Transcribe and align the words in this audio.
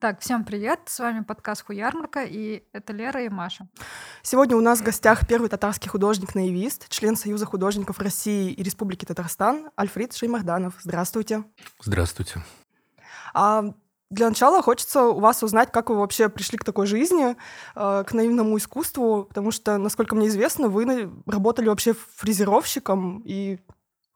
Так, 0.00 0.22
всем 0.22 0.44
привет! 0.44 0.80
С 0.86 0.98
вами 0.98 1.22
подкаст 1.22 1.64
Хуярмарка, 1.66 2.24
и 2.24 2.64
это 2.72 2.94
Лера 2.94 3.22
и 3.22 3.28
Маша. 3.28 3.68
Сегодня 4.22 4.56
у 4.56 4.60
нас 4.60 4.80
в 4.80 4.82
гостях 4.82 5.26
первый 5.28 5.50
татарский 5.50 5.90
художник-наивист, 5.90 6.88
член 6.88 7.16
Союза 7.16 7.44
художников 7.44 7.98
России 7.98 8.50
и 8.50 8.62
Республики 8.62 9.04
Татарстан 9.04 9.70
Альфред 9.76 10.14
Шеймарданов. 10.14 10.74
Здравствуйте. 10.80 11.44
Здравствуйте. 11.82 12.42
А 13.34 13.74
для 14.10 14.28
начала 14.28 14.60
хочется 14.60 15.04
у 15.04 15.20
вас 15.20 15.42
узнать, 15.42 15.70
как 15.70 15.88
вы 15.88 15.96
вообще 15.96 16.28
пришли 16.28 16.58
к 16.58 16.64
такой 16.64 16.86
жизни, 16.86 17.36
э, 17.76 18.04
к 18.04 18.12
наивному 18.12 18.58
искусству, 18.58 19.24
потому 19.24 19.52
что, 19.52 19.78
насколько 19.78 20.16
мне 20.16 20.26
известно, 20.26 20.68
вы 20.68 21.10
работали 21.26 21.68
вообще 21.68 21.94
фрезеровщиком, 22.16 23.22
и 23.24 23.60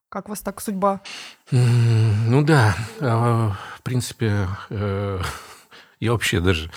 как 0.08 0.28
вас 0.28 0.40
так 0.40 0.60
судьба? 0.60 1.00
Ну 1.50 2.42
да, 2.42 2.74
а, 3.00 3.52
в 3.76 3.82
принципе, 3.82 4.48
э, 4.70 5.20
я 6.00 6.12
вообще 6.12 6.40
даже, 6.40 6.70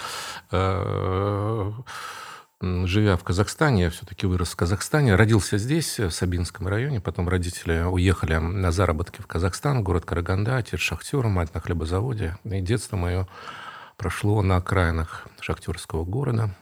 э, 0.51 1.71
живя 2.61 3.17
в 3.17 3.23
Казахстане, 3.23 3.83
я 3.83 3.89
все-таки 3.89 4.25
вырос 4.25 4.49
в 4.49 4.55
Казахстане, 4.55 5.15
родился 5.15 5.57
здесь, 5.57 5.99
в 5.99 6.11
Сабинском 6.11 6.67
районе, 6.67 6.99
потом 6.99 7.29
родители 7.29 7.81
уехали 7.81 8.37
на 8.37 8.71
заработки 8.71 9.21
в 9.21 9.27
Казахстан, 9.27 9.83
город 9.83 10.05
Караганда, 10.05 10.57
отец 10.57 10.79
шахтер, 10.79 11.27
мать 11.27 11.53
на 11.53 11.61
хлебозаводе. 11.61 12.37
И 12.43 12.61
детство 12.61 12.97
мое 12.97 13.27
прошло 13.97 14.41
на 14.41 14.57
окраинах 14.57 15.27
шахтерского 15.39 16.03
города. 16.05 16.55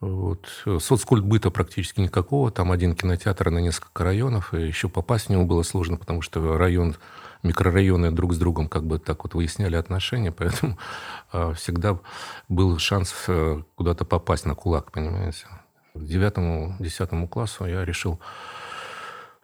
Вот. 0.00 0.48
Соцкультбыта 0.80 1.50
практически 1.50 2.00
никакого. 2.00 2.50
Там 2.50 2.72
один 2.72 2.94
кинотеатр 2.94 3.50
на 3.50 3.58
несколько 3.58 4.02
районов. 4.02 4.54
И 4.54 4.66
еще 4.66 4.88
попасть 4.88 5.26
в 5.26 5.28
него 5.28 5.44
было 5.44 5.62
сложно, 5.62 5.98
потому 5.98 6.22
что 6.22 6.56
район 6.56 6.96
микрорайоны 7.42 8.10
друг 8.10 8.34
с 8.34 8.38
другом 8.38 8.68
как 8.68 8.84
бы 8.84 8.98
так 8.98 9.24
вот 9.24 9.34
выясняли 9.34 9.76
отношения, 9.76 10.32
поэтому 10.36 10.78
э, 11.32 11.54
всегда 11.54 11.98
был 12.48 12.78
шанс 12.78 13.14
э, 13.28 13.62
куда-то 13.74 14.04
попасть 14.04 14.46
на 14.46 14.54
кулак, 14.54 14.92
понимаете. 14.92 15.46
К 15.94 16.04
девятому, 16.04 16.76
десятому 16.78 17.28
классу 17.28 17.66
я 17.66 17.84
решил 17.84 18.20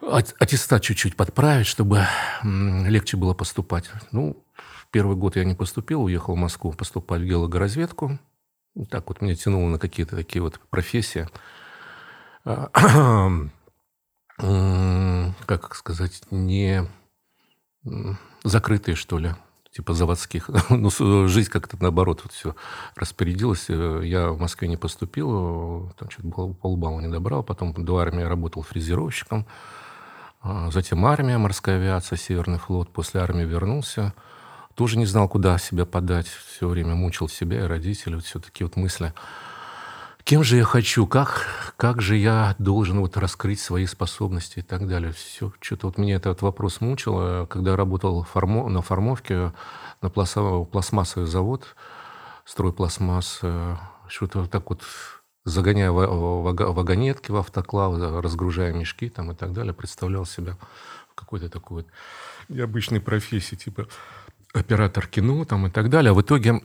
аттестат 0.01 0.83
чуть-чуть 0.83 1.17
подправить, 1.17 1.67
чтобы 1.67 2.07
легче 2.45 3.17
было 3.17 3.35
поступать. 3.35 3.91
Ну, 4.13 4.45
первый 4.91 5.17
год 5.17 5.37
я 5.37 5.45
не 5.45 5.55
поступил, 5.55 6.03
уехал 6.03 6.35
в 6.35 6.39
Москву 6.39 6.73
поступать 6.73 7.23
в 7.23 7.25
геологоразведку. 7.25 8.19
Так 8.91 9.09
вот 9.09 9.23
меня 9.23 9.35
тянуло 9.35 9.69
на 9.69 9.79
какие-то 9.79 10.17
такие 10.17 10.43
вот 10.43 10.61
профессии. 10.71 11.29
А, 12.45 12.71
как 15.47 15.75
сказать, 15.75 16.23
не 16.31 16.87
закрытые, 18.45 18.95
что 18.95 19.19
ли, 19.19 19.35
типа 19.73 19.95
заводских. 19.95 20.51
ну, 20.71 20.91
жизнь 21.29 21.51
как-то 21.51 21.77
наоборот 21.81 22.21
вот 22.25 22.33
все 22.33 22.55
распорядилась. 22.95 23.67
Э, 23.69 24.01
я 24.05 24.31
в 24.31 24.41
Москве 24.41 24.69
не 24.69 24.77
поступил, 24.77 25.93
там 25.99 26.11
что-то 26.11 26.55
полбалла 26.55 27.01
не 27.01 27.09
добрал. 27.09 27.43
Потом 27.43 27.73
до 27.73 27.99
армии 27.99 28.23
работал 28.23 28.63
фрезеровщиком. 28.63 29.47
А, 30.41 30.71
затем 30.71 31.05
армия, 31.05 31.39
морская 31.39 31.77
авиация, 31.77 32.17
Северный 32.17 32.59
флот. 32.59 32.91
После 32.91 33.21
армии 33.21 33.45
вернулся. 33.45 34.15
Тоже 34.75 34.99
не 34.99 35.07
знал, 35.07 35.29
куда 35.29 35.59
себя 35.59 35.87
подать. 35.87 36.29
Все 36.29 36.69
время 36.69 36.95
мучил 36.95 37.29
себя 37.29 37.65
и 37.65 37.67
родителей. 37.67 38.17
Вот 38.17 38.25
все 38.25 38.39
такие 38.39 38.67
вот 38.67 38.77
мысли 38.77 39.13
кем 40.27 40.43
же 40.43 40.57
я 40.57 40.65
хочу, 40.65 41.07
как, 41.07 41.47
как 41.77 42.03
же 42.03 42.17
я 42.17 42.57
должен 42.59 42.99
вот 42.99 43.17
раскрыть 43.17 43.61
свои 43.61 43.87
способности 43.87 44.59
и 44.59 44.63
так 44.63 44.89
далее. 44.89 45.13
Все, 45.13 45.53
что-то 45.61 45.87
вот 45.87 45.99
меня 45.99 46.17
этот 46.17 46.43
вопрос 46.43 46.81
мучил. 46.81 47.47
Когда 47.47 47.71
я 47.71 47.77
работал 47.77 48.25
формо, 48.25 48.69
на 48.69 48.83
формовке, 48.83 49.53
на 50.03 50.11
пластмассовый 50.11 51.29
завод, 51.29 51.77
стройпластмасс, 52.45 53.41
что-то 54.09 54.47
так 54.49 54.69
вот 54.69 54.83
загоняя 55.45 55.93
вагонетки 55.93 57.31
в 57.31 57.37
автоклав, 57.37 57.97
разгружая 58.21 58.73
мешки 58.73 59.09
там 59.09 59.31
и 59.31 59.35
так 59.37 59.53
далее, 59.53 59.75
представлял 59.75 60.27
себя 60.27 60.57
в 61.09 61.15
какой-то 61.15 61.49
такой 61.49 61.85
вот 61.85 61.87
необычной 62.49 63.01
профессии, 63.01 63.55
типа 63.55 63.87
оператор 64.53 65.07
кино 65.07 65.45
там 65.45 65.69
и 65.69 65.71
так 65.71 65.89
далее. 65.89 66.11
А 66.11 66.15
в 66.15 66.21
итоге 66.21 66.63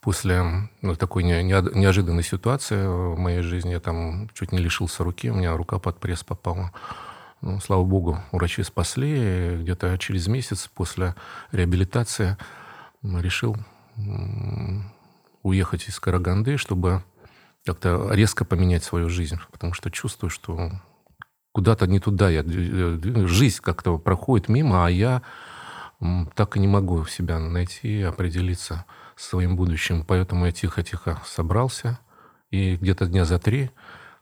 после 0.00 0.68
ну, 0.82 0.94
такой 0.96 1.22
не, 1.24 1.42
не, 1.42 1.52
неожиданной 1.78 2.22
ситуации 2.22 2.86
в 2.86 3.18
моей 3.18 3.42
жизни 3.42 3.70
я 3.70 3.80
там 3.80 4.28
чуть 4.34 4.52
не 4.52 4.58
лишился 4.58 5.04
руки, 5.04 5.30
у 5.30 5.34
меня 5.34 5.56
рука 5.56 5.78
под 5.78 5.98
пресс 5.98 6.24
попала. 6.24 6.72
Ну, 7.42 7.58
слава 7.60 7.84
богу, 7.84 8.18
врачи 8.32 8.62
спасли. 8.62 9.56
Где-то 9.60 9.96
через 9.98 10.26
месяц 10.26 10.68
после 10.68 11.14
реабилитации 11.52 12.36
решил 13.02 13.56
уехать 15.42 15.88
из 15.88 15.98
Караганды, 16.00 16.58
чтобы 16.58 17.02
как-то 17.64 18.10
резко 18.12 18.44
поменять 18.44 18.84
свою 18.84 19.08
жизнь. 19.08 19.38
Потому 19.52 19.72
что 19.72 19.90
чувствую, 19.90 20.30
что 20.30 20.70
куда-то 21.52 21.86
не 21.86 21.98
туда 21.98 22.28
я... 22.28 22.42
Жизнь 22.44 23.60
как-то 23.62 23.96
проходит 23.96 24.48
мимо, 24.48 24.86
а 24.86 24.90
я 24.90 25.22
так 26.34 26.56
и 26.56 26.60
не 26.60 26.68
могу 26.68 27.04
себя 27.06 27.38
найти, 27.38 28.02
определиться 28.02 28.84
своим 29.20 29.56
будущим. 29.56 30.04
Поэтому 30.04 30.46
я 30.46 30.52
тихо-тихо 30.52 31.20
собрался 31.26 31.98
и 32.50 32.76
где-то 32.76 33.06
дня 33.06 33.24
за 33.24 33.38
три 33.38 33.70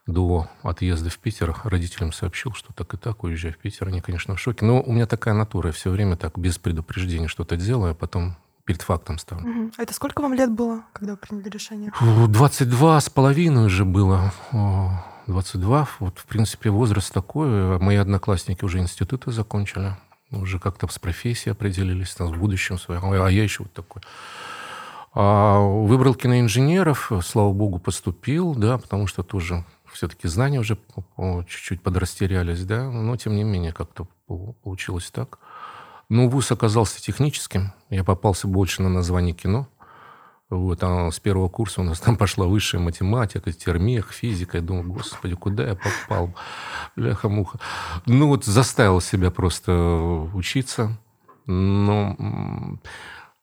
до 0.06 0.48
отъезда 0.62 1.10
в 1.10 1.18
Питер 1.18 1.54
родителям 1.64 2.12
сообщил, 2.12 2.54
что 2.54 2.72
так 2.72 2.94
и 2.94 2.96
так 2.96 3.22
уезжаю 3.24 3.54
в 3.54 3.58
Питер. 3.58 3.88
Они, 3.88 4.00
конечно, 4.00 4.34
в 4.36 4.40
шоке. 4.40 4.64
Но 4.64 4.80
у 4.80 4.92
меня 4.92 5.06
такая 5.06 5.34
натура. 5.34 5.68
Я 5.68 5.72
все 5.72 5.90
время 5.90 6.16
так 6.16 6.38
без 6.38 6.58
предупреждения 6.58 7.28
что-то 7.28 7.56
делаю, 7.56 7.92
а 7.92 7.94
потом 7.94 8.36
перед 8.64 8.80
фактом 8.82 9.18
ставлю. 9.18 9.48
Угу. 9.48 9.72
А 9.76 9.82
это 9.82 9.92
сколько 9.92 10.22
вам 10.22 10.32
лет 10.32 10.50
было, 10.50 10.82
когда 10.94 11.12
вы 11.12 11.18
приняли 11.18 11.48
решение? 11.50 11.92
22 12.00 13.00
с 13.00 13.10
половиной 13.10 13.66
уже 13.66 13.84
было. 13.84 14.32
22. 15.26 15.88
Вот, 16.00 16.18
в 16.18 16.24
принципе, 16.24 16.70
возраст 16.70 17.12
такой. 17.12 17.78
Мои 17.78 17.96
одноклассники 17.96 18.64
уже 18.64 18.78
институты 18.78 19.30
закончили. 19.30 19.94
Уже 20.30 20.58
как-то 20.58 20.88
с 20.88 20.98
профессией 20.98 21.52
определились, 21.52 22.14
там, 22.14 22.32
в 22.32 22.38
будущем 22.38 22.78
своем. 22.78 23.04
А 23.04 23.30
я 23.30 23.42
еще 23.42 23.62
вот 23.62 23.72
такой. 23.74 24.02
А 25.14 25.58
выбрал 25.60 26.14
киноинженеров, 26.14 27.10
слава 27.24 27.52
богу, 27.52 27.78
поступил, 27.78 28.54
да, 28.54 28.78
потому 28.78 29.06
что 29.06 29.22
тоже 29.22 29.64
все-таки 29.92 30.28
знания 30.28 30.60
уже 30.60 30.78
чуть-чуть 31.48 31.82
подрастерялись, 31.82 32.64
да, 32.64 32.90
но 32.90 33.16
тем 33.16 33.34
не 33.34 33.44
менее 33.44 33.72
как-то 33.72 34.06
получилось 34.62 35.10
так. 35.10 35.38
Ну, 36.08 36.28
вуз 36.28 36.52
оказался 36.52 37.00
техническим, 37.02 37.72
я 37.90 38.04
попался 38.04 38.46
больше 38.48 38.82
на 38.82 38.88
название 38.88 39.34
кино. 39.34 39.68
Вот, 40.50 40.78
а 40.82 41.10
с 41.10 41.20
первого 41.20 41.50
курса 41.50 41.82
у 41.82 41.84
нас 41.84 42.00
там 42.00 42.16
пошла 42.16 42.46
высшая 42.46 42.78
математика, 42.78 43.52
термех, 43.52 44.12
физика. 44.12 44.56
Я 44.56 44.62
думаю, 44.62 44.90
господи, 44.90 45.34
куда 45.34 45.66
я 45.66 45.76
попал? 45.76 46.34
Бляха-муха. 46.96 47.58
Ну, 48.06 48.28
вот 48.28 48.46
заставил 48.46 49.02
себя 49.02 49.30
просто 49.30 49.72
учиться. 50.32 50.96
Но 51.44 52.16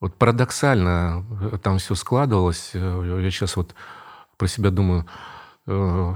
вот 0.06 0.14
парадоксально 0.18 1.26
э, 1.52 1.58
там 1.58 1.80
все 1.80 1.96
складывалось. 1.96 2.72
Э, 2.76 3.20
я 3.24 3.32
сейчас 3.32 3.56
вот 3.56 3.74
про 4.38 4.48
себя 4.48 4.70
думаю, 4.70 5.08
э, 5.66 6.14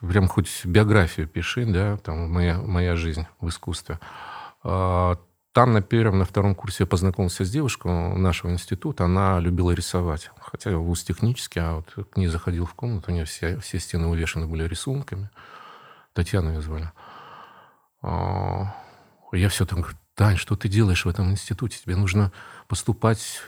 прям 0.00 0.26
хоть 0.26 0.66
биографию 0.66 1.28
пиши, 1.28 1.64
да, 1.66 1.98
там 1.98 2.28
моя, 2.32 2.58
моя 2.58 2.96
жизнь 2.96 3.28
в 3.40 3.48
искусстве. 3.48 4.00
А, 4.64 5.18
там 5.52 5.72
на 5.72 5.82
первом, 5.82 6.18
на 6.18 6.24
втором 6.24 6.56
курсе 6.56 6.82
я 6.82 6.86
познакомился 6.88 7.44
с 7.44 7.50
девушкой 7.52 8.16
нашего 8.16 8.50
института. 8.50 9.04
Она 9.04 9.38
любила 9.38 9.70
рисовать. 9.70 10.32
Хотя 10.40 10.76
вуз 10.76 11.04
технический, 11.04 11.60
а 11.60 11.76
вот 11.76 12.08
к 12.10 12.16
ней 12.16 12.26
заходил 12.26 12.66
в 12.66 12.74
комнату, 12.74 13.12
у 13.12 13.14
нее 13.14 13.24
все, 13.24 13.60
все 13.60 13.78
стены 13.78 14.08
увешаны 14.08 14.48
были 14.48 14.64
рисунками. 14.64 15.30
Татьяна 16.12 16.48
ее 16.48 16.60
звали. 16.60 16.90
А, 18.02 18.74
я 19.30 19.48
все 19.48 19.64
там 19.64 19.82
говорю, 19.82 19.96
Тань, 20.20 20.36
что 20.36 20.54
ты 20.54 20.68
делаешь 20.68 21.06
в 21.06 21.08
этом 21.08 21.30
институте? 21.30 21.78
Тебе 21.82 21.96
нужно 21.96 22.30
поступать 22.68 23.40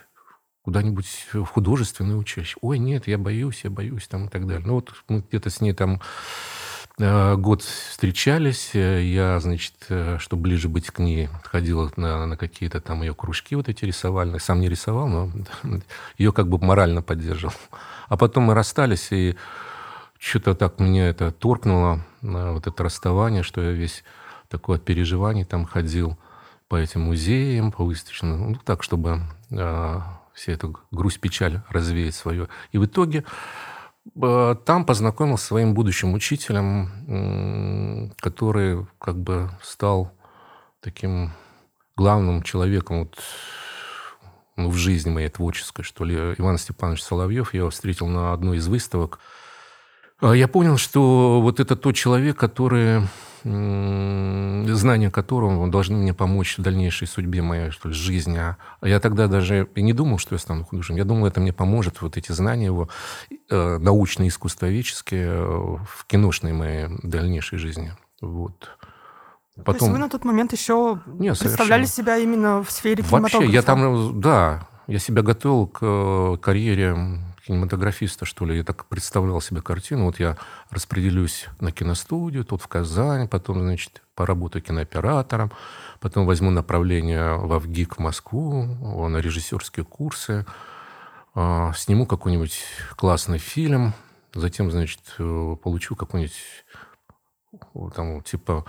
куда-нибудь 0.62 1.26
в 1.34 1.44
художественное 1.44 2.16
училище. 2.16 2.56
Ой, 2.62 2.78
нет, 2.78 3.06
я 3.08 3.18
боюсь, 3.18 3.60
я 3.64 3.68
боюсь, 3.68 4.08
там 4.08 4.24
и 4.24 4.28
так 4.30 4.46
далее. 4.46 4.66
Ну 4.66 4.76
вот 4.76 4.90
мы 5.06 5.20
где-то 5.20 5.50
с 5.50 5.60
ней 5.60 5.74
там 5.74 6.00
э, 6.98 7.36
год 7.36 7.60
встречались. 7.60 8.70
Я, 8.72 9.38
значит, 9.40 9.74
э, 9.90 10.16
чтобы 10.18 10.44
ближе 10.44 10.70
быть 10.70 10.86
к 10.86 10.98
ней, 10.98 11.28
ходил 11.44 11.92
на, 11.96 12.24
на 12.24 12.38
какие-то 12.38 12.80
там 12.80 13.02
ее 13.02 13.14
кружки 13.14 13.54
вот 13.54 13.68
эти 13.68 13.84
рисовальные. 13.84 14.40
Сам 14.40 14.58
не 14.60 14.70
рисовал, 14.70 15.08
но 15.08 15.30
ее 16.16 16.32
как 16.32 16.48
бы 16.48 16.56
морально 16.56 17.02
поддерживал. 17.02 17.52
А 18.08 18.16
потом 18.16 18.44
мы 18.44 18.54
расстались, 18.54 19.08
и 19.12 19.36
что-то 20.18 20.54
так 20.54 20.80
меня 20.80 21.10
это 21.10 21.32
торкнуло, 21.32 22.02
вот 22.22 22.66
это 22.66 22.82
расставание, 22.82 23.42
что 23.42 23.60
я 23.60 23.72
весь 23.72 24.04
такой 24.48 24.76
от 24.76 24.86
переживаний 24.86 25.44
там 25.44 25.66
ходил 25.66 26.16
по 26.72 26.76
этим 26.76 27.02
музеям, 27.02 27.70
по 27.70 27.84
выставочным, 27.84 28.52
ну, 28.52 28.58
так, 28.64 28.82
чтобы 28.82 29.20
э, 29.50 30.00
вся 30.32 30.52
эта 30.52 30.72
грусть, 30.90 31.20
печаль 31.20 31.60
развеять 31.68 32.14
свое. 32.14 32.48
И 32.70 32.78
в 32.78 32.86
итоге 32.86 33.24
э, 34.16 34.56
там 34.64 34.86
познакомился 34.86 35.44
с 35.44 35.48
своим 35.48 35.74
будущим 35.74 36.14
учителем, 36.14 38.14
который 38.18 38.86
как 38.98 39.18
бы 39.18 39.50
стал 39.62 40.14
таким 40.80 41.32
главным 41.94 42.42
человеком 42.42 43.00
вот, 43.00 43.18
ну, 44.56 44.70
в 44.70 44.76
жизни 44.76 45.10
моей 45.10 45.28
творческой, 45.28 45.82
что 45.82 46.06
ли. 46.06 46.16
Иван 46.38 46.56
Степанович 46.56 47.02
Соловьев, 47.02 47.52
я 47.52 47.60
его 47.60 47.68
встретил 47.68 48.06
на 48.06 48.32
одной 48.32 48.56
из 48.56 48.66
выставок. 48.66 49.18
А 50.22 50.32
я 50.32 50.48
понял, 50.48 50.78
что 50.78 51.42
вот 51.42 51.60
это 51.60 51.76
тот 51.76 51.96
человек, 51.96 52.38
который 52.38 53.02
знания 53.44 55.10
которого 55.10 55.68
должны 55.68 55.96
мне 55.96 56.14
помочь 56.14 56.58
в 56.58 56.62
дальнейшей 56.62 57.06
судьбе 57.06 57.42
моей, 57.42 57.70
что 57.70 57.88
ли, 57.88 57.94
жизни. 57.94 58.38
А 58.38 58.56
я 58.82 59.00
тогда 59.00 59.26
даже 59.26 59.68
и 59.74 59.82
не 59.82 59.92
думал, 59.92 60.18
что 60.18 60.34
я 60.34 60.38
стану 60.38 60.64
художником. 60.64 60.96
Я 60.96 61.04
думал, 61.04 61.26
это 61.26 61.40
мне 61.40 61.52
поможет, 61.52 62.02
вот 62.02 62.16
эти 62.16 62.32
знания 62.32 62.66
его, 62.66 62.88
э, 63.50 63.78
научные, 63.78 64.28
искусствоведческие, 64.28 65.28
э, 65.28 65.76
в 65.86 66.06
киношной 66.06 66.52
моей 66.52 66.88
дальнейшей 67.02 67.58
жизни. 67.58 67.92
Вот. 68.20 68.70
Потом... 69.56 69.74
То 69.78 69.84
есть 69.84 69.92
вы 69.92 69.98
на 69.98 70.08
тот 70.08 70.24
момент 70.24 70.52
еще 70.52 71.00
Нет, 71.06 71.38
представляли 71.38 71.84
совершенно. 71.84 71.86
себя 71.86 72.18
именно 72.18 72.62
в 72.62 72.70
сфере 72.70 73.02
кинематографа? 73.02 73.38
Вообще, 73.38 73.52
я 73.52 73.62
там, 73.62 74.20
да, 74.20 74.68
я 74.86 74.98
себя 74.98 75.22
готовил 75.22 75.66
к 75.66 75.78
э, 75.82 76.36
карьере 76.40 76.96
кинематографиста, 77.46 78.24
что 78.24 78.44
ли. 78.44 78.56
Я 78.56 78.64
так 78.64 78.86
представлял 78.86 79.40
себе 79.40 79.60
картину. 79.60 80.06
Вот 80.06 80.20
я 80.20 80.36
распределюсь 80.70 81.46
на 81.60 81.72
киностудию, 81.72 82.44
тут 82.44 82.62
в 82.62 82.68
Казань, 82.68 83.28
потом, 83.28 83.60
значит, 83.60 84.02
поработаю 84.14 84.62
кинооператором, 84.62 85.50
потом 86.00 86.26
возьму 86.26 86.50
направление 86.50 87.36
в 87.36 87.58
ВГИК 87.58 87.96
в 87.96 87.98
Москву, 87.98 89.08
на 89.08 89.18
режиссерские 89.18 89.84
курсы, 89.84 90.46
а, 91.34 91.72
сниму 91.74 92.06
какой-нибудь 92.06 92.62
классный 92.96 93.38
фильм, 93.38 93.94
затем, 94.34 94.70
значит, 94.70 95.00
э, 95.18 95.56
получу 95.62 95.96
какой-нибудь 95.96 96.64
там, 97.94 98.22
типа 98.22 98.64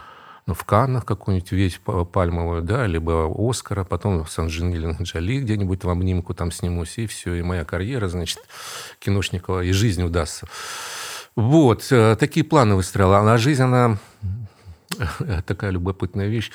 ну, 0.45 0.53
в 0.53 0.65
Каннах 0.65 1.05
какую-нибудь 1.05 1.51
вещь 1.51 1.79
пальмовую, 1.79 2.61
да, 2.61 2.85
либо 2.85 3.33
Оскара, 3.37 3.83
потом 3.83 4.27
с 4.27 4.37
Анджелиной 4.37 4.97
Джоли 5.01 5.39
где-нибудь 5.39 5.83
в 5.83 5.89
обнимку 5.89 6.33
там 6.33 6.51
снимусь, 6.51 6.97
и 6.97 7.07
все, 7.07 7.35
и 7.35 7.41
моя 7.41 7.63
карьера, 7.63 8.09
значит, 8.09 8.39
киношникова, 8.99 9.63
и 9.63 9.71
жизнь 9.71 10.03
удастся. 10.03 10.47
Вот, 11.35 11.87
э, 11.91 12.15
такие 12.19 12.45
планы 12.45 12.75
выстроила. 12.75 13.33
А 13.33 13.37
жизнь, 13.37 13.63
она 13.63 13.97
такая 15.47 15.71
любопытная 15.71 16.27
вещь. 16.27 16.51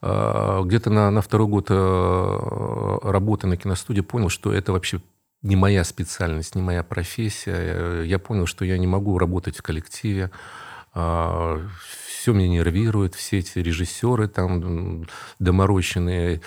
А, 0.00 0.62
где-то 0.62 0.90
на, 0.90 1.10
на 1.10 1.20
второй 1.20 1.48
год 1.48 1.66
э, 1.70 2.98
работы 3.02 3.46
на 3.46 3.56
киностудии 3.56 4.00
понял, 4.00 4.28
что 4.28 4.52
это 4.52 4.72
вообще 4.72 5.00
не 5.42 5.54
моя 5.54 5.84
специальность, 5.84 6.54
не 6.54 6.62
моя 6.62 6.82
профессия. 6.82 8.02
Я 8.02 8.18
понял, 8.18 8.46
что 8.46 8.64
я 8.64 8.78
не 8.78 8.86
могу 8.86 9.18
работать 9.18 9.56
в 9.56 9.62
коллективе 9.62 10.30
а, 10.94 11.62
все 12.28 12.34
меня 12.34 12.48
нервирует, 12.48 13.14
все 13.14 13.38
эти 13.38 13.58
режиссеры 13.58 14.28
там 14.28 15.06
доморощенные, 15.38 16.42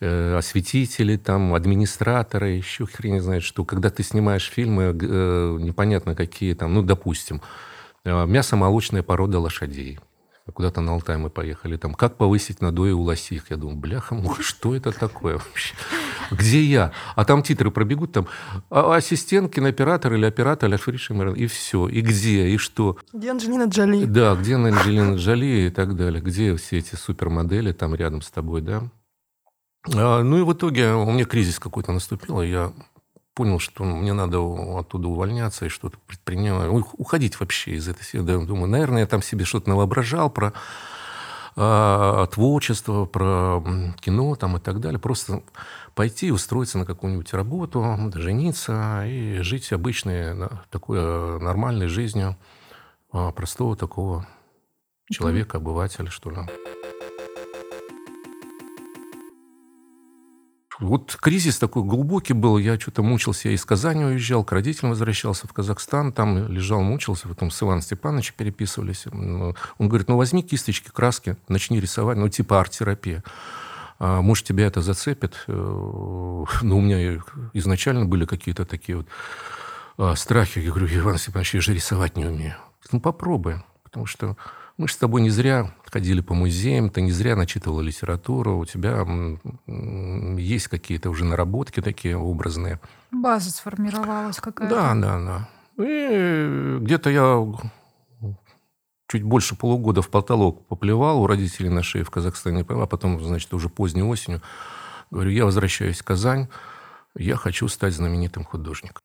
э, 0.00 0.36
осветители, 0.38 1.18
там, 1.18 1.52
администраторы, 1.52 2.52
еще 2.52 2.86
хрен 2.86 3.20
знает 3.20 3.42
что. 3.42 3.64
Когда 3.66 3.90
ты 3.90 4.02
снимаешь 4.02 4.50
фильмы, 4.50 4.96
э, 4.98 5.58
непонятно 5.60 6.14
какие 6.14 6.54
там, 6.54 6.72
ну, 6.72 6.80
допустим, 6.80 7.42
э, 8.04 8.26
мясо-молочная 8.26 9.02
порода 9.02 9.38
лошадей 9.38 9.98
куда-то 10.52 10.80
на 10.80 10.92
Алтай 10.92 11.16
мы 11.16 11.28
поехали, 11.28 11.76
там, 11.76 11.92
как 11.92 12.16
повысить 12.16 12.60
надои 12.60 12.92
у 12.92 13.02
лосих. 13.02 13.50
Я 13.50 13.56
думаю, 13.56 13.76
бляха, 13.76 14.16
что 14.40 14.76
это 14.76 14.92
такое 14.92 15.34
вообще? 15.34 15.74
Где 16.30 16.62
я? 16.62 16.92
А 17.14 17.24
там 17.24 17.42
титры 17.42 17.70
пробегут, 17.70 18.12
там, 18.12 18.26
а, 18.70 18.96
ассистент, 18.96 19.52
кинооператор 19.54 20.14
или 20.14 20.24
оператор 20.24 20.70
Ля 20.70 20.78
Фришемер, 20.78 21.34
и 21.34 21.46
все. 21.46 21.88
И 21.88 22.00
где, 22.00 22.48
и 22.48 22.56
что? 22.56 22.96
Где 23.12 23.30
Анджелина 23.30 23.64
Джоли? 23.64 24.04
Да, 24.04 24.34
где 24.34 24.54
Анджелина 24.56 25.16
Джоли 25.16 25.66
и 25.66 25.70
так 25.70 25.96
далее. 25.96 26.20
Где 26.20 26.56
все 26.56 26.78
эти 26.78 26.94
супермодели 26.94 27.72
там 27.72 27.94
рядом 27.94 28.22
с 28.22 28.30
тобой, 28.30 28.60
да? 28.60 28.82
А, 29.94 30.22
ну 30.22 30.38
и 30.38 30.42
в 30.42 30.52
итоге 30.52 30.92
у 30.92 31.10
меня 31.10 31.24
кризис 31.24 31.58
какой-то 31.58 31.92
наступил, 31.92 32.42
и 32.42 32.48
я 32.48 32.72
понял, 33.34 33.58
что 33.58 33.84
мне 33.84 34.14
надо 34.14 34.38
оттуда 34.78 35.08
увольняться 35.08 35.66
и 35.66 35.68
что-то 35.68 35.98
предпринимать, 36.06 36.68
уходить 36.94 37.38
вообще 37.38 37.72
из 37.72 37.86
этой 37.86 38.02
сферы. 38.02 38.24
Думаю, 38.24 38.66
наверное, 38.66 39.00
я 39.00 39.06
там 39.06 39.22
себе 39.22 39.44
что-то 39.44 39.68
навоображал 39.68 40.30
про 40.30 40.54
э, 41.54 42.26
творчество, 42.32 43.04
про 43.04 43.62
кино 44.00 44.34
там 44.36 44.56
и 44.56 44.60
так 44.60 44.80
далее. 44.80 44.98
Просто 44.98 45.42
пойти 45.96 46.30
устроиться 46.30 46.76
на 46.76 46.84
какую-нибудь 46.84 47.32
работу, 47.32 48.12
жениться 48.14 49.04
и 49.06 49.38
жить 49.40 49.72
обычной, 49.72 50.48
такой 50.70 51.40
нормальной 51.40 51.88
жизнью 51.88 52.36
а, 53.10 53.32
простого 53.32 53.76
такого 53.76 54.28
человека, 55.10 55.56
обывателя, 55.56 56.10
что 56.10 56.30
ли. 56.30 56.36
Вот 60.78 61.16
кризис 61.18 61.58
такой 61.58 61.82
глубокий 61.84 62.34
был, 62.34 62.58
я 62.58 62.78
что-то 62.78 63.02
мучился, 63.02 63.48
я 63.48 63.54
из 63.54 63.64
Казани 63.64 64.04
уезжал, 64.04 64.44
к 64.44 64.52
родителям 64.52 64.90
возвращался 64.90 65.48
в 65.48 65.54
Казахстан, 65.54 66.12
там 66.12 66.48
лежал, 66.48 66.82
мучился, 66.82 67.26
потом 67.26 67.50
с 67.50 67.62
Иваном 67.62 67.80
Степановичем 67.80 68.34
переписывались. 68.36 69.06
Он 69.06 69.54
говорит, 69.88 70.08
ну 70.08 70.18
возьми 70.18 70.42
кисточки, 70.42 70.90
краски, 70.92 71.38
начни 71.48 71.80
рисовать, 71.80 72.18
ну 72.18 72.28
типа 72.28 72.60
арт-терапия. 72.60 73.24
А, 73.98 74.20
может, 74.20 74.46
тебя 74.46 74.66
это 74.66 74.82
зацепит. 74.82 75.44
Э, 75.46 75.52
Но 75.52 76.46
ну, 76.62 76.78
у 76.78 76.80
меня 76.80 77.20
изначально 77.52 78.04
были 78.04 78.24
какие-то 78.24 78.64
такие 78.64 78.98
вот 78.98 79.08
а, 79.98 80.14
страхи. 80.14 80.58
Я 80.58 80.70
говорю, 80.70 80.88
Иван 80.90 81.18
Степанович, 81.18 81.54
я 81.54 81.60
же 81.60 81.74
рисовать 81.74 82.16
не 82.16 82.26
умею. 82.26 82.54
Ну, 82.92 83.00
попробуй. 83.00 83.56
Потому 83.82 84.06
что 84.06 84.36
мы 84.76 84.88
же 84.88 84.94
с 84.94 84.96
тобой 84.98 85.22
не 85.22 85.30
зря 85.30 85.72
ходили 85.90 86.20
по 86.20 86.34
музеям, 86.34 86.90
ты 86.90 87.00
не 87.00 87.10
зря 87.10 87.34
начитывала 87.34 87.80
литературу, 87.80 88.58
у 88.58 88.66
тебя 88.66 89.06
есть 90.36 90.68
какие-то 90.68 91.08
уже 91.08 91.24
наработки 91.24 91.80
такие 91.80 92.18
образные. 92.18 92.78
База 93.10 93.50
сформировалась 93.50 94.36
какая-то. 94.36 94.74
Да, 94.74 94.94
да, 94.94 95.18
да. 95.18 95.48
И 95.82 96.78
где-то 96.80 97.08
я 97.08 97.46
чуть 99.08 99.22
больше 99.22 99.56
полугода 99.56 100.02
в 100.02 100.08
потолок 100.08 100.66
поплевал 100.66 101.22
у 101.22 101.26
родителей 101.26 101.68
на 101.68 101.82
шее 101.82 102.04
в 102.04 102.10
Казахстане, 102.10 102.64
а 102.68 102.86
потом, 102.86 103.22
значит, 103.22 103.52
уже 103.54 103.68
поздней 103.68 104.02
осенью 104.02 104.42
говорю, 105.10 105.30
я 105.30 105.44
возвращаюсь 105.44 106.00
в 106.00 106.04
Казань, 106.04 106.48
я 107.14 107.36
хочу 107.36 107.68
стать 107.68 107.94
знаменитым 107.94 108.44
художником. 108.44 109.02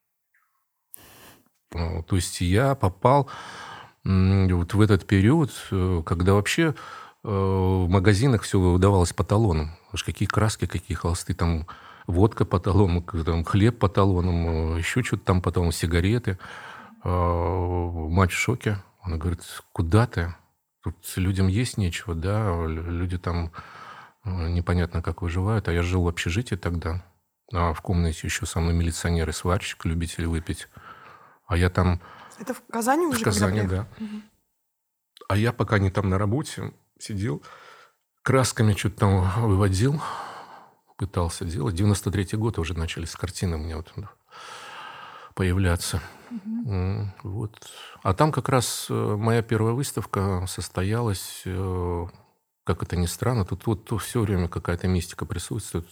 Ну, 1.73 2.03
то 2.03 2.15
есть 2.15 2.41
я 2.41 2.75
попал 2.75 3.29
вот 4.03 4.73
в 4.73 4.81
этот 4.81 5.05
период, 5.05 5.51
э, 5.71 6.01
когда 6.05 6.33
вообще 6.33 6.73
э, 7.23 7.29
в 7.29 7.87
магазинах 7.87 8.41
все 8.41 8.59
выдавалось 8.59 9.13
по 9.13 9.23
талонам. 9.23 9.77
Уж 9.93 10.03
какие 10.03 10.27
краски, 10.27 10.65
какие 10.65 10.97
холсты, 10.97 11.33
там 11.33 11.67
водка 12.07 12.43
по 12.43 12.59
талонам, 12.59 13.03
там, 13.03 13.45
хлеб 13.45 13.77
по 13.77 13.87
талонам, 13.87 14.75
э, 14.75 14.79
еще 14.79 15.03
что-то 15.03 15.23
там 15.23 15.41
по 15.41 15.51
талонам, 15.51 15.71
сигареты. 15.71 16.39
Мать 17.03 18.31
в 18.31 18.37
шоке. 18.37 18.77
Она 19.01 19.17
говорит, 19.17 19.41
куда 19.73 20.07
ты? 20.07 20.35
Тут 20.83 20.95
людям 21.15 21.47
есть 21.47 21.77
нечего, 21.77 22.15
да, 22.15 22.65
люди 22.65 23.17
там 23.17 23.51
непонятно 24.23 25.01
как 25.01 25.21
выживают. 25.21 25.67
А 25.67 25.73
я 25.73 25.83
жил 25.83 26.03
в 26.03 26.07
общежитии 26.07 26.55
тогда. 26.55 27.03
А 27.53 27.73
в 27.73 27.81
комнате 27.81 28.21
еще 28.23 28.45
со 28.45 28.59
мной 28.59 28.73
милиционер 28.73 29.29
и 29.29 29.33
сварщик, 29.33 29.85
любитель 29.85 30.25
выпить. 30.25 30.67
А 31.47 31.57
я 31.57 31.69
там 31.69 32.01
это 32.39 32.53
в 32.55 32.61
Казани 32.71 33.05
уже? 33.05 33.19
В 33.19 33.23
Казани, 33.23 33.63
да. 33.63 33.87
Угу. 33.99 34.21
А 35.29 35.37
я 35.37 35.53
пока 35.53 35.77
не 35.79 35.91
там 35.91 36.09
на 36.09 36.17
работе 36.17 36.73
сидел, 36.97 37.43
красками 38.23 38.73
что-то 38.73 38.97
там 38.97 39.47
выводил, 39.47 40.01
пытался 40.97 41.45
делать. 41.45 41.79
93-й 41.79 42.37
год 42.37 42.57
уже 42.57 42.73
начали 42.73 43.05
с 43.05 43.15
картины 43.15 43.57
меня 43.57 43.77
вот 43.77 43.93
появляться. 45.35 46.01
Угу. 46.29 47.07
Вот. 47.23 47.71
А 48.03 48.13
там 48.13 48.31
как 48.31 48.49
раз 48.49 48.87
э, 48.89 48.93
моя 48.93 49.41
первая 49.41 49.73
выставка 49.73 50.45
состоялась, 50.47 51.41
э, 51.45 52.05
как 52.63 52.83
это 52.83 52.95
ни 52.95 53.05
странно, 53.05 53.45
тут 53.45 53.65
вот 53.67 54.01
все 54.01 54.21
время 54.21 54.47
какая-то 54.47 54.87
мистика 54.87 55.25
присутствует 55.25 55.87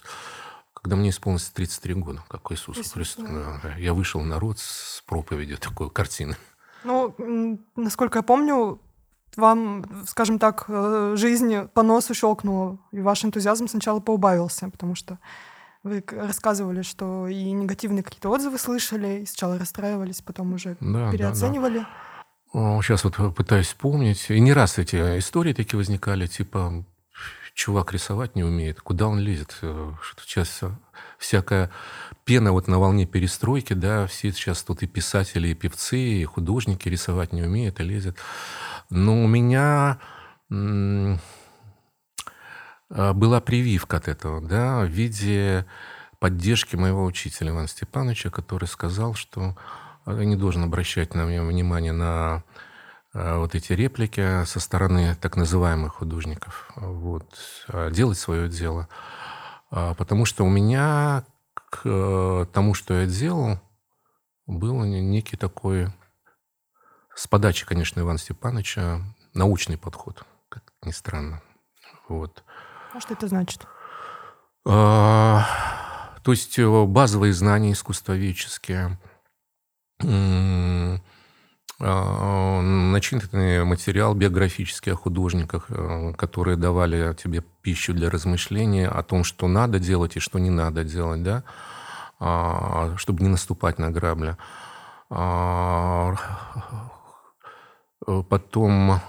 когда 0.82 0.96
мне 0.96 1.10
исполнилось 1.10 1.50
33 1.50 1.94
года, 1.96 2.24
как 2.30 2.52
Иисусу 2.52 2.80
Иисус, 2.80 2.94
Христу. 2.94 3.24
Да. 3.28 3.76
Я 3.78 3.94
вышел 3.94 4.22
в 4.22 4.26
народ 4.26 4.60
с 4.60 5.04
проповедью 5.06 5.58
такой 5.58 5.90
картины. 5.90 6.38
Ну, 6.86 7.14
насколько 7.76 8.20
я 8.20 8.24
помню, 8.24 8.80
вам, 9.36 10.06
скажем 10.08 10.40
так, 10.40 10.66
э, 10.68 11.14
жизнь 11.18 11.68
по 11.74 11.84
носу 11.84 12.14
щелкнула, 12.14 12.78
и 12.92 13.02
ваш 13.02 13.26
энтузиазм 13.26 13.68
сначала 13.68 14.00
поубавился, 14.00 14.70
потому 14.70 14.96
что 14.96 15.20
вы 15.84 16.04
рассказывали, 16.12 16.82
что 16.82 17.28
и 17.28 17.52
негативные 17.52 18.04
какие-то 18.04 18.30
отзывы 18.30 18.58
слышали, 18.58 19.22
и 19.22 19.26
сначала 19.26 19.58
расстраивались, 19.58 20.22
потом 20.22 20.54
уже 20.54 20.78
да, 20.80 21.12
переоценивали. 21.12 21.80
Да, 21.80 21.90
да. 22.54 22.82
Сейчас 22.82 23.04
вот 23.04 23.16
пытаюсь 23.36 23.68
вспомнить. 23.68 24.30
И 24.30 24.40
не 24.40 24.54
раз 24.54 24.78
эти 24.80 24.96
истории 25.20 25.54
такие 25.54 25.78
возникали, 25.78 26.28
типа 26.28 26.84
чувак 27.54 27.94
рисовать 27.94 28.36
не 28.36 28.44
умеет, 28.44 28.82
куда 28.82 29.08
он 29.08 29.20
лезет? 29.20 29.52
Что 29.52 30.24
сейчас 30.24 30.62
всякая 31.18 31.70
пена 32.24 32.52
вот 32.54 32.68
на 32.68 32.80
волне 32.80 33.06
перестройки, 33.06 33.74
да, 33.74 34.08
все 34.08 34.32
сейчас 34.32 34.64
тут 34.64 34.82
и 34.82 34.88
писатели, 34.88 35.50
и 35.50 35.54
певцы, 35.54 36.00
и 36.00 36.24
художники 36.24 36.88
рисовать 36.88 37.34
не 37.34 37.42
умеют, 37.44 37.80
и 37.80 37.84
лезет. 37.84 38.18
Но 38.90 39.24
у 39.24 39.28
меня 39.28 40.00
была 42.90 43.40
прививка 43.40 43.98
от 43.98 44.08
этого, 44.08 44.42
да, 44.42 44.82
в 44.82 44.88
виде 44.88 45.66
поддержки 46.20 46.76
моего 46.76 47.06
учителя 47.06 47.52
Ивана 47.52 47.68
Степановича, 47.68 48.30
который 48.30 48.68
сказал, 48.68 49.14
что 49.14 49.56
я 50.06 50.26
не 50.26 50.36
должен 50.36 50.64
обращать 50.64 51.16
на 51.16 51.26
меня 51.26 51.44
внимание 51.44 51.94
на 51.94 52.44
э, 53.14 53.38
вот 53.38 53.56
эти 53.56 53.74
реплики 53.74 54.44
со 54.46 54.60
стороны 54.60 55.16
так 55.16 55.36
называемых 55.36 55.96
художников, 55.96 56.70
вот, 56.76 57.30
а 57.68 57.90
делать 57.90 58.18
свое 58.18 58.50
дело. 58.50 58.88
А, 59.72 59.94
потому 59.94 60.26
что 60.26 60.46
у 60.46 60.50
меня 60.50 61.24
к 61.54 61.82
э, 61.86 62.46
тому, 62.52 62.74
что 62.74 62.96
я 62.96 63.06
делал, 63.06 63.60
был 64.48 64.84
некий 64.84 65.38
такой, 65.38 65.88
с 67.16 67.28
подачи, 67.28 67.66
конечно, 67.66 68.00
Ивана 68.00 68.18
Степановича, 68.18 69.02
научный 69.34 69.78
подход, 69.78 70.26
как 70.50 70.64
ни 70.82 70.92
странно. 70.92 71.42
Вот. 72.08 72.44
А 72.94 73.00
что 73.00 73.14
это 73.14 73.28
значит? 73.28 73.68
А, 74.66 75.46
то 76.24 76.32
есть 76.32 76.58
э, 76.60 76.86
базовые 76.86 77.34
знания 77.34 77.72
искусствоведческие, 77.72 79.00
а, 81.82 82.62
начитанный 82.62 83.64
материал 83.64 84.14
биографический 84.14 84.92
о 84.92 84.98
художниках, 84.98 85.68
э, 85.70 86.14
которые 86.18 86.58
давали 86.58 87.14
тебе 87.14 87.42
пищу 87.62 87.94
для 87.94 88.10
размышления 88.10 88.90
о 88.90 89.02
том, 89.02 89.24
что 89.24 89.48
надо 89.48 89.80
делать 89.80 90.18
и 90.18 90.20
что 90.20 90.40
не 90.40 90.50
надо 90.50 90.84
делать, 90.84 91.24
да, 91.24 91.44
а, 92.20 92.96
чтобы 92.98 93.24
не 93.24 93.30
наступать 93.30 93.80
на 93.80 93.92
грабли. 93.92 94.36
А, 95.10 96.16
потом, 98.30 99.00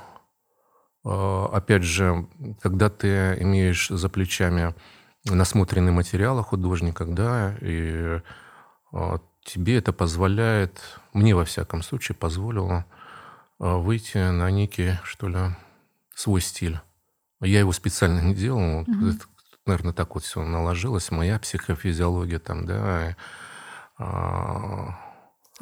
опять 1.02 1.83
же, 1.83 2.26
когда 2.61 2.90
ты 2.90 3.35
имеешь 3.40 3.88
за 3.88 4.09
плечами 4.09 4.75
насмотренный 5.25 5.92
материал 5.92 6.38
о 6.38 6.42
художниках, 6.42 7.14
да, 7.14 7.57
и 7.61 8.21
тебе 9.45 9.76
это 9.76 9.92
позволяет, 9.92 10.80
мне 11.12 11.35
во 11.35 11.45
всяком 11.45 11.83
случае 11.83 12.16
позволило 12.16 12.85
а, 13.59 13.76
выйти 13.76 14.19
на 14.19 14.50
некий, 14.50 14.99
что 15.04 15.28
ли, 15.28 15.38
свой 16.14 16.40
стиль. 16.40 16.80
Я 17.40 17.61
его 17.61 17.73
специально 17.73 18.21
не 18.21 18.35
делал. 18.35 18.83
Угу. 18.83 19.07
Это, 19.07 19.25
наверное, 19.66 19.92
так 19.92 20.14
вот 20.14 20.25
все 20.25 20.45
наложилось. 20.45 21.11
Моя 21.11 21.38
психофизиология 21.38 22.38
там, 22.38 22.66
да, 22.66 23.16
а, 23.99 24.99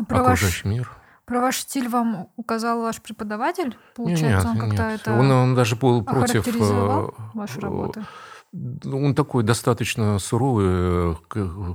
Про 0.08 0.20
окружающий 0.20 0.64
ваш... 0.68 0.72
мир. 0.72 0.92
Про 1.28 1.40
ваш 1.40 1.58
стиль 1.58 1.88
вам 1.88 2.28
указал 2.36 2.80
ваш 2.80 3.02
преподаватель? 3.02 3.76
Получается, 3.94 4.48
нет, 4.48 4.62
он 4.62 4.68
как-то 4.70 4.82
это 4.82 5.12
он, 5.12 5.30
он 5.30 5.54
даже 5.54 5.76
был 5.76 6.02
против 6.02 6.48
э, 6.48 7.08
вашей 7.34 7.60
работы? 7.60 8.02
Он 8.84 9.14
такой 9.14 9.42
достаточно 9.42 10.18
суровый, 10.18 11.18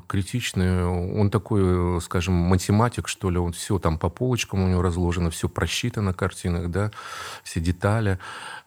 критичный. 0.07 0.83
Он 0.85 1.29
такой, 1.29 2.01
скажем, 2.01 2.33
математик, 2.33 3.07
что 3.07 3.29
ли. 3.29 3.37
Он 3.37 3.53
все 3.53 3.77
там 3.77 3.99
по 3.99 4.09
полочкам 4.09 4.63
у 4.63 4.67
него 4.67 4.81
разложено, 4.81 5.29
все 5.29 5.47
просчитано 5.47 6.07
на 6.07 6.13
картинах, 6.15 6.71
да, 6.71 6.89
все 7.43 7.59
детали, 7.59 8.17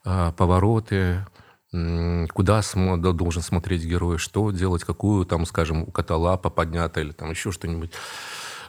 а, 0.05 0.31
повороты, 0.33 1.27
куда 2.33 2.63
должен 2.97 3.43
смотреть 3.43 3.85
герой, 3.85 4.19
что 4.19 4.53
делать, 4.53 4.85
какую 4.85 5.27
там, 5.27 5.45
скажем, 5.45 5.83
у 5.83 5.87
кота 5.87 6.17
лапа 6.17 6.49
поднята 6.49 7.01
или 7.01 7.11
там 7.11 7.31
еще 7.31 7.51
что-нибудь. 7.51 7.91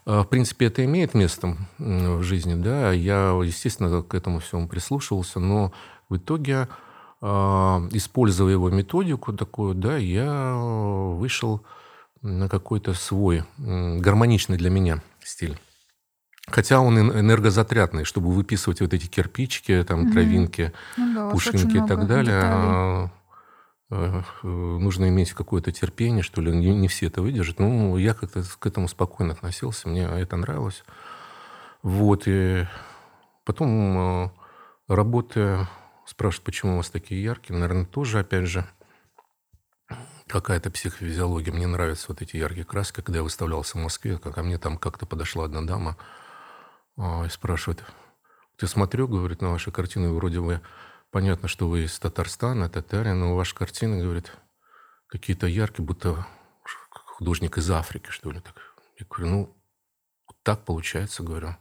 А, 0.08 0.24
в 0.24 0.30
принципе, 0.30 0.68
это 0.68 0.86
имеет 0.86 1.14
место 1.14 1.58
в 1.78 2.24
жизни, 2.24 2.56
да. 2.56 2.94
Я, 2.94 3.38
естественно, 3.44 4.02
к 4.02 4.16
этому 4.16 4.40
всему 4.40 4.68
прислушивался, 4.68 5.42
но 5.42 5.74
в 6.08 6.16
итоге 6.16 6.70
а, 7.20 7.86
используя 7.92 8.54
его 8.54 8.70
методику 8.70 9.34
такую, 9.34 9.76
да, 9.76 9.98
я 9.98 10.54
вышел 10.56 11.62
на 12.22 12.48
какой-то 12.48 12.94
свой 12.94 13.44
гармоничный 13.58 14.58
для 14.58 14.70
меня 14.70 15.04
стиль. 15.22 15.60
Хотя 16.50 16.80
он 16.80 16.98
энергозатрятный, 16.98 18.06
чтобы 18.06 18.32
выписывать 18.32 18.80
вот 18.80 18.94
эти 18.94 19.08
кирпичики, 19.08 19.84
там, 19.86 20.04
угу. 20.04 20.14
травинки, 20.14 20.72
ну, 20.96 21.14
да, 21.14 21.30
пушинки 21.32 21.84
и 21.84 21.86
так 21.86 22.08
далее. 22.08 22.40
А, 22.42 23.06
э, 23.08 23.10
нужно 23.90 25.08
иметь 25.10 25.32
какое-то 25.32 25.72
терпение, 25.72 26.24
что 26.24 26.42
ли, 26.42 26.52
не, 26.56 26.76
не 26.76 26.88
все 26.88 27.08
это 27.08 27.22
выдержат. 27.22 27.60
Ну, 27.60 27.98
я 27.98 28.14
как-то 28.14 28.44
к 28.60 28.66
этому 28.66 28.88
спокойно 28.88 29.34
относился, 29.34 29.88
мне 29.88 30.04
это 30.04 30.36
нравилось. 30.36 30.84
Вот, 31.84 32.24
и 32.26 32.68
потом 33.46 34.26
э, 34.26 34.30
работая 34.88 35.70
Спрашивают, 36.08 36.46
почему 36.46 36.74
у 36.74 36.78
вас 36.78 36.90
такие 36.90 37.22
яркие. 37.22 37.60
Наверное, 37.60 37.86
тоже, 37.86 38.20
опять 38.20 38.48
же, 38.48 38.66
какая-то 40.28 40.72
психофизиология. 40.72 41.52
Мне 41.52 41.68
нравятся 41.68 42.06
вот 42.08 42.22
эти 42.22 42.38
яркие 42.38 42.64
краски. 42.64 43.02
Когда 43.02 43.18
я 43.18 43.24
выставлялся 43.24 43.78
в 43.78 43.82
Москве, 43.82 44.18
ко 44.18 44.42
мне 44.42 44.58
там 44.58 44.78
как-то 44.78 45.06
подошла 45.06 45.44
одна 45.44 45.64
дама 45.64 45.98
а, 46.96 47.26
и 47.26 47.30
спрашивает, 47.30 47.84
ты 48.56 48.68
смотрю, 48.68 49.10
говорит, 49.10 49.42
на 49.42 49.50
ваши 49.50 49.70
картины, 49.70 50.10
вроде 50.14 50.40
вы, 50.40 50.62
понятно, 51.18 51.48
что 51.48 51.68
вы 51.68 51.86
из 51.86 51.98
Татарстана, 51.98 52.70
татарин, 52.70 53.20
но 53.20 53.36
ваши 53.36 53.56
картины, 53.56 54.04
говорит, 54.04 54.32
какие-то 55.08 55.48
яркие, 55.48 55.84
будто 55.84 56.28
художник 56.94 57.58
из 57.58 57.72
Африки, 57.72 58.12
что 58.12 58.30
ли. 58.30 58.40
Так. 58.40 58.54
Я 59.00 59.08
говорю, 59.10 59.28
ну, 59.28 59.56
так 60.44 60.64
получается, 60.64 61.24
говорю. 61.24 61.58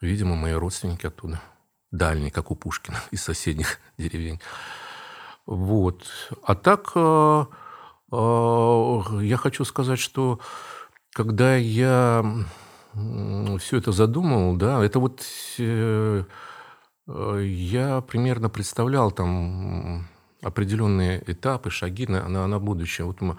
Видимо, 0.00 0.34
мои 0.34 0.54
родственники 0.54 1.04
оттуда 1.04 1.42
дальний, 1.90 2.30
как 2.30 2.50
у 2.50 2.54
Пушкина, 2.54 2.96
из 3.10 3.22
соседних 3.22 3.80
деревень. 3.98 4.40
Вот. 5.44 6.06
А 6.42 6.54
так 6.54 6.92
э, 6.94 7.44
э, 8.12 9.00
я 9.24 9.36
хочу 9.36 9.66
сказать, 9.66 9.98
что 9.98 10.40
когда 11.12 11.54
я 11.54 12.24
все 12.94 13.76
это 13.76 13.92
задумал, 13.92 14.56
да, 14.56 14.82
это 14.82 15.00
вот 15.00 15.22
э, 15.58 16.24
я 17.06 18.00
примерно 18.00 18.48
представлял 18.48 19.10
там 19.10 20.06
определенные 20.42 21.22
этапы, 21.26 21.70
шаги 21.70 22.06
на, 22.06 22.28
на, 22.28 22.46
на 22.46 22.58
будущее. 22.58 23.06
Вот 23.06 23.20
мы, 23.20 23.36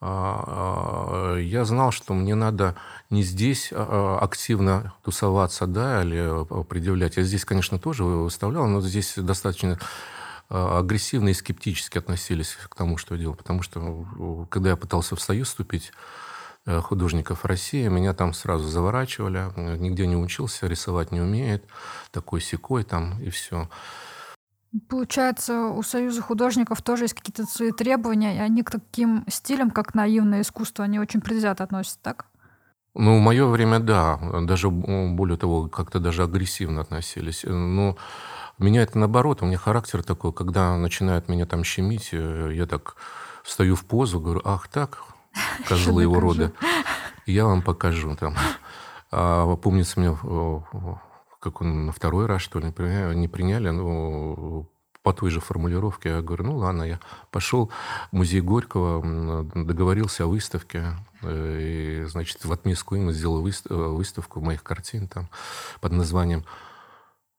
а, 0.00 1.34
а, 1.34 1.36
я 1.36 1.64
знал, 1.64 1.90
что 1.90 2.14
мне 2.14 2.34
надо 2.34 2.76
не 3.10 3.22
здесь 3.22 3.70
а, 3.72 4.18
активно 4.20 4.94
тусоваться, 5.02 5.66
да, 5.66 6.02
или 6.02 6.44
предъявлять. 6.64 7.16
Я 7.16 7.22
здесь, 7.22 7.44
конечно, 7.44 7.78
тоже 7.78 8.04
выставлял, 8.04 8.66
но 8.66 8.80
здесь 8.80 9.14
достаточно 9.16 9.78
агрессивно 10.48 11.30
и 11.30 11.34
скептически 11.34 11.98
относились 11.98 12.56
к 12.68 12.74
тому, 12.76 12.98
что 12.98 13.14
я 13.16 13.22
делал. 13.22 13.34
Потому 13.34 13.62
что, 13.62 14.46
когда 14.48 14.70
я 14.70 14.76
пытался 14.76 15.16
в 15.16 15.20
Союз 15.20 15.48
вступить 15.48 15.90
э, 15.90 16.25
художников 16.66 17.44
России, 17.44 17.88
меня 17.88 18.12
там 18.12 18.32
сразу 18.32 18.68
заворачивали, 18.68 19.50
нигде 19.78 20.06
не 20.06 20.16
учился, 20.16 20.66
рисовать 20.66 21.12
не 21.12 21.20
умеет, 21.20 21.64
такой 22.10 22.40
секой 22.40 22.84
там, 22.84 23.20
и 23.22 23.30
все. 23.30 23.68
Получается, 24.88 25.66
у 25.68 25.82
Союза 25.82 26.22
художников 26.22 26.82
тоже 26.82 27.04
есть 27.04 27.14
какие-то 27.14 27.44
свои 27.44 27.72
требования, 27.72 28.36
и 28.36 28.38
они 28.38 28.62
к 28.62 28.70
таким 28.70 29.24
стилям, 29.28 29.70
как 29.70 29.94
наивное 29.94 30.42
искусство, 30.42 30.84
они 30.84 30.98
очень 30.98 31.20
предвзято 31.20 31.64
относятся, 31.64 31.98
так? 32.02 32.26
Ну, 32.94 33.18
в 33.18 33.20
мое 33.20 33.46
время, 33.46 33.78
да. 33.78 34.18
Даже, 34.42 34.70
более 34.70 35.36
того, 35.36 35.68
как-то 35.68 36.00
даже 36.00 36.22
агрессивно 36.22 36.80
относились. 36.80 37.44
Но 37.44 37.96
меня 38.58 38.82
это 38.82 38.98
наоборот, 38.98 39.42
у 39.42 39.46
меня 39.46 39.58
характер 39.58 40.02
такой, 40.02 40.32
когда 40.32 40.76
начинают 40.76 41.28
меня 41.28 41.46
там 41.46 41.62
щемить, 41.62 42.10
э, 42.12 42.52
я 42.54 42.66
так 42.66 42.96
встаю 43.44 43.76
в 43.76 43.84
позу, 43.84 44.18
говорю, 44.18 44.40
ах 44.44 44.68
так, 44.68 45.04
козлы 45.68 46.02
его 46.02 46.20
рода, 46.20 46.52
я 47.26 47.44
вам 47.46 47.62
покажу 47.62 48.14
там. 48.16 48.34
А, 49.10 49.56
помнится 49.56 50.00
мне 50.00 50.16
как 51.40 51.60
он 51.60 51.86
на 51.86 51.92
второй 51.92 52.26
раз, 52.26 52.42
что 52.42 52.58
ли, 52.58 52.66
не 53.14 53.28
приняли, 53.28 53.70
ну, 53.70 54.68
по 55.06 55.12
той 55.12 55.30
же 55.30 55.38
формулировке. 55.38 56.08
Я 56.08 56.20
говорю, 56.20 56.46
ну 56.46 56.56
ладно, 56.56 56.82
я 56.82 56.98
пошел 57.30 57.70
в 58.10 58.16
музей 58.16 58.40
Горького, 58.40 59.44
договорился 59.54 60.24
о 60.24 60.26
выставке, 60.26 60.96
э, 61.22 62.02
и, 62.02 62.04
значит, 62.06 62.44
в 62.44 62.50
отместку 62.50 62.96
им 62.96 63.12
сделал 63.12 63.46
э, 63.46 63.52
выставку 63.70 64.40
моих 64.40 64.64
картин 64.64 65.06
там 65.06 65.28
под 65.80 65.92
названием 65.92 66.44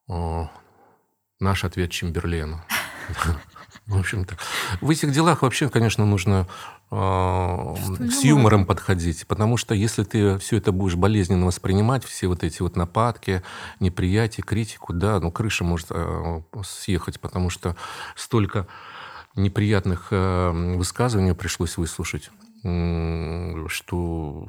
«Наш 0.07 1.65
ответ 1.65 1.91
Чемберлену». 1.91 2.61
В 3.87 3.97
общем-то, 3.97 4.35
в 4.81 4.89
этих 4.89 5.13
делах 5.13 5.43
вообще, 5.43 5.69
конечно, 5.69 6.05
нужно 6.05 6.45
э, 6.91 7.75
с 8.11 8.21
юмором 8.25 8.65
подходить, 8.65 9.25
потому 9.27 9.55
что 9.55 9.73
если 9.73 10.03
ты 10.03 10.37
все 10.39 10.57
это 10.57 10.73
будешь 10.73 10.95
болезненно 10.95 11.45
воспринимать, 11.45 12.03
все 12.03 12.27
вот 12.27 12.43
эти 12.43 12.61
вот 12.61 12.75
нападки, 12.75 13.43
неприятие, 13.79 14.43
критику, 14.43 14.91
да, 14.91 15.21
ну 15.21 15.31
крыша 15.31 15.63
может 15.63 15.87
э, 15.91 16.41
съехать, 16.65 17.21
потому 17.21 17.49
что 17.49 17.77
столько 18.15 18.67
неприятных 19.35 20.07
э, 20.11 20.73
высказываний 20.75 21.33
пришлось 21.33 21.77
выслушать, 21.77 22.29
что 22.63 24.47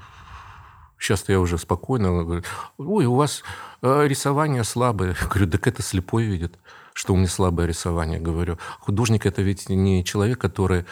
сейчас 0.99 1.29
я 1.29 1.39
уже 1.39 1.59
спокойно 1.59 2.25
говорю, 2.25 2.43
ой, 2.77 3.07
у 3.07 3.15
вас 3.15 3.45
рисование 3.83 4.65
слабое. 4.65 5.15
Я 5.21 5.27
говорю, 5.29 5.49
так 5.49 5.69
это 5.69 5.83
слепой 5.83 6.25
видит, 6.25 6.59
что 6.99 7.15
у 7.15 7.17
меня 7.17 7.29
слабое 7.29 7.69
рисование. 7.69 8.19
Говорю, 8.19 8.59
художник 8.81 9.25
это 9.25 9.41
ведь 9.41 9.69
не 9.69 10.05
человек, 10.05 10.41
который 10.41 10.85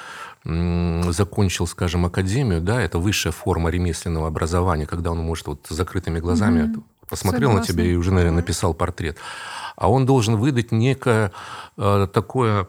закончил, 0.44 1.66
скажем, 1.66 2.06
академию, 2.06 2.60
да, 2.60 2.80
это 2.80 3.00
высшая 3.00 3.32
форма 3.32 3.70
ремесленного 3.70 4.28
образования, 4.28 4.86
когда 4.86 5.10
он 5.10 5.18
может 5.18 5.48
вот 5.48 5.66
закрытыми 5.68 6.20
глазами 6.20 6.60
mm-hmm. 6.60 6.82
посмотрел 7.08 7.48
Согласна. 7.48 7.60
на 7.60 7.66
тебя 7.66 7.90
и 7.90 7.96
уже, 7.96 8.12
наверное, 8.12 8.36
написал 8.36 8.72
портрет. 8.72 9.18
А 9.74 9.90
он 9.90 10.06
должен 10.06 10.36
выдать 10.36 10.70
некое 10.70 11.32
э, 11.76 12.06
такое 12.12 12.68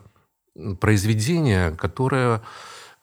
произведение, 0.79 1.69
которое 1.75 2.41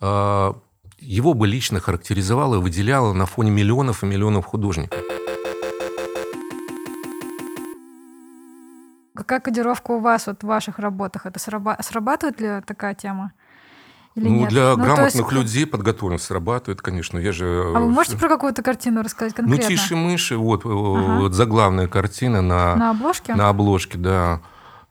э, 0.00 0.52
его 0.98 1.34
бы 1.34 1.46
лично 1.46 1.78
характеризовало 1.78 2.56
и 2.56 2.58
выделяло 2.58 3.12
на 3.12 3.26
фоне 3.26 3.52
миллионов 3.52 4.02
и 4.02 4.06
миллионов 4.06 4.46
художников. 4.46 4.98
Какая 9.16 9.40
кодировка 9.40 9.92
у 9.92 10.00
вас 10.00 10.26
вот 10.26 10.42
в 10.42 10.46
ваших 10.46 10.78
работах? 10.78 11.26
Это 11.26 11.38
срабатывает 11.38 12.40
ли 12.40 12.60
такая 12.66 12.94
тема? 12.94 13.32
Или 14.16 14.28
ну, 14.28 14.40
нет? 14.40 14.48
для 14.50 14.76
ну, 14.76 14.84
грамотных 14.84 15.14
есть... 15.14 15.32
людей 15.32 15.66
подготовленных 15.66 16.22
срабатывает, 16.22 16.80
конечно. 16.80 17.18
Я 17.18 17.32
же... 17.32 17.72
А 17.74 17.80
вы 17.80 17.90
можете 17.90 18.16
про 18.16 18.28
какую-то 18.28 18.62
картину 18.62 19.02
рассказать 19.02 19.34
конкретно? 19.34 19.64
Ну, 19.64 19.68
«Тише 19.68 19.96
мыши», 19.96 20.36
вот, 20.36 20.64
ага. 20.64 21.20
вот 21.20 21.32
заглавная 21.32 21.88
картина 21.88 22.40
на... 22.40 22.76
На 22.76 22.90
обложке? 22.90 23.34
На 23.34 23.48
обложке, 23.48 23.98
да. 23.98 24.40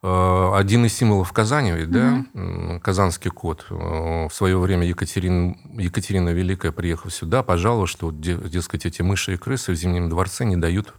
Э, 0.01 0.51
один 0.55 0.85
из 0.85 0.93
символов 0.93 1.31
Казани, 1.31 1.71
ведь, 1.71 1.87
угу. 1.87 1.93
да, 1.93 2.79
казанский 2.81 3.31
кот. 3.31 3.65
Э, 3.69 4.27
в 4.27 4.33
свое 4.33 4.57
время 4.57 4.85
Екатерин, 4.85 5.57
Екатерина 5.77 6.29
Великая, 6.29 6.73
приехав 6.73 7.13
сюда, 7.13 7.43
пожаловала, 7.43 7.87
что, 7.87 8.11
дескать, 8.11 8.85
эти 8.85 9.01
мыши 9.01 9.35
и 9.35 9.37
крысы 9.37 9.71
в 9.71 9.75
Зимнем 9.75 10.09
дворце 10.09 10.43
не 10.43 10.57
дают 10.57 10.93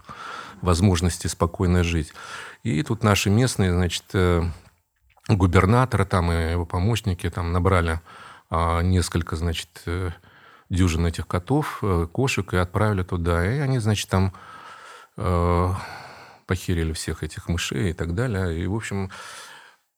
возможности 0.62 1.26
спокойно 1.26 1.84
жить. 1.84 2.14
И 2.64 2.82
тут 2.82 3.04
наши 3.04 3.30
местные, 3.30 3.72
значит, 3.72 4.04
э, 4.14 4.42
губернатора 5.28 6.04
там 6.04 6.32
и 6.32 6.50
его 6.50 6.66
помощники 6.66 7.30
там 7.30 7.52
набрали 7.52 8.00
а, 8.50 8.82
несколько, 8.82 9.36
значит, 9.36 9.68
э, 9.86 10.10
дюжин 10.68 11.06
этих 11.06 11.26
котов, 11.26 11.78
э, 11.82 12.06
кошек 12.12 12.52
и 12.52 12.56
отправили 12.56 13.02
туда. 13.02 13.44
И 13.44 13.58
они, 13.58 13.78
значит, 13.78 14.08
там 14.08 14.32
э, 15.16 15.72
похерили 16.46 16.92
всех 16.92 17.22
этих 17.22 17.48
мышей 17.48 17.90
и 17.90 17.92
так 17.92 18.14
далее. 18.14 18.62
И, 18.62 18.66
в 18.66 18.74
общем, 18.74 19.10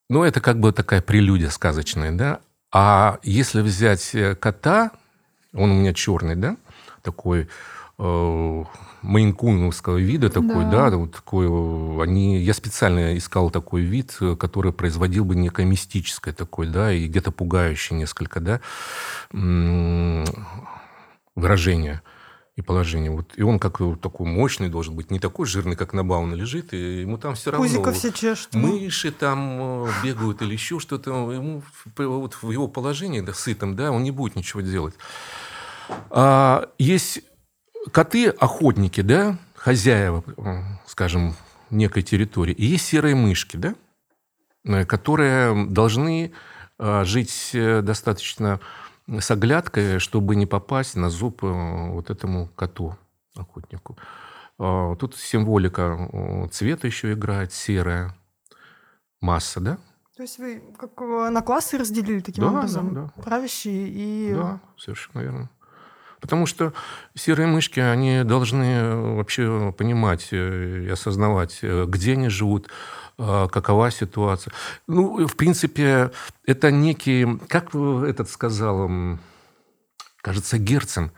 ну, 0.08 0.23
это 0.23 0.40
как 0.40 0.61
бы 0.61 0.73
такая 0.73 1.02
прелюдия 1.02 1.50
сказочная, 1.50 2.12
да. 2.12 2.40
А 2.73 3.18
если 3.23 3.61
взять 3.62 4.14
кота, 4.40 4.90
он 5.52 5.70
у 5.70 5.75
меня 5.75 5.94
черный, 5.94 6.37
да, 6.37 6.56
такой 7.02 7.49
мейнкуновского 9.06 9.98
вида 9.98 10.28
такой, 10.28 10.64
да, 10.64 10.90
да 10.90 10.96
вот 10.96 11.12
такой, 11.12 11.46
они, 12.02 12.38
я 12.40 12.54
специально 12.54 13.16
искал 13.16 13.50
такой 13.50 13.82
вид, 13.82 14.18
который 14.38 14.72
производил 14.72 15.25
бы 15.25 15.36
некое 15.36 15.64
мистическое 15.64 16.34
такое, 16.34 16.68
да, 16.68 16.92
и 16.92 17.06
где-то 17.06 17.30
пугающее 17.30 17.98
несколько, 17.98 18.40
да, 18.40 18.60
выражение 21.34 22.02
и 22.56 22.62
положение. 22.62 23.10
Вот. 23.10 23.32
И 23.36 23.42
он 23.42 23.58
как 23.58 23.78
такой 24.00 24.26
мощный 24.26 24.68
должен 24.68 24.96
быть, 24.96 25.10
не 25.10 25.20
такой 25.20 25.46
жирный, 25.46 25.76
как 25.76 25.92
на 25.92 26.04
Бауна 26.04 26.34
лежит, 26.34 26.72
и 26.72 27.02
ему 27.02 27.18
там 27.18 27.34
все 27.34 27.50
равно... 27.50 27.66
Пузико 27.66 27.92
все 27.92 28.10
чешут. 28.10 28.54
Мыши 28.54 29.12
там 29.12 29.84
э, 29.84 29.88
бегают 30.02 30.40
или 30.40 30.54
еще 30.54 30.80
что-то. 30.80 31.30
Ему 31.32 31.62
вот 31.98 32.34
в 32.40 32.50
его 32.50 32.66
положении, 32.66 33.20
да, 33.20 33.34
сытом, 33.34 33.76
да, 33.76 33.92
он 33.92 34.02
не 34.02 34.10
будет 34.10 34.36
ничего 34.36 34.62
делать. 34.62 34.94
А, 36.08 36.70
есть 36.78 37.20
коты-охотники, 37.92 39.00
да, 39.00 39.38
хозяева, 39.54 40.24
скажем, 40.86 41.34
некой 41.70 42.02
территории, 42.02 42.54
и 42.54 42.64
есть 42.64 42.86
серые 42.86 43.14
мышки, 43.14 43.56
да, 43.56 43.75
э, 44.64 44.84
которые 44.84 45.66
должны 45.66 46.32
э, 46.78 47.04
жить 47.04 47.50
э, 47.52 47.82
достаточно 47.82 48.60
с 49.08 49.30
оглядкой, 49.30 49.99
чтобы 49.99 50.36
не 50.36 50.46
попасть 50.46 50.96
на 50.96 51.10
зуб 51.10 51.42
вот 51.42 52.10
этому 52.10 52.49
коту, 52.56 52.96
охотнику. 53.36 53.96
Тут 54.58 55.14
символика 55.16 56.49
цвета 56.50 56.88
еще 56.88 57.12
играет, 57.12 57.52
серая 57.52 58.16
масса, 59.20 59.60
да? 59.60 59.78
То 60.16 60.22
есть 60.22 60.38
вы 60.38 60.60
как 60.76 60.99
на 60.99 61.40
классы 61.42 61.78
разделили 61.78 62.18
таким 62.18 62.42
да, 62.42 62.50
образом? 62.50 62.94
Да, 62.94 63.12
да. 63.14 63.22
Правящие 63.22 63.88
и... 63.88 64.34
Да, 64.34 64.58
совершенно 64.76 65.20
верно. 65.20 65.50
Потому 66.26 66.47
что 66.47 66.73
серые 67.15 67.47
мышки, 67.47 67.78
они 67.78 68.25
должны 68.25 68.97
вообще 69.15 69.73
понимать 69.78 70.26
э, 70.32 70.86
и 70.86 70.89
осознавать, 70.89 71.60
э, 71.62 71.84
где 71.86 72.15
они 72.15 72.30
живут, 72.30 72.69
э, 73.17 73.47
какова 73.49 73.93
ситуация. 73.93 74.52
Ну, 74.89 75.25
в 75.28 75.36
принципе, 75.36 76.10
это 76.45 76.73
некий, 76.73 77.39
как 77.47 77.76
этот 77.76 78.28
сказал, 78.28 78.91
кажется, 80.17 80.58
Герцен, 80.58 81.12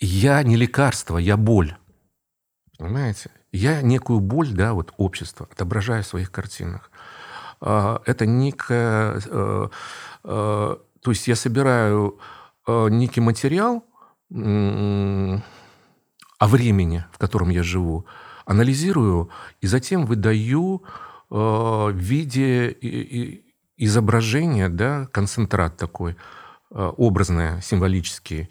я 0.00 0.42
не 0.42 0.56
лекарство, 0.56 1.18
я 1.18 1.36
боль. 1.36 1.76
Понимаете? 2.78 3.30
Я 3.52 3.80
некую 3.80 4.18
боль, 4.18 4.48
да, 4.48 4.72
вот 4.72 4.92
общество 4.96 5.46
отображаю 5.52 6.02
в 6.02 6.08
своих 6.08 6.32
картинах. 6.32 6.90
А, 7.60 8.02
это 8.06 8.26
некая... 8.26 9.20
То 10.24 11.10
есть 11.10 11.26
я 11.26 11.34
собираю 11.34 12.20
Э, 12.20 12.41
некий 12.66 13.20
материал 13.20 13.84
о 14.30 15.40
времени, 16.40 17.04
в 17.12 17.18
котором 17.18 17.50
я 17.50 17.62
живу, 17.62 18.06
анализирую 18.46 19.30
и 19.60 19.66
затем 19.66 20.06
выдаю 20.06 20.82
э, 21.30 21.34
в 21.34 21.94
виде 21.94 23.42
изображения, 23.76 24.68
да, 24.68 25.06
концентрат 25.12 25.76
такой, 25.76 26.16
э, 26.70 26.92
образный, 26.96 27.62
символический 27.62 28.48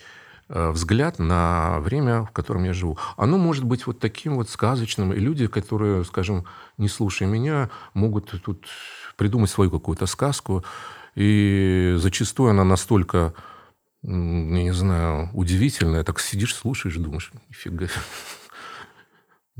взгляд 0.53 1.17
на 1.17 1.79
время, 1.79 2.25
в 2.25 2.31
котором 2.31 2.65
я 2.65 2.73
живу. 2.73 2.97
Оно 3.15 3.37
может 3.37 3.63
быть 3.63 3.87
вот 3.87 3.99
таким 3.99 4.35
вот 4.35 4.49
сказочным, 4.49 5.13
и 5.13 5.17
люди, 5.17 5.47
которые, 5.47 6.03
скажем, 6.03 6.43
не 6.77 6.89
слушая 6.89 7.29
меня, 7.29 7.69
могут 7.93 8.31
тут 8.43 8.67
придумать 9.15 9.49
свою 9.49 9.71
какую-то 9.71 10.07
сказку, 10.07 10.65
и 11.15 11.95
зачастую 11.97 12.49
она 12.49 12.65
настолько 12.65 13.33
не 14.03 14.73
знаю, 14.73 15.29
удивительное. 15.33 16.03
Так 16.03 16.19
сидишь, 16.19 16.55
слушаешь, 16.55 16.95
думаешь, 16.95 17.31
нифига. 17.49 17.87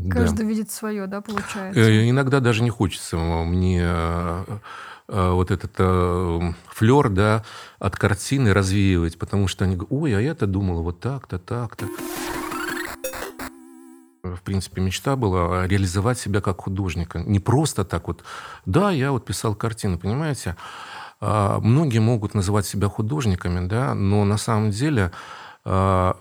Каждый 0.10 0.44
да. 0.44 0.50
видит 0.50 0.72
свое, 0.72 1.06
да, 1.08 1.22
получается? 1.22 1.80
Э, 1.80 2.10
иногда 2.10 2.40
даже 2.40 2.64
не 2.64 2.70
хочется 2.70 3.18
мне 3.18 3.82
э, 3.84 4.46
э, 5.10 5.32
вот 5.32 5.52
этот 5.52 5.76
флер, 6.68 7.10
да, 7.10 7.44
от 7.78 7.98
картины 7.98 8.54
развеивать, 8.54 9.20
потому 9.20 9.48
что 9.48 9.66
они 9.66 9.76
говорят, 9.76 9.92
ой, 9.92 10.18
а 10.18 10.22
я-то 10.22 10.48
думала 10.48 10.82
вот 10.82 11.00
так-то, 11.00 11.38
так-то. 11.38 11.88
В 14.24 14.42
принципе, 14.44 14.82
мечта 14.82 15.16
была 15.16 15.68
реализовать 15.68 16.18
себя 16.18 16.42
как 16.42 16.62
художника. 16.62 17.20
Не 17.20 17.40
просто 17.40 17.84
так 17.84 18.08
вот, 18.08 18.24
да, 18.66 18.92
я 18.92 19.12
вот 19.12 19.26
писал 19.26 19.56
картину, 19.56 20.00
понимаете? 20.00 20.56
А, 21.22 21.60
многие 21.60 22.00
могут 22.00 22.34
называть 22.34 22.66
себя 22.66 22.90
художниками, 22.90 23.68
да, 23.68 23.94
но 23.94 24.26
на 24.26 24.38
самом 24.38 24.72
деле 24.72 25.12
а, 25.64 26.18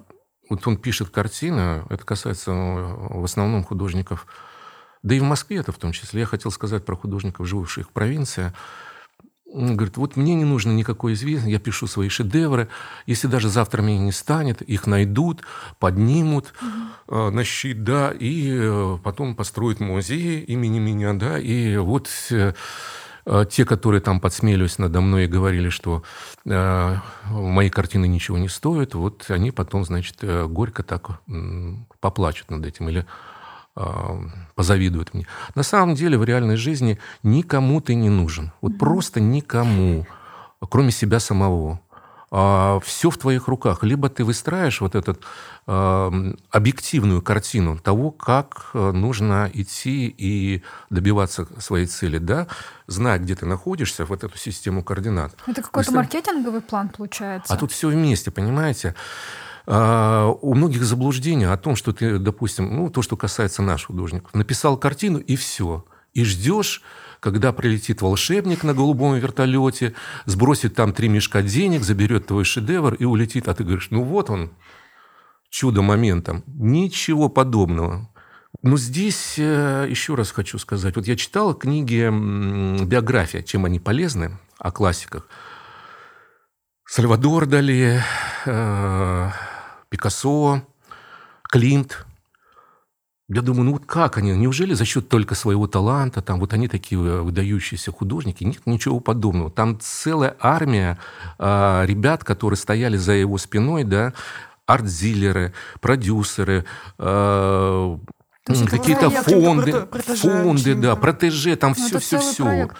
вот 0.50 0.66
он 0.66 0.76
пишет 0.76 1.08
картины, 1.08 1.84
это 1.88 2.04
касается 2.04 2.52
ну, 2.52 3.20
в 3.20 3.24
основном 3.24 3.64
художников, 3.64 4.26
да 5.02 5.14
и 5.14 5.20
в 5.20 5.24
Москве 5.24 5.56
это 5.58 5.72
в 5.72 5.78
том 5.78 5.92
числе. 5.92 6.20
Я 6.20 6.26
хотел 6.26 6.50
сказать 6.50 6.84
про 6.84 6.96
художников, 6.96 7.46
живущих 7.46 7.88
в 7.88 7.92
провинции. 7.92 8.52
Он 9.52 9.74
говорит, 9.74 9.96
вот 9.96 10.16
мне 10.16 10.34
не 10.34 10.44
нужно 10.44 10.70
никакой 10.70 11.14
известности, 11.14 11.50
я 11.50 11.58
пишу 11.58 11.86
свои 11.86 12.08
шедевры. 12.08 12.68
Если 13.06 13.26
даже 13.26 13.48
завтра 13.48 13.82
меня 13.82 13.98
не 13.98 14.12
станет, 14.12 14.60
их 14.60 14.86
найдут, 14.86 15.42
поднимут 15.78 16.52
угу. 16.60 17.16
э, 17.16 17.30
на 17.30 17.42
щит, 17.42 17.82
да, 17.82 18.12
и 18.12 18.58
э, 18.60 18.98
потом 19.02 19.34
построят 19.34 19.80
музей 19.80 20.40
имени 20.42 20.78
меня, 20.78 21.14
да, 21.14 21.38
и 21.38 21.78
вот 21.78 22.08
э, 22.30 22.52
те, 23.50 23.64
которые 23.64 24.00
там 24.00 24.20
подсмеялись 24.20 24.78
надо 24.78 25.00
мной 25.00 25.24
и 25.24 25.28
говорили, 25.28 25.68
что 25.68 26.02
э, 26.46 26.96
мои 27.30 27.70
картины 27.70 28.06
ничего 28.08 28.38
не 28.38 28.48
стоят, 28.48 28.94
вот 28.94 29.26
они 29.28 29.50
потом, 29.50 29.84
значит, 29.84 30.16
э, 30.22 30.46
горько 30.46 30.82
так 30.82 31.20
э, 31.28 31.74
поплачут 32.00 32.50
над 32.50 32.64
этим 32.66 32.88
или 32.88 33.06
э, 33.76 33.82
позавидуют 34.54 35.14
мне. 35.14 35.26
На 35.54 35.62
самом 35.62 35.94
деле 35.94 36.18
в 36.18 36.24
реальной 36.24 36.56
жизни 36.56 36.98
никому 37.22 37.80
ты 37.80 37.94
не 37.94 38.08
нужен. 38.08 38.52
Вот 38.60 38.78
просто 38.78 39.20
никому, 39.20 40.06
кроме 40.68 40.90
себя 40.90 41.20
самого. 41.20 41.80
А, 42.30 42.78
все 42.80 43.10
в 43.10 43.18
твоих 43.18 43.48
руках. 43.48 43.82
Либо 43.82 44.08
ты 44.08 44.24
выстраиваешь 44.24 44.80
вот 44.80 44.94
эту 44.94 45.16
объективную 45.66 47.22
картину 47.22 47.78
того, 47.78 48.10
как 48.10 48.70
э, 48.74 48.90
нужно 48.90 49.48
идти 49.54 50.08
и 50.08 50.64
добиваться 50.88 51.46
своей 51.60 51.86
цели, 51.86 52.18
да, 52.18 52.48
зная, 52.88 53.18
где 53.18 53.36
ты 53.36 53.46
находишься, 53.46 54.04
вот 54.04 54.24
эту 54.24 54.36
систему 54.36 54.82
координат. 54.82 55.36
Это 55.46 55.62
какой-то 55.62 55.92
Выстраив... 55.92 56.12
маркетинговый 56.12 56.60
план 56.60 56.88
получается? 56.88 57.54
А 57.54 57.56
тут 57.56 57.70
все 57.70 57.88
вместе, 57.88 58.32
понимаете? 58.32 58.96
А, 59.66 60.26
у 60.28 60.54
многих 60.54 60.82
заблуждение 60.82 61.52
о 61.52 61.56
том, 61.56 61.76
что 61.76 61.92
ты, 61.92 62.18
допустим, 62.18 62.74
ну, 62.74 62.90
то, 62.90 63.02
что 63.02 63.16
касается 63.16 63.62
наших 63.62 63.88
художников, 63.88 64.34
написал 64.34 64.76
картину 64.76 65.18
и 65.18 65.36
все. 65.36 65.84
И 66.14 66.24
ждешь 66.24 66.82
когда 67.20 67.52
прилетит 67.52 68.02
волшебник 68.02 68.64
на 68.64 68.74
голубом 68.74 69.14
вертолете, 69.16 69.94
сбросит 70.24 70.74
там 70.74 70.92
три 70.92 71.08
мешка 71.08 71.42
денег, 71.42 71.82
заберет 71.82 72.26
твой 72.26 72.44
шедевр 72.44 72.94
и 72.94 73.04
улетит, 73.04 73.48
а 73.48 73.54
ты 73.54 73.64
говоришь, 73.64 73.88
ну 73.90 74.02
вот 74.02 74.30
он, 74.30 74.50
чудо 75.50 75.82
моментом. 75.82 76.42
Ничего 76.46 77.28
подобного. 77.28 78.08
Но 78.62 78.76
здесь 78.76 79.34
э, 79.38 79.86
еще 79.88 80.14
раз 80.14 80.32
хочу 80.32 80.58
сказать. 80.58 80.96
Вот 80.96 81.06
я 81.06 81.16
читал 81.16 81.54
книги 81.54 82.08
биография, 82.84 83.42
чем 83.42 83.64
они 83.64 83.78
полезны, 83.78 84.38
о 84.58 84.70
классиках. 84.70 85.28
Сальвадор 86.84 87.46
Дали, 87.46 88.02
э, 88.46 89.30
Пикассо, 89.88 90.62
Клинт. 91.50 92.06
Я 93.32 93.42
думаю, 93.42 93.64
ну 93.64 93.72
вот 93.72 93.86
как 93.86 94.18
они? 94.18 94.32
Неужели 94.32 94.74
за 94.74 94.84
счет 94.84 95.08
только 95.08 95.36
своего 95.36 95.68
таланта, 95.68 96.20
там 96.20 96.40
вот 96.40 96.52
они 96.52 96.66
такие 96.66 97.00
э, 97.00 97.20
выдающиеся 97.20 97.92
художники? 97.92 98.42
Нет 98.42 98.66
ничего 98.66 98.98
подобного. 98.98 99.50
Там 99.52 99.78
целая 99.80 100.36
армия 100.40 100.98
э, 101.38 101.82
ребят, 101.86 102.24
которые 102.24 102.58
стояли 102.58 102.96
за 102.96 103.12
его 103.12 103.38
спиной, 103.38 103.84
да, 103.84 104.14
арт-дилеры, 104.66 105.52
продюсеры, 105.80 106.64
э, 106.98 107.98
какие-то 108.68 109.10
фонды, 109.10 109.86
фонды, 110.16 110.74
да, 110.74 110.96
протеже, 110.96 111.54
там 111.54 111.74
все, 111.74 112.00
все, 112.00 112.18
все. 112.18 112.44
Проект, 112.44 112.76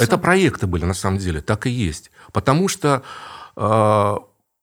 это 0.00 0.16
проекты 0.16 0.66
были 0.66 0.86
на 0.86 0.94
самом 0.94 1.18
деле, 1.18 1.42
так 1.42 1.66
и 1.66 1.70
есть, 1.70 2.10
потому 2.32 2.68
что 2.68 3.02
э, 3.56 4.16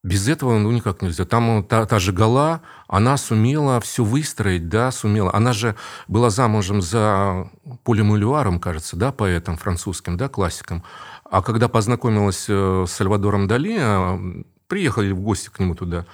без 0.04 0.30
этого 0.30 0.58
ну, 0.58 0.72
никак 0.72 1.02
нельзя. 1.02 1.26
Там 1.26 1.64
та, 1.64 1.86
та 1.86 2.00
же 2.00 2.14
Гала, 2.14 2.62
она 2.88 3.18
сумела 3.18 3.80
все 3.82 4.04
выстроить, 4.04 4.70
да, 4.70 4.92
сумела. 4.92 5.34
Она 5.34 5.52
же 5.54 5.76
была 6.08 6.30
замужем 6.30 6.82
за 6.82 7.50
Полем 7.84 8.16
Элюаром, 8.16 8.60
кажется, 8.60 8.96
да, 8.96 9.12
поэтом 9.12 9.58
французским, 9.58 10.16
да, 10.16 10.30
классиком. 10.30 10.84
А 11.26 11.42
когда 11.42 11.68
познакомилась 11.68 12.46
э, 12.48 12.86
с 12.88 12.92
Сальвадором 12.92 13.48
Дали, 13.48 13.78
э, 13.80 14.44
приехали 14.68 15.12
в 15.12 15.20
гости 15.20 15.50
к 15.50 15.60
нему 15.60 15.76
туда, 15.76 16.06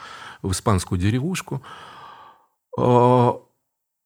в 0.42 0.52
испанскую 0.52 1.00
деревушку, 1.00 1.62
э, 2.78 3.32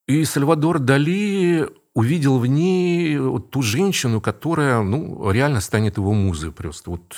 и 0.08 0.26
Сальвадор 0.26 0.80
Дали 0.80 1.70
увидел 1.94 2.38
в 2.40 2.46
ней 2.46 3.18
ту 3.50 3.62
женщину, 3.62 4.20
которая, 4.20 4.82
ну, 4.82 5.32
реально 5.32 5.62
станет 5.62 5.98
его 5.98 6.14
музой 6.14 6.52
просто. 6.52 6.92
Вот 6.92 7.16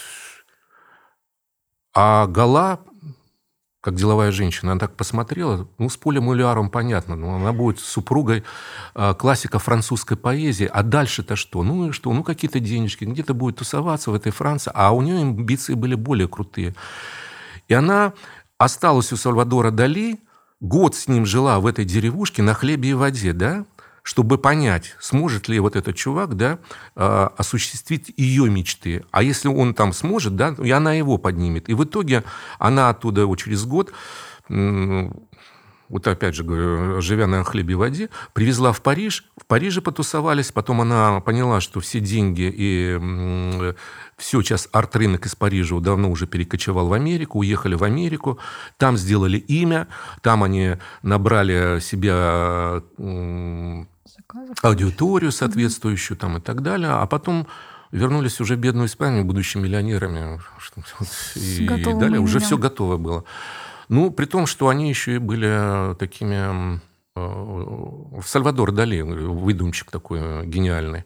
а 1.94 2.28
Гала, 2.28 2.80
как 3.82 3.96
деловая 3.96 4.32
женщина, 4.32 4.72
она 4.72 4.80
так 4.80 4.96
посмотрела, 4.96 5.68
ну, 5.78 5.90
с 5.90 5.98
Полем 5.98 6.26
Муляром 6.26 6.70
понятно, 6.70 7.16
ну, 7.16 7.36
она 7.36 7.52
будет 7.52 7.80
супругой 7.80 8.44
э, 8.94 9.14
классика 9.16 9.60
французской 9.60 10.16
поэзии, 10.16 10.70
а 10.72 10.84
дальше-то 10.84 11.36
что? 11.36 11.64
Ну, 11.64 11.90
и 11.90 11.92
что? 11.92 12.14
Ну, 12.14 12.24
какие-то 12.24 12.60
денежки, 12.60 13.06
где-то 13.06 13.34
будет 13.34 13.58
тусоваться 13.58 14.12
в 14.12 14.14
этой 14.14 14.32
Франции, 14.32 14.72
а 14.74 14.92
у 14.92 15.02
нее 15.02 15.22
амбиции 15.22 15.74
были 15.74 15.96
более 15.96 16.28
крутые. 16.28 16.76
И 17.68 17.74
она 17.74 18.14
осталась 18.58 19.12
у 19.12 19.18
Сальвадора 19.18 19.72
Дали, 19.72 20.20
год 20.60 20.96
с 20.96 21.08
ним 21.08 21.26
жила 21.26 21.60
в 21.60 21.66
этой 21.66 21.84
деревушке 21.84 22.44
на 22.44 22.54
хлебе 22.54 22.92
и 22.92 22.94
воде, 22.94 23.34
да, 23.34 23.66
чтобы 24.04 24.38
понять, 24.38 24.96
сможет 25.00 25.48
ли 25.48 25.60
вот 25.60 25.76
этот 25.76 25.96
чувак 25.96 26.36
да, 26.36 26.60
а, 26.96 27.34
осуществить 27.38 28.14
ее 28.18 28.50
мечты. 28.50 29.04
А 29.12 29.24
если 29.24 29.48
он 29.48 29.74
там 29.74 29.94
сможет, 29.94 30.36
да, 30.36 30.56
и 30.64 30.72
она 30.72 30.94
его 30.94 31.18
поднимет. 31.18 31.70
И 31.70 31.74
в 31.74 31.84
итоге 31.84 32.24
она 32.60 32.90
оттуда 32.90 33.26
вот 33.26 33.38
через 33.38 33.66
год 33.66 33.94
вот 35.92 36.08
опять 36.08 36.36
же 36.36 36.46
говорю, 36.46 37.02
живя 37.02 37.28
на 37.28 37.44
хлебе 37.44 37.74
и 37.74 37.76
воде, 37.76 38.10
привезла 38.32 38.72
в 38.72 38.82
Париж, 38.82 39.26
в 39.38 39.46
Париже 39.46 39.82
потусовались, 39.82 40.52
потом 40.54 40.80
она 40.80 41.20
поняла, 41.20 41.60
что 41.60 41.82
все 41.82 42.00
деньги 42.00 42.50
и 42.50 43.76
все, 44.22 44.42
сейчас 44.42 44.70
арт-рынок 44.72 45.26
из 45.26 45.36
Парижа 45.36 45.80
давно 45.80 46.12
уже 46.12 46.28
перекочевал 46.28 46.88
в 46.88 46.94
Америку, 46.94 47.40
уехали 47.40 47.74
в 47.74 47.84
Америку, 47.84 48.38
там 48.78 48.96
сделали 48.96 49.38
имя, 49.38 49.88
там 50.22 50.44
они 50.44 50.76
набрали 51.02 51.80
себя 51.80 52.84
аудиторию 54.62 55.32
соответствующую 55.32 56.18
там 56.18 56.38
и 56.38 56.40
так 56.40 56.62
далее, 56.62 56.92
а 56.92 57.06
потом 57.08 57.48
вернулись 57.92 58.40
уже 58.40 58.56
в 58.56 58.60
бедную 58.60 58.88
Испанию, 58.88 59.26
будучи 59.26 59.58
миллионерами, 59.58 60.40
и, 61.36 61.66
и 61.66 61.94
далее 62.00 62.20
уже 62.20 62.40
все 62.40 62.58
готово 62.58 62.98
было. 62.98 63.24
Ну, 63.90 64.12
при 64.12 64.26
том, 64.26 64.46
что 64.46 64.70
они 64.70 64.88
еще 64.88 65.16
и 65.16 65.18
были 65.18 65.96
такими... 65.96 66.80
Э, 67.16 68.22
Сальвадор 68.24 68.72
Дали, 68.72 69.02
выдумщик 69.02 69.92
такой 69.92 70.46
гениальный, 70.46 71.04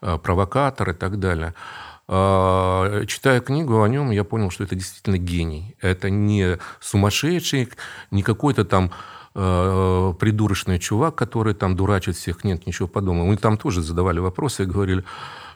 э, 0.00 0.16
провокатор 0.16 0.90
и 0.90 0.94
так 0.94 1.18
далее. 1.18 1.54
Э, 2.08 3.04
читая 3.06 3.40
книгу 3.40 3.82
о 3.82 3.88
нем, 3.88 4.10
я 4.10 4.24
понял, 4.24 4.50
что 4.50 4.64
это 4.64 4.74
действительно 4.74 5.18
гений. 5.18 5.76
Это 5.80 6.10
не 6.10 6.58
сумасшедший, 6.80 7.68
не 8.10 8.22
какой-то 8.22 8.64
там 8.64 8.92
придурочный 9.34 10.78
чувак, 10.78 11.14
который 11.14 11.54
там 11.54 11.74
дурачит 11.74 12.16
всех. 12.16 12.44
Нет, 12.44 12.66
ничего 12.66 12.86
подобного. 12.86 13.28
Мы 13.28 13.38
там 13.38 13.56
тоже 13.56 13.80
задавали 13.80 14.18
вопросы 14.18 14.64
и 14.64 14.66
говорили, 14.66 15.04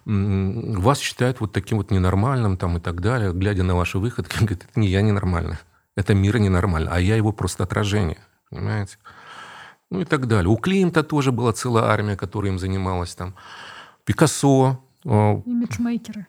вас 0.06 0.98
считают 0.98 1.40
вот 1.40 1.52
таким 1.52 1.76
вот 1.76 1.90
ненормальным 1.90 2.56
там 2.56 2.78
и 2.78 2.80
так 2.80 3.02
далее, 3.02 3.34
глядя 3.34 3.64
на 3.64 3.74
ваши 3.74 3.98
выходки, 3.98 4.38
говорит, 4.38 4.64
это 4.64 4.80
не 4.80 4.88
я 4.88 5.02
ненормальный. 5.02 5.58
Это 5.94 6.14
мир 6.14 6.38
ненормальный, 6.38 6.90
а 6.90 7.00
я 7.00 7.16
его 7.16 7.32
просто 7.32 7.64
отражение, 7.64 8.18
понимаете? 8.48 8.96
Ну 9.90 10.00
и 10.00 10.04
так 10.04 10.26
далее. 10.26 10.48
У 10.48 10.56
Климта 10.56 11.02
тоже 11.02 11.30
была 11.32 11.52
целая 11.52 11.84
армия, 11.84 12.16
которая 12.16 12.52
им 12.52 12.58
занималась 12.58 13.14
там. 13.14 13.34
Пикассо. 14.04 14.80
Имиджмейкеры. 15.06 16.26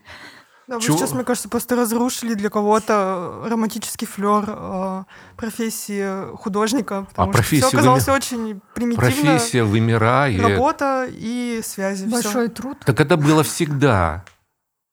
Да, 0.68 0.76
вы 0.76 0.82
Чего? 0.82 0.98
сейчас, 0.98 1.14
мне 1.14 1.24
кажется, 1.24 1.48
просто 1.48 1.78
разрушили 1.78 2.34
для 2.34 2.50
кого-то 2.50 3.46
романтический 3.46 4.06
флер 4.06 4.44
э, 4.48 5.04
профессии 5.38 6.36
художника. 6.36 7.08
А 7.16 7.26
потому 7.26 7.32
а 7.32 7.34
что 7.36 7.44
все 7.44 7.68
оказалось 7.68 8.06
выми... 8.06 8.18
очень 8.18 8.62
примитивно. 8.74 9.10
Профессия 9.10 9.64
вымирает. 9.64 10.42
Работа 10.42 11.08
и 11.10 11.62
связи. 11.64 12.06
Большой 12.06 12.48
все. 12.48 12.56
труд. 12.56 12.78
Так 12.86 13.00
это 13.00 13.16
было 13.16 13.44
всегда. 13.44 14.26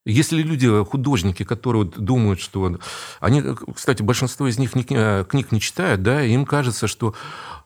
Если 0.07 0.43
люди, 0.43 0.69
художники, 0.85 1.45
которые 1.45 1.87
думают, 1.87 2.39
что... 2.39 2.79
Они, 3.21 3.43
кстати, 3.75 4.03
большинство 4.03 4.47
из 4.47 4.59
них 4.59 4.73
э, 4.91 5.25
книг 5.25 5.51
не 5.51 5.61
читают, 5.61 6.03
да, 6.03 6.23
им 6.23 6.45
кажется, 6.47 6.87
что 6.87 7.15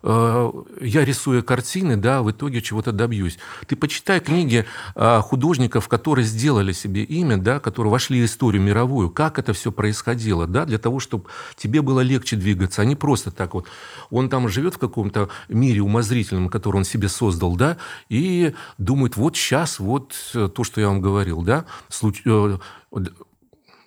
Э, 0.02 0.50
я 0.80 1.04
рисуя 1.04 1.42
картины, 1.42 1.96
да, 1.96 2.22
в 2.22 2.30
итоге 2.30 2.62
чего-то 2.62 2.92
добьюсь. 2.92 3.38
Ты 3.66 3.74
почитай 3.74 4.20
книги 4.20 4.64
э, 4.94 5.20
художников, 5.20 5.88
которые 5.88 6.24
сделали 6.24 6.72
себе 6.72 7.02
имя, 7.02 7.36
да, 7.36 7.58
которые 7.58 7.90
вошли 7.90 8.22
в 8.22 8.24
историю 8.24 8.62
мировую, 8.62 9.10
как 9.10 9.38
это 9.38 9.52
все 9.52 9.72
происходило, 9.72 10.46
да, 10.46 10.64
для 10.66 10.78
того, 10.78 11.00
чтобы 11.00 11.28
тебе 11.56 11.82
было 11.82 12.00
легче 12.00 12.36
двигаться, 12.36 12.82
а 12.82 12.84
не 12.84 12.94
просто 12.94 13.30
так 13.30 13.54
вот. 13.54 13.66
Он 14.10 14.28
там 14.28 14.48
живет 14.48 14.74
в 14.74 14.78
каком-то 14.78 15.30
мире 15.48 15.82
умозрительном, 15.82 16.48
который 16.48 16.76
он 16.76 16.84
себе 16.84 17.08
создал, 17.08 17.56
да, 17.56 17.76
и 18.08 18.54
думает, 18.78 19.16
вот 19.16 19.36
сейчас, 19.36 19.80
вот 19.80 20.14
э, 20.34 20.48
то, 20.48 20.62
что 20.62 20.80
я 20.80 20.88
вам 20.88 21.00
говорил, 21.00 21.42
да, 21.42 21.64
случ... 21.88 22.22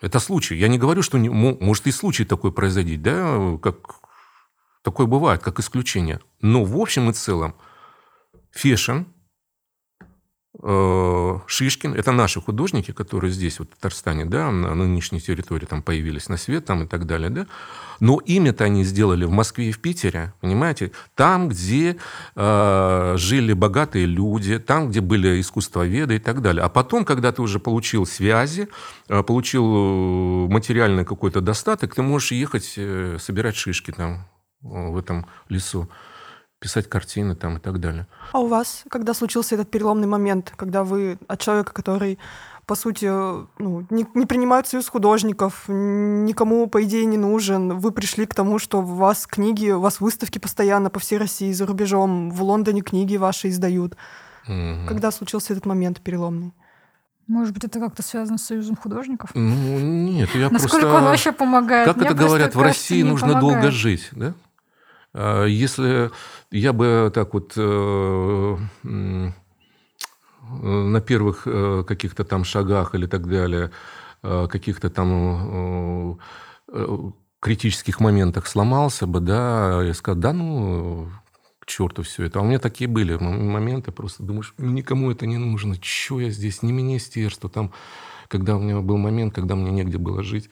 это 0.01 0.19
случай. 0.19 0.55
Я 0.57 0.67
не 0.67 0.77
говорю, 0.77 1.03
что 1.03 1.17
не, 1.17 1.29
может 1.29 1.87
и 1.87 1.91
случай 1.91 2.25
такой 2.25 2.51
произойти, 2.51 2.97
да, 2.97 3.57
как 3.61 4.00
Такое 4.83 5.05
бывает, 5.05 5.41
как 5.41 5.59
исключение. 5.59 6.19
Но 6.41 6.63
в 6.63 6.77
общем 6.77 7.09
и 7.09 7.13
целом 7.13 7.55
Фешин, 8.51 9.05
э, 10.61 11.39
Шишкин, 11.45 11.93
это 11.93 12.11
наши 12.11 12.41
художники, 12.41 12.91
которые 12.91 13.31
здесь, 13.31 13.59
вот 13.59 13.69
в 13.69 13.75
Татарстане, 13.75 14.25
да, 14.25 14.49
на 14.51 14.73
нынешней 14.73 15.21
территории 15.21 15.65
там 15.65 15.83
появились 15.83 16.29
на 16.29 16.37
свет 16.37 16.65
там 16.65 16.83
и 16.83 16.87
так 16.87 17.05
далее, 17.05 17.29
да, 17.29 17.47
но 17.99 18.17
имя-то 18.17 18.63
они 18.63 18.83
сделали 18.83 19.25
в 19.25 19.31
Москве 19.31 19.69
и 19.69 19.71
в 19.71 19.79
Питере, 19.79 20.33
понимаете, 20.41 20.91
там, 21.15 21.49
где 21.49 21.97
э, 22.35 23.13
жили 23.17 23.53
богатые 23.53 24.07
люди, 24.07 24.57
там, 24.57 24.89
где 24.89 24.99
были 24.99 25.39
искусствоведы 25.39 26.15
и 26.15 26.19
так 26.19 26.41
далее. 26.41 26.63
А 26.63 26.69
потом, 26.69 27.05
когда 27.05 27.31
ты 27.31 27.43
уже 27.43 27.59
получил 27.59 28.07
связи, 28.07 28.67
э, 29.09 29.21
получил 29.21 30.47
материальный 30.49 31.05
какой-то 31.05 31.39
достаток, 31.39 31.93
ты 31.93 32.01
можешь 32.01 32.31
ехать 32.31 32.73
э, 32.77 33.17
собирать 33.19 33.55
шишки 33.55 33.91
там 33.91 34.25
в 34.61 34.97
этом 34.97 35.25
лесу, 35.49 35.89
писать 36.59 36.87
картины 36.87 37.35
там 37.35 37.57
и 37.57 37.59
так 37.59 37.79
далее. 37.79 38.07
А 38.31 38.39
у 38.39 38.47
вас, 38.47 38.83
когда 38.89 39.13
случился 39.13 39.55
этот 39.55 39.71
переломный 39.71 40.07
момент, 40.07 40.53
когда 40.55 40.83
вы 40.83 41.17
от 41.27 41.39
человека, 41.39 41.73
который 41.73 42.19
по 42.67 42.75
сути, 42.75 43.05
ну, 43.05 43.85
не, 43.89 44.05
не 44.13 44.25
принимают 44.25 44.65
союз 44.65 44.87
художников, 44.87 45.65
никому, 45.67 46.67
по 46.67 46.81
идее, 46.83 47.05
не 47.05 47.17
нужен. 47.17 47.77
Вы 47.79 47.91
пришли 47.91 48.25
к 48.25 48.33
тому, 48.33 48.59
что 48.59 48.79
у 48.79 48.83
вас 48.83 49.27
книги, 49.27 49.71
у 49.71 49.81
вас 49.81 49.99
выставки 49.99 50.39
постоянно 50.39 50.89
по 50.89 50.99
всей 50.99 51.17
России, 51.17 51.51
за 51.51 51.65
рубежом, 51.65 52.31
в 52.31 52.41
Лондоне 52.41 52.81
книги 52.81 53.17
ваши 53.17 53.49
издают. 53.49 53.97
Угу. 54.47 54.87
Когда 54.87 55.11
случился 55.11 55.51
этот 55.51 55.65
момент 55.65 55.99
переломный? 55.99 56.53
Может 57.27 57.53
быть, 57.53 57.63
это 57.63 57.79
как-то 57.79 58.03
связано 58.03 58.37
с 58.37 58.43
Союзом 58.43 58.75
художников? 58.75 59.31
Ну, 59.33 59.79
нет, 59.79 60.29
я 60.35 60.49
Насколько 60.49 60.87
просто... 60.87 60.97
он 60.97 61.03
вообще 61.03 61.31
помогает? 61.31 61.87
Как 61.87 61.97
Мне 61.97 62.05
это 62.05 62.15
говорят, 62.15 62.55
в 62.55 62.61
России 62.61 63.03
нужно 63.03 63.33
помогает. 63.33 63.53
долго 63.53 63.71
жить, 63.71 64.09
да? 64.11 64.33
А 65.13 65.45
если 65.45 66.09
я 66.51 66.73
бы 66.73 67.11
так 67.13 67.33
вот 67.33 67.53
э, 67.57 68.57
на 68.83 69.33
первых 71.01 71.43
э, 71.45 71.83
каких-то 71.85 72.23
там 72.23 72.43
шагах 72.43 72.95
или 72.95 73.07
так 73.07 73.27
далее, 73.27 73.71
э, 74.23 74.47
каких-то 74.49 74.89
там 74.89 76.19
критических 77.41 77.99
моментах 77.99 78.47
сломался 78.47 79.07
бы, 79.07 79.19
да, 79.19 79.81
и 79.83 79.91
сказал, 79.93 80.21
да 80.21 80.31
ну, 80.31 81.09
к 81.59 81.65
черту 81.65 82.03
все 82.03 82.25
это. 82.25 82.39
А 82.39 82.43
у 82.43 82.45
меня 82.45 82.59
такие 82.59 82.87
были 82.87 83.17
моменты, 83.17 83.91
просто 83.91 84.23
думаешь, 84.23 84.53
никому 84.57 85.11
это 85.11 85.25
не 85.25 85.37
нужно, 85.37 85.75
что 85.81 86.21
я 86.21 86.29
здесь, 86.29 86.61
не 86.61 86.71
министерство, 86.71 87.49
там, 87.49 87.73
когда 88.29 88.55
у 88.55 88.59
меня 88.59 88.79
был 88.79 88.97
момент, 88.97 89.33
когда 89.33 89.55
мне 89.55 89.71
негде 89.71 89.97
было 89.97 90.23
жить. 90.23 90.49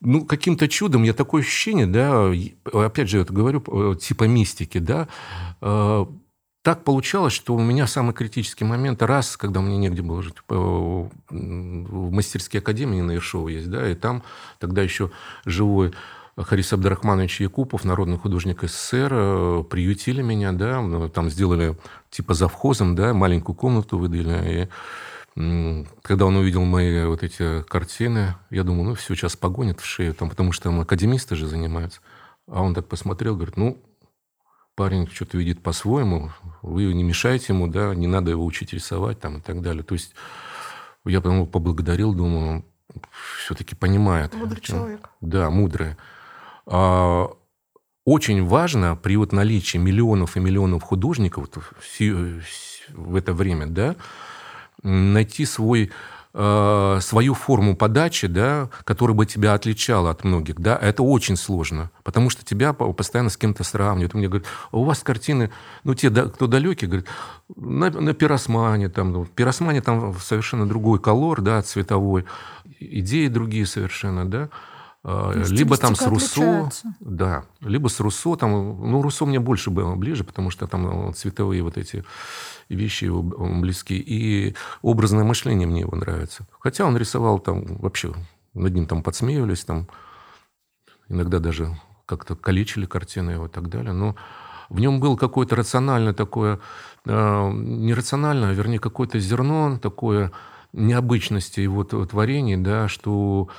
Ну, 0.00 0.26
каким-то 0.26 0.68
чудом, 0.68 1.04
я 1.04 1.14
такое 1.14 1.42
ощущение, 1.42 1.86
да, 1.86 2.30
опять 2.72 3.08
же, 3.08 3.20
это 3.20 3.32
говорю, 3.32 3.62
э, 3.66 3.94
типа 3.96 4.24
мистики, 4.24 4.78
да, 4.78 5.08
э, 5.62 6.06
так 6.62 6.84
получалось, 6.84 7.32
что 7.32 7.54
у 7.54 7.60
меня 7.62 7.86
самый 7.86 8.12
критический 8.12 8.64
момент, 8.64 9.00
раз, 9.02 9.38
когда 9.38 9.60
мне 9.60 9.78
негде 9.78 10.02
было 10.02 10.22
жить, 10.22 10.34
э, 10.50 10.54
в 10.54 12.10
мастерской 12.12 12.60
академии 12.60 13.00
на 13.00 13.12
Ершово 13.12 13.48
есть, 13.48 13.70
да, 13.70 13.88
и 13.88 13.94
там 13.94 14.22
тогда 14.58 14.82
еще 14.82 15.10
живой 15.46 15.94
Харис 16.36 16.74
Абдрахманович 16.74 17.40
Якупов, 17.40 17.84
народный 17.84 18.18
художник 18.18 18.62
СССР, 18.62 19.64
приютили 19.64 20.20
меня, 20.20 20.52
да, 20.52 20.82
ну, 20.82 21.08
там 21.08 21.30
сделали 21.30 21.74
типа 22.10 22.34
завхозом, 22.34 22.94
да, 22.94 23.14
маленькую 23.14 23.56
комнату 23.56 23.96
выдали. 23.96 24.64
И 24.64 24.68
когда 25.36 26.24
он 26.24 26.36
увидел 26.36 26.64
мои 26.64 27.04
вот 27.04 27.22
эти 27.22 27.62
картины, 27.64 28.36
я 28.48 28.64
думал, 28.64 28.84
ну 28.84 28.94
все, 28.94 29.14
сейчас 29.14 29.36
погонит 29.36 29.80
в 29.80 29.84
шею, 29.84 30.14
там, 30.14 30.30
потому 30.30 30.52
что 30.52 30.64
там 30.64 30.80
академисты 30.80 31.36
же 31.36 31.46
занимаются. 31.46 32.00
А 32.46 32.62
он 32.62 32.74
так 32.74 32.88
посмотрел, 32.88 33.34
говорит, 33.34 33.58
ну, 33.58 33.82
парень 34.76 35.06
что-то 35.08 35.36
видит 35.36 35.62
по-своему, 35.62 36.30
вы 36.62 36.92
не 36.94 37.02
мешаете 37.02 37.52
ему, 37.52 37.66
да, 37.66 37.94
не 37.94 38.06
надо 38.06 38.30
его 38.30 38.46
учить 38.46 38.72
рисовать 38.72 39.20
там 39.20 39.38
и 39.38 39.40
так 39.42 39.60
далее. 39.60 39.82
То 39.82 39.94
есть 39.94 40.14
я 41.04 41.20
потом 41.20 41.46
поблагодарил, 41.46 42.14
думаю, 42.14 42.64
все-таки 43.38 43.74
понимает. 43.74 44.34
Мудрый 44.34 44.60
человек. 44.62 45.10
Да, 45.20 45.50
мудрый. 45.50 45.96
А, 46.66 47.30
очень 48.06 48.42
важно 48.42 48.96
при 48.96 49.16
вот 49.16 49.32
наличии 49.32 49.76
миллионов 49.76 50.36
и 50.36 50.40
миллионов 50.40 50.82
художников 50.82 51.48
в 51.98 53.16
это 53.16 53.32
время, 53.34 53.66
да, 53.66 53.96
найти 54.82 55.44
свой 55.44 55.90
а, 56.38 56.98
свою 57.00 57.32
форму 57.32 57.74
подачи, 57.74 58.26
да, 58.26 58.68
которая 58.84 59.16
бы 59.16 59.24
тебя 59.24 59.54
отличала 59.54 60.10
от 60.10 60.22
многих, 60.22 60.56
да, 60.60 60.76
это 60.76 61.02
очень 61.02 61.34
сложно, 61.34 61.90
потому 62.04 62.28
что 62.28 62.44
тебя 62.44 62.74
постоянно 62.74 63.30
с 63.30 63.38
кем-то 63.38 63.64
сравнивают. 63.64 64.12
Мне 64.12 64.28
говорят, 64.28 64.46
«А 64.70 64.76
у 64.76 64.84
вас 64.84 64.98
картины, 64.98 65.50
ну, 65.82 65.94
те, 65.94 66.10
кто 66.10 66.46
далекие, 66.46 66.90
говорят, 66.90 67.08
на, 67.56 67.88
на 67.88 68.12
пиросмане, 68.12 68.90
там, 68.90 69.12
ну, 69.12 69.24
пиросмане 69.24 69.80
там 69.80 70.14
совершенно 70.20 70.68
другой 70.68 70.98
колор, 70.98 71.40
да, 71.40 71.62
цветовой, 71.62 72.26
идеи 72.80 73.28
другие 73.28 73.64
совершенно, 73.64 74.28
да, 74.28 74.50
либо 75.06 75.76
там 75.76 75.94
с 75.94 76.04
Руссо, 76.04 76.68
да, 76.98 77.44
либо 77.60 77.86
с 77.86 78.00
Руссо, 78.00 78.34
там, 78.34 78.50
ну, 78.50 79.02
Руссо 79.02 79.24
мне 79.24 79.38
больше 79.38 79.70
было 79.70 79.94
ближе, 79.94 80.24
потому 80.24 80.50
что 80.50 80.66
там 80.66 80.82
ну, 80.82 81.12
цветовые 81.12 81.62
вот 81.62 81.76
эти 81.76 82.04
вещи 82.68 83.04
его 83.04 83.22
близки, 83.22 83.96
и 83.96 84.56
образное 84.82 85.22
мышление 85.22 85.68
мне 85.68 85.82
его 85.82 85.96
нравится. 85.96 86.48
Хотя 86.58 86.84
он 86.84 86.96
рисовал 86.96 87.38
там 87.38 87.76
вообще, 87.76 88.14
над 88.52 88.74
ним 88.74 88.86
там 88.86 89.04
подсмеивались, 89.04 89.64
там 89.64 89.86
иногда 91.08 91.38
даже 91.38 91.78
как-то 92.04 92.34
калечили 92.34 92.86
картины 92.86 93.32
его 93.32 93.46
и 93.46 93.50
так 93.50 93.68
далее, 93.68 93.92
но 93.92 94.16
в 94.70 94.80
нем 94.80 94.98
было 94.98 95.16
какое-то 95.16 95.54
рациональное 95.54 96.14
такое, 96.14 96.58
э, 97.04 97.50
не 97.52 97.94
рациональное, 97.94 98.50
а 98.50 98.54
вернее, 98.54 98.80
какое-то 98.80 99.20
зерно 99.20 99.78
такое 99.78 100.32
необычности 100.72 101.60
его 101.60 101.84
творений, 101.84 102.56
да, 102.56 102.88
что 102.88 103.48
Э, 103.48 103.52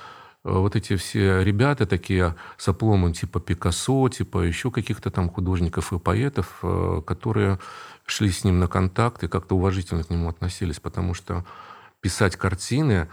вот 0.47 0.75
эти 0.75 0.95
все 0.95 1.43
ребята 1.43 1.85
такие 1.85 2.35
с 2.57 2.67
опломом 2.67 3.13
типа 3.13 3.39
Пикассо, 3.39 4.07
типа 4.07 4.39
еще 4.39 4.71
каких-то 4.71 5.11
там 5.11 5.29
художников 5.29 5.91
и 5.91 5.99
поэтов, 5.99 6.59
э, 6.63 7.01
которые 7.05 7.59
шли 8.05 8.31
с 8.31 8.45
ним 8.45 8.59
на 8.59 8.67
контакт 8.67 9.23
и 9.23 9.27
как-то 9.27 9.55
уважительно 9.55 10.03
к 10.03 10.09
нему 10.09 10.29
относились, 10.29 10.79
потому 10.79 11.13
что 11.13 11.45
писать 11.99 12.37
картины, 12.37 13.09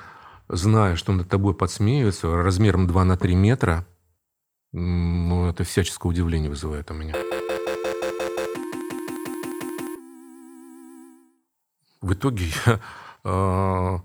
зная, 0.49 0.95
что 0.95 1.13
над 1.13 1.29
тобой 1.29 1.55
подсмеиваются, 1.55 2.31
размером 2.43 2.87
2 2.87 3.05
на 3.05 3.17
3 3.17 3.35
метра, 3.35 3.85
ну, 4.73 5.49
это 5.49 5.65
всяческое 5.65 6.11
удивление 6.11 6.51
вызывает 6.51 6.91
у 6.91 6.95
меня. 6.95 7.15
В 12.01 12.13
итоге 12.13 12.47
я 12.67 12.81
э, 13.25 13.99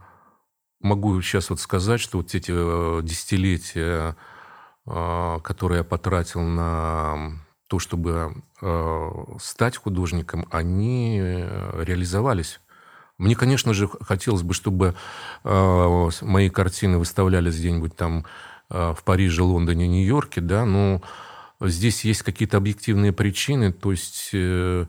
могу 0.79 1.21
сейчас 1.21 1.49
вот 1.49 1.59
сказать, 1.59 1.99
что 1.99 2.17
вот 2.17 2.33
эти 2.33 2.51
э, 2.53 3.01
десятилетия, 3.03 4.15
э, 4.85 5.39
которые 5.43 5.79
я 5.79 5.83
потратил 5.83 6.41
на 6.41 7.33
то, 7.67 7.79
чтобы 7.79 8.33
э, 8.61 9.09
стать 9.39 9.77
художником, 9.77 10.47
они 10.51 11.19
реализовались. 11.19 12.59
Мне, 13.17 13.35
конечно 13.35 13.73
же, 13.73 13.89
хотелось 14.01 14.43
бы, 14.43 14.53
чтобы 14.53 14.95
мои 15.43 16.49
картины 16.49 16.97
выставлялись 16.97 17.57
где-нибудь 17.57 17.93
там 17.93 18.25
в 18.69 18.97
Париже, 19.03 19.43
Лондоне, 19.43 19.89
Нью-Йорке, 19.89 20.39
да, 20.39 20.63
но 20.63 21.01
здесь 21.59 22.05
есть 22.05 22.23
какие-то 22.23 22.55
объективные 22.55 23.11
причины, 23.11 23.73
то 23.73 23.91
есть 23.91 24.29
для 24.31 24.87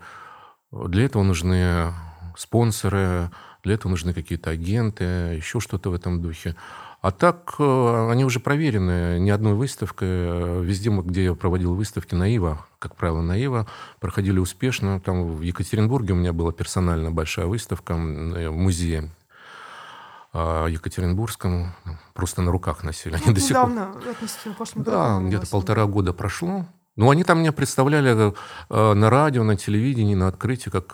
этого 1.05 1.24
нужны 1.24 1.92
спонсоры, 2.37 3.33
для 3.62 3.75
этого 3.75 3.90
нужны 3.90 4.14
какие-то 4.14 4.51
агенты, 4.51 5.05
еще 5.05 5.61
что-то 5.61 5.90
в 5.90 5.94
этом 5.94 6.20
духе. 6.20 6.57
А 7.03 7.12
так 7.12 7.55
э, 7.59 8.11
они 8.11 8.27
уже 8.27 8.40
проверены 8.40 9.18
ни 9.18 9.31
одной 9.31 9.55
выставкой. 9.55 10.62
Везде, 10.62 10.90
где 10.90 11.25
я 11.25 11.35
проводил 11.35 11.75
выставки, 11.75 12.14
Наива, 12.14 12.66
как 12.79 12.94
правило, 12.94 13.23
Наива, 13.23 13.66
проходили 14.01 14.38
успешно. 14.38 15.01
Там 15.01 15.37
в 15.37 15.40
Екатеринбурге 15.40 16.12
у 16.12 16.16
меня 16.16 16.35
была 16.35 16.53
персональная 16.53 17.11
большая 17.11 17.46
выставка 17.46 17.94
э, 17.94 18.51
в 18.51 18.57
музее 18.57 19.11
а, 20.35 20.66
Екатеринбургском. 20.66 21.73
Просто 22.12 22.42
на 22.42 22.51
руках 22.51 22.85
носили. 22.85 23.14
Они 23.14 23.25
ну, 23.29 23.33
до 23.35 23.40
сих 23.40 23.57
пор... 23.57 23.73
относительно 24.11 24.55
прошлом 24.55 24.83
Да, 24.83 25.20
где-то 25.23 25.46
полтора 25.46 25.87
года 25.87 26.12
прошло. 26.12 26.66
Ну, 26.96 27.09
они 27.09 27.25
там 27.25 27.38
меня 27.38 27.53
представляли 27.53 28.35
э, 28.68 28.92
на 28.92 29.09
радио, 29.09 29.42
на 29.42 29.57
телевидении, 29.57 30.14
на 30.14 30.29
открытии, 30.29 30.68
как 30.68 30.92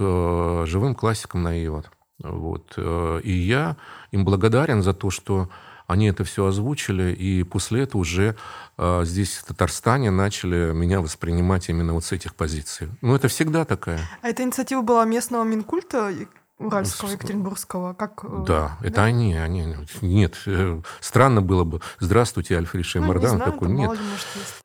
живым 0.68 0.94
классиком 0.94 1.42
Наива. 1.42 1.82
Вот. 2.22 2.74
Э, 2.76 3.20
и 3.22 3.32
я 3.32 3.76
им 4.10 4.24
благодарен 4.24 4.82
за 4.82 4.94
то, 4.94 5.10
что 5.10 5.48
они 5.86 6.08
это 6.08 6.24
все 6.24 6.46
озвучили, 6.46 7.12
и 7.12 7.42
после 7.44 7.82
этого 7.82 8.00
уже 8.00 8.36
э, 8.76 9.04
здесь, 9.04 9.36
в 9.36 9.44
Татарстане, 9.44 10.10
начали 10.10 10.72
меня 10.72 11.00
воспринимать 11.00 11.68
именно 11.68 11.92
вот 11.92 12.04
с 12.04 12.12
этих 12.12 12.34
позиций. 12.34 12.88
Ну, 13.02 13.14
это 13.14 13.28
всегда 13.28 13.64
такая. 13.64 14.00
А 14.22 14.28
эта 14.28 14.42
инициатива 14.42 14.82
была 14.82 15.04
местного 15.04 15.44
Минкульта 15.44 16.12
Уральского, 16.58 17.10
Екатеринбургского? 17.10 17.94
Как, 17.94 18.24
э, 18.24 18.28
да, 18.46 18.78
да, 18.80 18.86
это 18.86 19.04
они, 19.04 19.34
они. 19.34 19.76
Нет, 20.00 20.36
э, 20.46 20.80
странно 21.00 21.42
было 21.42 21.64
бы. 21.64 21.80
Здравствуйте, 22.00 22.56
Альфред 22.56 22.84
Шеймардан. 22.84 23.22
Ну, 23.22 23.34
не 23.34 23.36
знаю, 23.36 23.52
такой, 23.52 23.68
нет. 23.68 23.92
Ли, 23.92 23.98
может, 23.98 24.26
есть. 24.34 24.62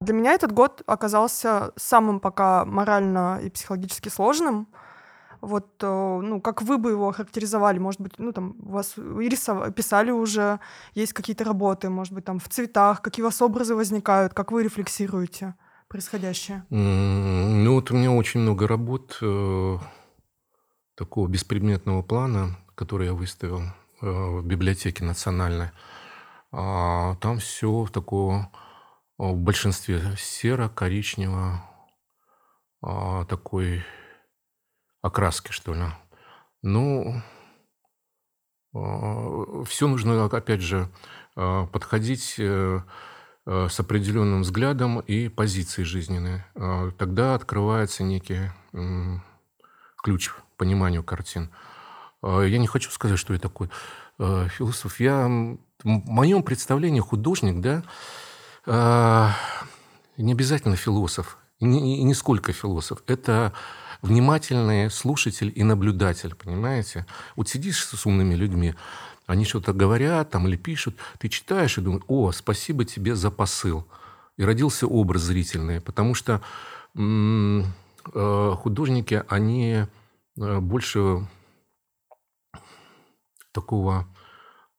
Для 0.00 0.14
меня 0.14 0.34
этот 0.34 0.52
год 0.52 0.82
оказался 0.86 1.72
самым 1.76 2.20
пока 2.20 2.64
морально 2.64 3.40
и 3.42 3.50
психологически 3.50 4.08
сложным. 4.08 4.68
Вот, 5.40 5.66
э, 5.82 6.20
ну, 6.22 6.40
как 6.40 6.62
вы 6.62 6.78
бы 6.78 6.90
его 6.90 7.12
характеризовали? 7.12 7.78
Может 7.78 8.00
быть, 8.00 8.12
ну, 8.18 8.32
там, 8.32 8.56
у 8.62 8.72
вас 8.72 8.96
и 8.98 9.72
писали 9.72 10.10
уже, 10.10 10.60
есть 10.94 11.12
какие-то 11.12 11.44
работы, 11.44 11.90
может 11.90 12.12
быть, 12.12 12.24
там, 12.24 12.38
в 12.38 12.48
цветах, 12.48 13.02
какие 13.02 13.22
у 13.22 13.26
вас 13.26 13.40
образы 13.42 13.74
возникают, 13.74 14.34
как 14.34 14.52
вы 14.52 14.62
рефлексируете 14.64 15.54
происходящее? 15.88 16.64
Ну, 16.70 17.74
вот 17.74 17.90
у 17.90 17.94
меня 17.94 18.12
очень 18.12 18.40
много 18.40 18.66
работ 18.66 19.18
э, 19.22 19.78
такого 20.94 21.28
беспредметного 21.28 22.02
плана, 22.02 22.56
который 22.74 23.06
я 23.06 23.14
выставил 23.14 23.60
э, 23.60 24.06
в 24.06 24.44
библиотеке 24.44 25.04
национальной. 25.04 25.70
А 26.52 27.16
там 27.16 27.38
все 27.38 27.86
такого 27.92 28.50
в 29.18 29.36
большинстве 29.36 30.14
серо, 30.18 30.68
коричнево, 30.68 31.62
а, 32.82 33.24
такой 33.24 33.84
окраски, 35.06 35.52
что 35.52 35.74
ли. 35.74 35.84
Ну, 36.62 37.22
все 39.64 39.88
нужно, 39.88 40.24
опять 40.26 40.60
же, 40.60 40.88
подходить 41.34 42.38
с 42.38 43.80
определенным 43.80 44.42
взглядом 44.42 45.00
и 45.00 45.28
позицией 45.28 45.86
жизненной. 45.86 46.42
Тогда 46.98 47.34
открывается 47.34 48.02
некий 48.02 48.50
ключ 50.02 50.30
к 50.30 50.42
пониманию 50.56 51.02
картин. 51.02 51.50
Я 52.22 52.58
не 52.58 52.66
хочу 52.66 52.90
сказать, 52.90 53.18
что 53.18 53.32
я 53.34 53.38
такой 53.38 53.70
философ. 54.18 54.98
Я, 55.00 55.26
в 55.26 55.58
моем 55.84 56.42
представлении 56.42 57.00
художник, 57.00 57.60
да, 57.60 57.82
не 60.16 60.32
обязательно 60.32 60.76
философ, 60.76 61.38
и 61.60 61.66
не 61.66 62.14
сколько 62.14 62.52
философ. 62.52 63.02
Это 63.06 63.52
внимательный 64.02 64.90
слушатель 64.90 65.52
и 65.54 65.62
наблюдатель, 65.62 66.34
понимаете? 66.34 67.06
Вот 67.36 67.48
сидишь 67.48 67.84
с 67.84 68.06
умными 68.06 68.34
людьми, 68.34 68.74
они 69.26 69.44
что-то 69.44 69.72
говорят 69.72 70.30
там 70.30 70.46
или 70.46 70.56
пишут, 70.56 70.96
ты 71.18 71.28
читаешь 71.28 71.78
и 71.78 71.80
думаешь, 71.80 72.04
о, 72.06 72.30
спасибо 72.32 72.84
тебе 72.84 73.14
за 73.16 73.30
посыл. 73.30 73.86
И 74.36 74.44
родился 74.44 74.86
образ 74.86 75.22
зрительный, 75.22 75.80
потому 75.80 76.14
что 76.14 76.42
э, 76.94 78.52
художники, 78.56 79.24
они 79.28 79.86
э, 80.38 80.60
больше 80.60 81.26
такого 83.52 84.06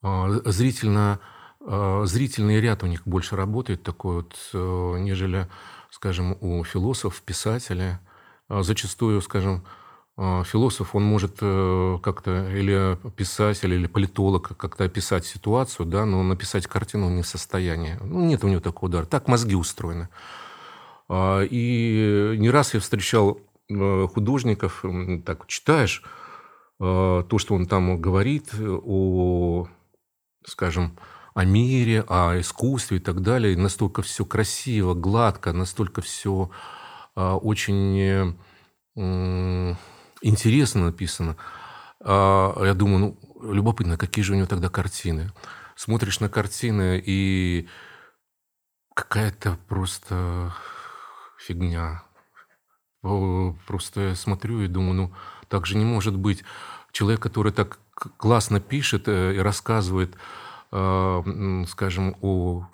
э, 0.03 0.41
зрительно, 0.45 1.19
зрительный 1.59 2.61
ряд 2.61 2.83
у 2.83 2.87
них 2.87 3.01
больше 3.05 3.35
работает 3.35 3.83
такой 3.83 4.17
вот, 4.17 4.37
нежели, 4.53 5.49
скажем, 5.89 6.37
у 6.39 6.63
философов, 6.63 7.21
писателей. 7.23 7.97
А 8.49 8.63
зачастую, 8.63 9.21
скажем, 9.21 9.63
а, 10.19 10.43
философ, 10.43 10.95
он 10.95 11.03
может 11.03 11.37
э, 11.41 11.99
как-то, 12.01 12.49
или 12.49 12.97
писатель, 13.11 13.73
или 13.73 13.85
политолог 13.85 14.57
как-то 14.57 14.85
описать 14.85 15.25
ситуацию, 15.25 15.85
да, 15.85 16.05
но 16.05 16.23
написать 16.23 16.65
картину 16.65 17.09
не 17.09 17.21
в 17.21 17.27
состоянии. 17.27 17.97
Ну, 18.01 18.25
нет 18.25 18.43
у 18.43 18.47
него 18.47 18.59
такого 18.59 18.89
удара. 18.89 19.05
Так 19.05 19.27
мозги 19.27 19.55
устроены. 19.55 20.09
А, 21.07 21.41
и 21.43 22.35
не 22.37 22.49
раз 22.49 22.73
я 22.73 22.79
встречал 22.79 23.39
э, 23.69 24.07
художников, 24.11 24.83
так 25.25 25.45
читаешь 25.47 26.03
то, 26.79 27.37
что 27.37 27.55
он 27.55 27.65
там 27.65 27.99
говорит 27.99 28.53
о, 28.59 29.67
скажем, 30.45 30.95
о 31.33 31.43
мире, 31.43 32.03
о 32.07 32.39
искусстве 32.39 32.97
и 32.97 32.99
так 32.99 33.21
далее. 33.21 33.57
настолько 33.57 34.03
все 34.03 34.25
красиво, 34.25 34.93
гладко, 34.93 35.53
настолько 35.53 36.01
все 36.01 36.51
очень 37.17 38.37
интересно 40.21 40.85
написано. 40.85 41.35
А, 41.99 42.53
я 42.63 42.73
думаю, 42.73 42.99
ну, 42.99 43.53
любопытно, 43.53 43.97
какие 43.97 44.23
же 44.23 44.33
у 44.33 44.35
него 44.35 44.47
тогда 44.47 44.69
картины. 44.69 45.31
Смотришь 45.75 46.19
на 46.19 46.29
картины, 46.29 47.01
и 47.03 47.67
какая-то 48.93 49.57
просто 49.67 50.53
фигня. 51.39 52.03
Просто 53.01 54.01
я 54.01 54.15
смотрю 54.15 54.61
и 54.61 54.67
думаю, 54.67 54.93
ну, 54.93 55.13
так 55.47 55.65
же 55.65 55.77
не 55.77 55.85
может 55.85 56.15
быть. 56.15 56.43
Человек, 56.91 57.21
который 57.21 57.51
так 57.51 57.79
классно 58.17 58.59
пишет 58.59 59.07
э, 59.07 59.35
и 59.35 59.39
рассказывает, 59.39 60.15
а, 60.71 61.23
скажем, 61.67 62.15
о 62.21 62.67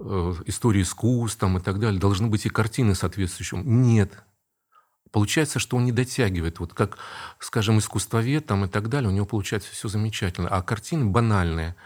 истории 0.00 0.82
искусств 0.82 1.38
там, 1.38 1.58
и 1.58 1.60
так 1.60 1.78
далее, 1.78 2.00
должны 2.00 2.28
быть 2.28 2.46
и 2.46 2.50
картины 2.50 2.94
соответствующие. 2.94 3.62
Нет. 3.62 4.24
Получается, 5.10 5.58
что 5.58 5.76
он 5.76 5.84
не 5.84 5.92
дотягивает. 5.92 6.60
Вот 6.60 6.74
как, 6.74 6.98
скажем, 7.38 7.78
искусствовед 7.78 8.46
там, 8.46 8.64
и 8.64 8.68
так 8.68 8.88
далее, 8.88 9.10
у 9.10 9.12
него 9.12 9.26
получается 9.26 9.70
все 9.72 9.88
замечательно. 9.88 10.48
А 10.48 10.62
картины 10.62 11.06
банальные. 11.06 11.76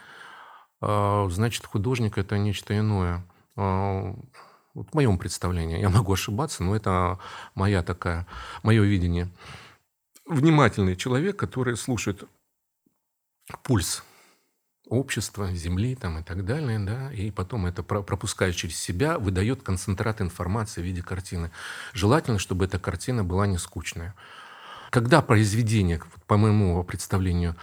А, 0.81 1.29
значит, 1.31 1.65
художник– 1.65 2.19
это 2.19 2.37
нечто 2.39 2.77
иное. 2.77 3.25
А, 3.57 4.15
вот 4.75 4.91
в 4.91 4.95
моем 4.95 5.19
представлении. 5.19 5.81
Я 5.81 5.89
могу 5.89 6.13
ошибаться, 6.13 6.65
но 6.65 6.75
это 6.75 7.19
моя 7.55 7.83
такая, 7.83 8.27
мое 8.63 8.83
видение. 8.83 9.29
Внимательный 10.27 10.97
человек, 10.97 11.37
который 11.37 11.77
слушает 11.77 12.25
пульс 13.63 14.03
общества, 14.89 15.53
земли 15.53 15.95
там, 15.95 16.19
и 16.19 16.23
так 16.23 16.45
далее, 16.45 16.79
да, 16.79 17.13
и 17.13 17.31
потом 17.31 17.67
это 17.67 17.83
пропуская 17.83 18.53
через 18.53 18.77
себя, 18.77 19.19
выдает 19.19 19.63
концентрат 19.63 20.21
информации 20.21 20.83
в 20.83 20.85
виде 20.85 21.03
картины. 21.03 21.51
Желательно, 21.93 22.39
чтобы 22.39 22.65
эта 22.65 22.79
картина 22.79 23.25
была 23.25 23.47
не 23.47 23.59
скучная. 23.59 24.15
Когда 24.91 25.23
произведение, 25.23 26.01
по 26.27 26.37
моему 26.37 26.83
представлению, 26.85 27.57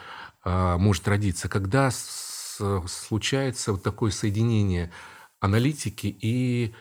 а, 0.43 0.77
может 0.77 1.07
родиться, 1.07 1.49
когда 1.49 1.91
случается 1.91 3.71
вот 3.71 3.83
такое 3.83 4.11
соединение 4.11 4.91
аналитики 5.39 6.07
и 6.07 6.73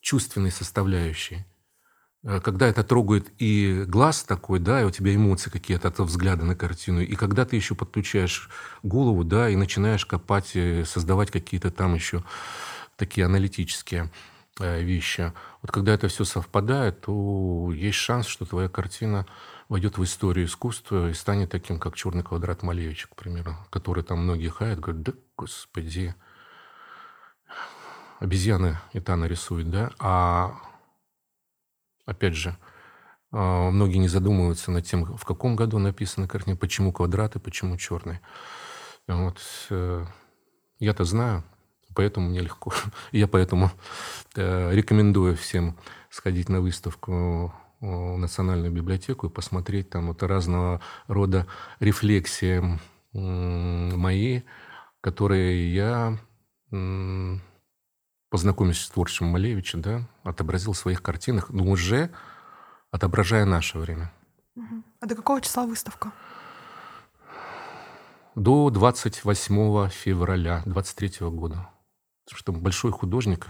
чувственной 0.00 0.50
составляющей. 0.50 1.46
Э, 2.24 2.40
когда 2.40 2.68
это 2.68 2.84
трогает 2.84 3.32
и 3.38 3.84
глаз 3.86 4.22
такой, 4.22 4.58
да, 4.58 4.82
и 4.82 4.84
у 4.84 4.90
тебя 4.90 5.14
эмоции 5.14 5.50
какие-то 5.50 5.88
от 5.88 5.98
взгляда 5.98 6.44
на 6.44 6.54
картину, 6.54 7.00
и 7.00 7.14
когда 7.14 7.44
ты 7.44 7.56
еще 7.56 7.74
подключаешь 7.74 8.48
голову, 8.82 9.24
да, 9.24 9.48
и 9.48 9.56
начинаешь 9.56 10.06
копать, 10.06 10.56
создавать 10.84 11.30
какие-то 11.30 11.70
там 11.70 11.94
еще 11.94 12.22
такие 12.96 13.26
аналитические 13.26 14.10
э, 14.60 14.82
вещи. 14.82 15.32
Вот 15.62 15.70
когда 15.72 15.94
это 15.94 16.08
все 16.08 16.24
совпадает, 16.24 17.00
то 17.00 17.70
есть 17.72 17.98
шанс, 17.98 18.26
что 18.26 18.44
твоя 18.44 18.68
картина 18.68 19.26
войдет 19.68 19.98
в 19.98 20.04
историю 20.04 20.46
искусства 20.46 21.10
и 21.10 21.14
станет 21.14 21.50
таким, 21.50 21.78
как 21.78 21.96
«Черный 21.96 22.22
квадрат» 22.22 22.62
Малевича, 22.62 23.08
к 23.08 23.16
примеру, 23.16 23.56
который 23.70 24.04
там 24.04 24.18
многие 24.18 24.48
хаят, 24.48 24.80
говорят, 24.80 25.02
да, 25.02 25.12
господи, 25.36 26.14
обезьяны 28.20 28.78
и 28.92 29.00
та 29.00 29.16
нарисует, 29.16 29.70
да, 29.70 29.90
а 29.98 30.54
Опять 32.12 32.34
же, 32.34 32.56
а, 33.32 33.70
многие 33.70 33.96
не 33.96 34.08
задумываются 34.08 34.70
над 34.70 34.84
тем, 34.84 35.04
в 35.16 35.24
каком 35.24 35.56
году 35.56 35.78
написана 35.78 36.28
картина, 36.28 36.56
почему 36.56 36.92
квадраты, 36.92 37.40
почему 37.40 37.78
черные. 37.78 38.20
Вот. 39.08 39.40
Э, 39.70 40.04
я-то 40.78 41.04
знаю, 41.04 41.42
поэтому 41.94 42.28
мне 42.28 42.40
легко. 42.40 42.72
Я 43.12 43.26
поэтому 43.28 43.70
э, 44.36 44.74
рекомендую 44.74 45.36
всем 45.36 45.78
сходить 46.10 46.50
на 46.50 46.60
выставку 46.60 47.54
в 47.80 48.16
Национальную 48.18 48.70
библиотеку 48.70 49.26
и 49.26 49.30
посмотреть 49.30 49.88
там 49.88 50.08
вот 50.08 50.22
разного 50.22 50.82
рода 51.08 51.46
рефлексии 51.80 52.78
мои, 53.12 54.42
которые 55.00 55.74
я 55.74 56.18
познакомившись 58.32 58.86
с 58.86 58.88
творчеством 58.88 59.28
Малевича, 59.28 59.76
да, 59.76 60.08
отобразил 60.22 60.72
в 60.72 60.78
своих 60.78 61.02
картинах, 61.02 61.50
но 61.50 61.64
уже 61.64 62.10
отображая 62.90 63.44
наше 63.44 63.78
время. 63.78 64.10
А 65.00 65.06
до 65.06 65.14
какого 65.14 65.42
числа 65.42 65.66
выставка? 65.66 66.12
До 68.34 68.70
28 68.70 69.90
февраля 69.90 70.62
23 70.64 71.28
года. 71.28 71.68
Потому 72.24 72.38
что 72.38 72.52
большой 72.52 72.90
художник 72.90 73.48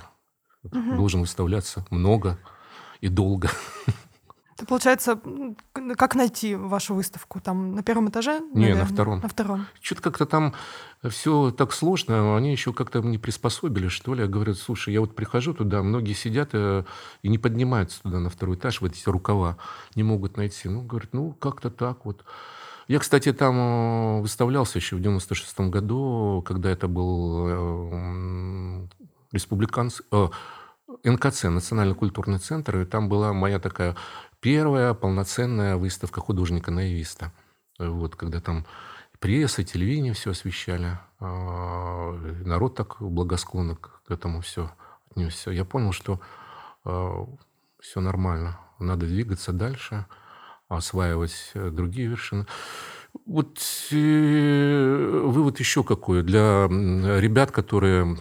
угу. 0.65 0.97
должен 0.97 1.21
выставляться 1.21 1.87
много 1.91 2.37
и 3.01 3.07
долго. 3.07 3.51
Это 4.63 4.69
получается, 4.69 5.21
как 5.97 6.15
найти 6.15 6.55
вашу 6.55 6.95
выставку? 6.95 7.41
Там 7.41 7.75
на 7.75 7.83
первом 7.83 8.11
этаже? 8.11 8.41
Не, 8.55 8.77
на 8.77 8.85
втором. 8.85 9.19
На 9.19 9.27
втором. 9.27 9.67
Что-то 9.81 10.03
как-то 10.03 10.25
там 10.25 10.55
все 11.09 11.51
так 11.51 11.73
сложно, 11.73 12.37
они 12.37 12.53
еще 12.53 12.73
как-то 12.73 13.01
не 13.01 13.19
приспособили, 13.19 13.89
что 13.89 14.15
ли. 14.15 14.25
Говорят, 14.25 14.59
слушай, 14.59 14.95
я 14.95 15.01
вот 15.01 15.17
прихожу 15.17 15.53
туда, 15.53 15.83
многие 15.83 16.13
сидят 16.13 16.51
э, 16.53 16.85
и 17.23 17.29
не 17.29 17.39
поднимаются 17.39 18.03
туда 18.03 18.21
на 18.21 18.31
второй 18.31 18.55
этаж, 18.55 18.81
в 18.81 18.85
эти 18.85 19.09
рукава, 19.09 19.57
не 19.97 20.05
могут 20.05 20.37
найти. 20.37 20.69
Ну, 20.69 20.83
говорят, 20.83 21.13
ну, 21.13 21.33
как-то 21.33 21.69
так 21.69 22.05
вот. 22.05 22.25
Я, 22.87 23.01
кстати, 23.01 23.33
там 23.33 23.57
э, 23.57 24.21
выставлялся 24.21 24.79
еще 24.79 24.95
в 24.95 25.01
96 25.01 25.59
году, 25.73 26.45
когда 26.47 26.71
это 26.71 26.87
был 26.87 27.49
э, 27.49 28.87
республиканский... 29.33 30.05
НКЦ, 31.05 31.45
Национальный 31.45 31.95
культурный 31.95 32.39
центр, 32.39 32.81
и 32.81 32.85
там 32.85 33.09
была 33.09 33.33
моя 33.33 33.59
такая 33.59 33.97
первая 34.43 34.93
полноценная 34.93 35.77
выставка 35.77 36.21
художника-наивиста. 36.21 37.33
Вот, 37.79 38.17
когда 38.17 38.41
там 38.41 38.67
пресса, 39.21 39.63
телевидение 39.63 40.13
все 40.13 40.33
освещали. 40.33 40.99
А, 41.21 42.13
народ 42.45 42.75
так 42.75 42.97
благосклонно 43.01 43.77
к 43.77 44.03
этому 44.09 44.41
все 44.43 44.71
отнесся. 45.11 45.53
Я 45.53 45.65
понял, 45.65 45.93
что 45.93 46.21
а, 46.85 47.27
все 47.81 48.01
нормально. 48.01 48.59
Надо 48.81 49.07
двигаться 49.07 49.53
дальше, 49.53 50.07
осваивать 50.69 51.53
э, 51.55 51.71
другие 51.71 52.09
вершины. 52.09 52.47
Вот 53.27 53.61
э, 53.93 55.23
вывод 55.25 55.61
еще 55.61 55.85
какой 55.85 56.25
для 56.25 56.67
ребят, 56.67 57.53
которые 57.53 58.19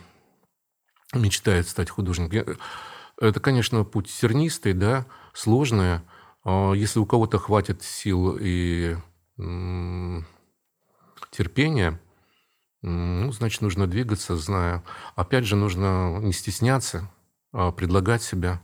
мечтают 1.13 1.67
стать 1.67 1.89
художником. 1.89 2.57
Это, 3.21 3.39
конечно, 3.39 3.83
путь 3.83 4.07
тернистый, 4.07 4.73
да, 4.73 5.05
сложный. 5.33 5.99
А 6.43 6.73
если 6.73 6.99
у 6.99 7.05
кого-то 7.05 7.37
хватит 7.37 7.83
сил 7.83 8.35
и 8.39 8.97
терпения, 11.29 12.01
ну, 12.81 13.31
значит, 13.31 13.61
нужно 13.61 13.85
двигаться, 13.85 14.35
зная. 14.35 14.83
Опять 15.15 15.45
же, 15.45 15.55
нужно 15.55 16.17
не 16.19 16.33
стесняться, 16.33 17.11
а 17.53 17.71
предлагать 17.71 18.23
себя, 18.23 18.59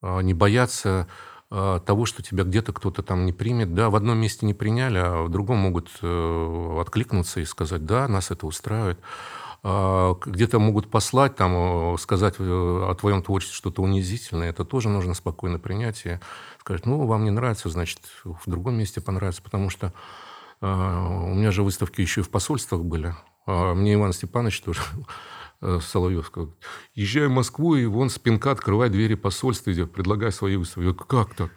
а 0.00 0.18
не 0.20 0.34
бояться 0.34 1.06
того, 1.48 2.04
что 2.06 2.24
тебя 2.24 2.42
где-то 2.42 2.72
кто-то 2.72 3.04
там 3.04 3.24
не 3.24 3.32
примет. 3.32 3.72
Да, 3.72 3.88
в 3.88 3.94
одном 3.94 4.18
месте 4.18 4.46
не 4.46 4.54
приняли, 4.54 4.98
а 4.98 5.22
в 5.22 5.28
другом 5.28 5.58
могут 5.58 5.90
э, 6.00 6.78
откликнуться 6.80 7.40
и 7.40 7.44
сказать, 7.44 7.84
да, 7.84 8.08
нас 8.08 8.30
это 8.30 8.46
устраивает. 8.46 8.98
Где-то 9.62 10.58
могут 10.58 10.90
послать, 10.90 11.36
там, 11.36 11.96
сказать 11.96 12.34
э, 12.38 12.42
о 12.42 12.94
твоем 12.94 13.22
творчестве 13.22 13.56
что-то 13.56 13.82
унизительное. 13.82 14.50
Это 14.50 14.64
тоже 14.64 14.88
нужно 14.88 15.14
спокойно 15.14 15.60
принять 15.60 16.04
и 16.04 16.18
сказать, 16.58 16.84
ну, 16.84 17.06
вам 17.06 17.24
не 17.24 17.30
нравится, 17.30 17.68
значит, 17.68 18.00
в 18.24 18.42
другом 18.46 18.74
месте 18.74 19.00
понравится, 19.00 19.40
потому 19.40 19.70
что 19.70 19.92
у 20.60 20.64
меня 20.64 21.50
же 21.50 21.62
выставки 21.62 22.00
еще 22.00 22.20
и 22.20 22.24
в 22.24 22.30
посольствах 22.30 22.82
были. 22.82 23.14
Мне 23.46 23.94
Иван 23.94 24.12
Степанович 24.12 24.60
тоже 24.62 24.80
Э, 25.62 25.78
Соловьев 25.80 26.26
сказал, 26.26 26.50
езжай 26.94 27.28
в 27.28 27.30
Москву, 27.30 27.76
и 27.76 27.86
вон 27.86 28.10
спинка 28.10 28.50
открывай 28.50 28.90
двери 28.90 29.14
посольства, 29.14 29.72
идет, 29.72 29.92
предлагай 29.92 30.32
свои 30.32 30.56
выставки. 30.56 30.88
Я 30.88 30.92
как 30.92 31.34
так? 31.34 31.50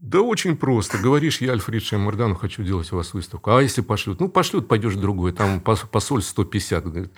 Да 0.00 0.20
очень 0.20 0.56
просто. 0.56 0.98
Говоришь, 0.98 1.40
я 1.40 1.52
Альфред 1.52 1.82
Шаймардану 1.82 2.36
хочу 2.36 2.62
делать 2.62 2.92
у 2.92 2.96
вас 2.96 3.14
выставку. 3.14 3.50
А 3.50 3.60
если 3.60 3.80
пошлют? 3.80 4.20
Ну, 4.20 4.28
пошлют, 4.28 4.68
пойдешь 4.68 4.94
в 4.94 5.00
другой. 5.00 5.32
Там 5.32 5.60
посольство 5.60 6.42
150 6.42 6.84
э, 6.86 7.08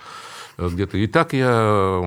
где-то. 0.57 0.97
И 0.97 1.05
так 1.05 1.33
я 1.33 2.01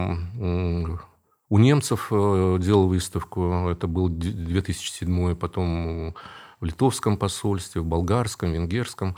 у 1.48 1.58
немцев 1.58 2.08
э, 2.10 2.58
делал 2.60 2.88
выставку. 2.88 3.68
Это 3.68 3.86
был 3.86 4.08
2007 4.08 5.36
Потом 5.36 6.14
в 6.60 6.64
литовском 6.64 7.18
посольстве, 7.18 7.80
в 7.80 7.84
болгарском, 7.84 8.52
венгерском. 8.52 9.16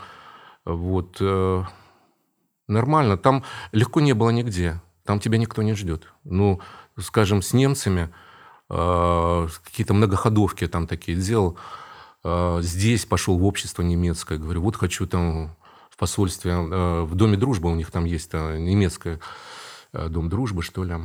Вот. 0.63 1.19
Нормально. 2.67 3.17
Там 3.17 3.43
легко 3.71 3.99
не 3.99 4.13
было 4.13 4.29
нигде. 4.29 4.81
Там 5.05 5.19
тебя 5.19 5.37
никто 5.37 5.63
не 5.63 5.73
ждет. 5.73 6.13
Ну, 6.25 6.59
скажем, 6.99 7.41
с 7.41 7.53
немцами 7.53 8.01
э, 8.01 8.26
какие-то 8.69 9.93
многоходовки 9.93 10.67
там 10.67 10.87
такие 10.87 11.17
делал. 11.17 11.57
Э, 12.23 12.59
здесь 12.61 13.05
пошел 13.05 13.37
в 13.37 13.45
общество 13.45 13.81
немецкое. 13.81 14.37
Говорю, 14.37 14.61
вот 14.61 14.75
хочу 14.75 15.07
там 15.07 15.55
в 15.89 15.97
посольстве, 15.97 16.51
э, 16.51 17.01
в 17.03 17.15
Доме 17.15 17.37
дружбы 17.37 17.71
у 17.71 17.75
них 17.75 17.91
там 17.91 18.05
есть 18.05 18.29
э, 18.33 18.57
немецкое 18.57 19.19
э, 19.93 20.09
Дом 20.09 20.29
дружбы, 20.29 20.61
что 20.61 20.83
ли, 20.83 20.95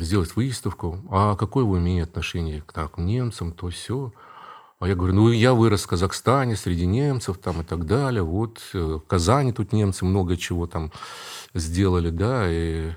сделать 0.00 0.34
выставку. 0.34 0.98
А 1.10 1.36
какое 1.36 1.64
вы 1.64 1.78
имеете 1.78 2.04
отношение 2.04 2.62
к, 2.62 2.88
к 2.88 2.98
немцам, 2.98 3.52
то 3.52 3.68
все. 3.68 4.12
А 4.80 4.86
я 4.86 4.94
говорю, 4.94 5.14
ну, 5.14 5.30
я 5.30 5.54
вырос 5.54 5.84
в 5.84 5.88
Казахстане, 5.88 6.54
среди 6.54 6.86
немцев 6.86 7.38
там 7.38 7.62
и 7.62 7.64
так 7.64 7.84
далее. 7.84 8.22
Вот 8.22 8.60
э, 8.74 8.78
в 8.78 9.00
Казани 9.00 9.52
тут 9.52 9.72
немцы 9.72 10.04
много 10.04 10.36
чего 10.36 10.66
там 10.66 10.92
сделали, 11.52 12.10
да, 12.10 12.44
и 12.48 12.92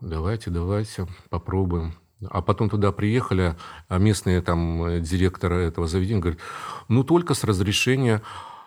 давайте, 0.00 0.50
давайте 0.50 1.06
попробуем. 1.28 1.94
А 2.28 2.42
потом 2.42 2.68
туда 2.68 2.92
приехали, 2.92 3.56
а 3.88 3.98
местные 3.98 4.42
там 4.42 4.84
э, 4.84 5.00
директоры 5.00 5.62
этого 5.62 5.86
заведения 5.86 6.20
говорят, 6.20 6.40
ну, 6.88 7.02
только 7.02 7.34
с 7.34 7.44
разрешения 7.44 8.20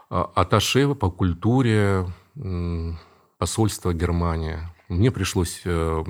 а, 0.09 0.31
аташе 0.35 0.95
по 0.95 1.11
культуре 1.11 2.07
посольства 3.37 3.93
Германии. 3.93 4.57
Мне 4.89 5.11
пришлось 5.11 5.61
э, 5.65 6.03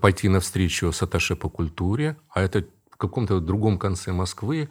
пойти 0.00 0.28
навстречу 0.28 0.92
с 0.92 1.02
аташе 1.02 1.36
по 1.36 1.48
культуре, 1.48 2.16
а 2.30 2.42
это 2.42 2.64
в 2.90 2.96
каком-то 2.96 3.40
другом 3.40 3.78
конце 3.78 4.12
Москвы. 4.12 4.68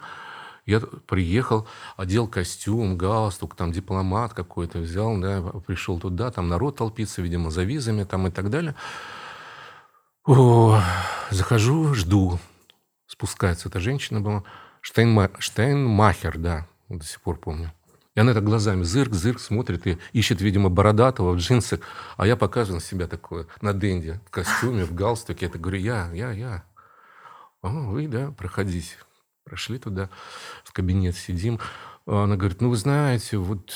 Я 0.65 0.79
приехал, 0.79 1.67
одел 1.95 2.27
костюм, 2.27 2.97
галстук, 2.97 3.55
там 3.55 3.71
дипломат 3.71 4.33
какой-то 4.33 4.79
взял, 4.79 5.15
да, 5.19 5.41
пришел 5.65 5.99
туда, 5.99 6.31
там 6.31 6.47
народ 6.47 6.77
толпится, 6.77 7.21
видимо, 7.21 7.51
за 7.51 7.63
визами 7.63 8.03
там 8.03 8.27
и 8.27 8.31
так 8.31 8.49
далее. 8.49 8.73
О, 10.26 10.82
захожу, 11.30 11.93
жду. 11.93 12.39
Спускается 13.05 13.69
эта 13.69 13.80
женщина 13.80 14.21
была. 14.21 14.43
Штейнма... 14.82 15.30
Штейнмахер, 15.38 16.39
да, 16.39 16.67
до 16.89 17.05
сих 17.05 17.21
пор 17.21 17.38
помню. 17.38 17.71
И 18.15 18.19
она 18.19 18.34
так 18.34 18.43
глазами 18.43 18.82
зырк, 18.82 19.13
зырк 19.13 19.39
смотрит 19.39 19.86
и 19.86 19.99
ищет, 20.13 20.41
видимо, 20.41 20.69
бородатого 20.69 21.34
в 21.34 21.38
джинсах. 21.38 21.82
А 22.17 22.26
я 22.26 22.36
показываю 22.36 22.82
себя 22.82 23.07
такое 23.07 23.45
на 23.61 23.73
денде, 23.73 24.19
в 24.26 24.32
костюме, 24.32 24.84
в 24.86 24.95
галстуке. 24.95 25.45
Я 25.53 25.59
говорю, 25.59 25.78
я, 25.78 26.09
я, 26.11 26.32
я. 26.32 26.63
О, 27.61 27.69
вы, 27.69 28.07
да, 28.07 28.32
проходите. 28.32 28.95
Прошли 29.43 29.78
туда, 29.78 30.09
в 30.63 30.73
кабинет 30.73 31.15
сидим. 31.15 31.59
Она 32.07 32.36
говорит, 32.36 32.61
ну, 32.61 32.69
вы 32.69 32.78
знаете, 32.78 33.38
вот 33.38 33.73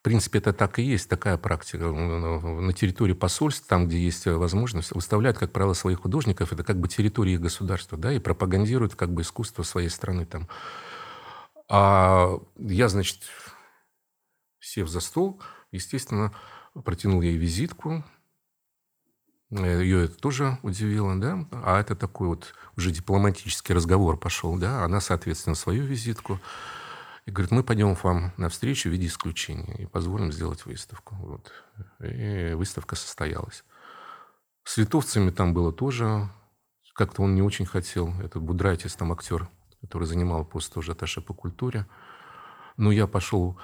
в 0.00 0.02
принципе, 0.02 0.38
это 0.38 0.52
так 0.52 0.78
и 0.78 0.82
есть, 0.82 1.08
такая 1.08 1.36
практика. 1.36 1.84
На 1.90 2.72
территории 2.72 3.12
посольств, 3.12 3.66
там, 3.66 3.86
где 3.86 3.98
есть 3.98 4.26
возможность, 4.26 4.92
выставляют, 4.92 5.38
как 5.38 5.52
правило, 5.52 5.74
своих 5.74 6.00
художников. 6.00 6.52
Это 6.52 6.64
как 6.64 6.78
бы 6.80 6.88
территория 6.88 7.34
их 7.34 7.40
государства, 7.40 7.98
да, 7.98 8.12
и 8.12 8.18
пропагандируют 8.18 8.94
как 8.94 9.12
бы 9.12 9.22
искусство 9.22 9.62
своей 9.62 9.90
страны 9.90 10.24
там. 10.24 10.48
А 11.68 12.38
я, 12.56 12.88
значит, 12.88 13.18
сев 14.58 14.88
за 14.88 15.00
стол, 15.00 15.40
естественно, 15.70 16.32
протянул 16.84 17.20
ей 17.20 17.36
визитку, 17.36 18.04
Э, 19.50 19.82
Ее 19.82 20.04
это 20.04 20.16
тоже 20.16 20.58
удивило, 20.62 21.16
да? 21.16 21.46
А 21.52 21.80
это 21.80 21.96
такой 21.96 22.28
вот 22.28 22.54
уже 22.76 22.90
дипломатический 22.90 23.74
разговор 23.74 24.16
пошел, 24.16 24.56
да? 24.56 24.84
Она, 24.84 25.00
соответственно, 25.00 25.54
свою 25.54 25.84
визитку. 25.84 26.40
И 27.26 27.30
говорит, 27.30 27.50
мы 27.50 27.62
пойдем 27.62 27.94
к 27.94 28.04
вам 28.04 28.32
навстречу 28.36 28.88
в 28.88 28.92
виде 28.92 29.06
исключения 29.06 29.74
и 29.78 29.86
позволим 29.86 30.32
сделать 30.32 30.64
выставку. 30.64 31.14
Вот. 31.16 31.52
И 32.00 32.54
выставка 32.54 32.96
состоялась. 32.96 33.64
С 34.64 34.76
литовцами 34.76 35.30
там 35.30 35.54
было 35.54 35.72
тоже, 35.72 36.30
как-то 36.94 37.22
он 37.22 37.34
не 37.34 37.42
очень 37.42 37.66
хотел. 37.66 38.12
Это 38.20 38.40
Будрайтис, 38.40 38.94
там 38.94 39.12
актер, 39.12 39.48
который 39.80 40.06
занимал 40.06 40.44
пост 40.44 40.72
тоже 40.72 40.92
аташе 40.92 41.20
по 41.20 41.32
культуре. 41.32 41.86
Но 42.76 42.92
я 42.92 43.06
пошел 43.06 43.58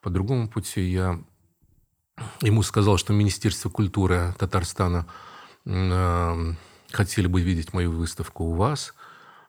по 0.00 0.10
другому 0.10 0.48
пути. 0.48 0.82
Я 0.82 1.18
ему 2.40 2.62
сказал, 2.62 2.98
что 2.98 3.12
Министерство 3.12 3.70
культуры 3.70 4.34
Татарстана 4.38 5.06
э, 5.64 6.54
хотели 6.92 7.26
бы 7.26 7.40
видеть 7.40 7.72
мою 7.72 7.92
выставку 7.92 8.44
у 8.44 8.54
вас. 8.54 8.94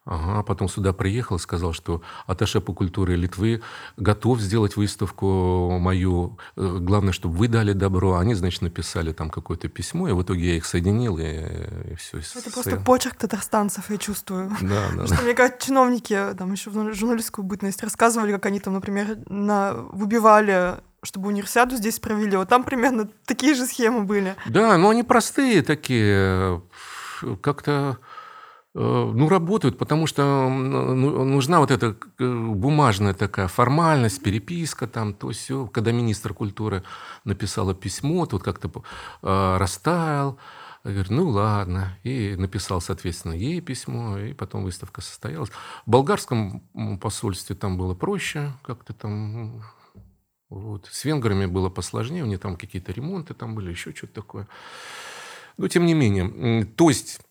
Ага, 0.06 0.44
потом 0.44 0.70
сюда 0.70 0.94
приехал, 0.94 1.40
сказал, 1.40 1.74
что 1.74 2.04
Аташе 2.28 2.62
по 2.62 2.74
культуре 2.74 3.16
Литвы 3.16 3.64
готов 3.98 4.40
сделать 4.40 4.78
выставку 4.78 5.80
мою. 5.80 6.38
Э, 6.56 6.78
главное, 6.80 7.12
чтобы 7.12 7.36
вы 7.36 7.48
дали 7.48 7.74
добро. 7.74 8.18
Они, 8.18 8.36
значит, 8.36 8.62
написали 8.62 9.14
там 9.14 9.32
какое-то 9.32 9.68
письмо, 9.68 10.08
и 10.08 10.12
в 10.12 10.22
итоге 10.22 10.50
я 10.50 10.56
их 10.58 10.66
соединил, 10.68 11.18
и, 11.18 11.24
и 11.24 11.96
все. 11.96 12.20
Это 12.36 12.52
просто 12.52 12.78
почерк 12.78 13.16
татарстанцев, 13.16 13.90
я 13.90 13.98
чувствую. 13.98 14.52
Да, 14.62 14.90
да. 14.96 15.08
Что 15.08 15.24
мне 15.24 15.34
как 15.34 15.60
чиновники 15.60 16.36
там 16.38 16.52
еще 16.52 16.70
в 16.70 16.94
журналистскую 16.94 17.44
бытность 17.44 17.82
рассказывали, 17.82 18.32
как 18.32 18.46
они 18.46 18.60
там, 18.60 18.76
например, 18.76 19.18
на... 19.28 19.74
выбивали 19.74 20.76
чтобы 21.02 21.28
универсиаду 21.28 21.76
здесь 21.76 22.00
провели. 22.00 22.36
Вот 22.36 22.50
там 22.50 22.64
примерно 22.64 23.08
такие 23.26 23.54
же 23.54 23.68
схемы 23.68 24.06
были. 24.06 24.36
Да, 24.48 24.76
но 24.78 24.90
они 24.90 25.04
простые 25.04 25.62
такие. 25.62 26.64
Как-то 27.42 28.00
э, 28.02 28.15
ну, 28.78 29.30
работают, 29.30 29.78
потому 29.78 30.06
что 30.06 30.50
ну, 30.50 31.24
нужна 31.24 31.60
вот 31.62 31.72
эта 31.72 31.96
э, 32.20 32.34
бумажная 32.34 33.14
такая 33.14 33.48
формальность, 33.48 34.22
переписка 34.22 34.86
там, 34.86 35.14
то 35.14 35.30
все. 35.30 35.66
Когда 35.68 35.94
министр 35.94 36.34
культуры 36.34 36.84
написала 37.24 37.74
письмо, 37.74 38.26
тут 38.26 38.44
как-то 38.44 38.70
э, 39.22 39.58
растаял. 39.58 40.38
Я 40.84 40.92
говорю, 40.92 41.14
ну 41.14 41.30
ладно. 41.30 41.98
И 42.04 42.36
написал, 42.38 42.82
соответственно, 42.82 43.32
ей 43.32 43.62
письмо, 43.62 44.18
и 44.18 44.34
потом 44.34 44.66
выставка 44.66 45.00
состоялась. 45.00 45.52
В 45.86 45.90
болгарском 45.90 46.60
посольстве 47.02 47.56
там 47.56 47.78
было 47.78 47.94
проще, 47.96 48.52
как-то 48.62 48.92
там 48.92 49.64
вот. 50.50 50.90
С 50.92 51.06
венграми 51.06 51.46
было 51.46 51.70
посложнее, 51.70 52.24
у 52.24 52.28
них 52.28 52.42
там 52.42 52.58
какие-то 52.58 52.92
ремонты 52.92 53.34
там 53.34 53.56
были, 53.56 53.72
еще 53.72 53.96
что-то 53.96 54.14
такое. 54.14 54.48
Но 55.58 55.70
тем 55.70 55.86
не 55.86 55.94
менее, 55.94 56.66
то 56.66 56.90
есть 56.90 57.22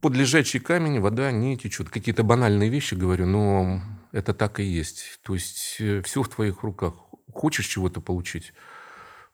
под 0.00 0.14
лежачий 0.14 0.58
камень 0.58 1.00
вода 1.00 1.30
не 1.30 1.56
течет. 1.56 1.88
Какие-то 1.88 2.22
банальные 2.22 2.68
вещи 2.68 2.94
говорю, 2.94 3.26
но 3.26 3.80
это 4.12 4.34
так 4.34 4.60
и 4.60 4.64
есть. 4.64 5.20
То 5.22 5.34
есть 5.34 5.76
э, 5.80 6.02
все 6.02 6.22
в 6.22 6.28
твоих 6.28 6.62
руках. 6.62 6.94
Хочешь 7.32 7.66
чего-то 7.66 8.00
получить, 8.00 8.52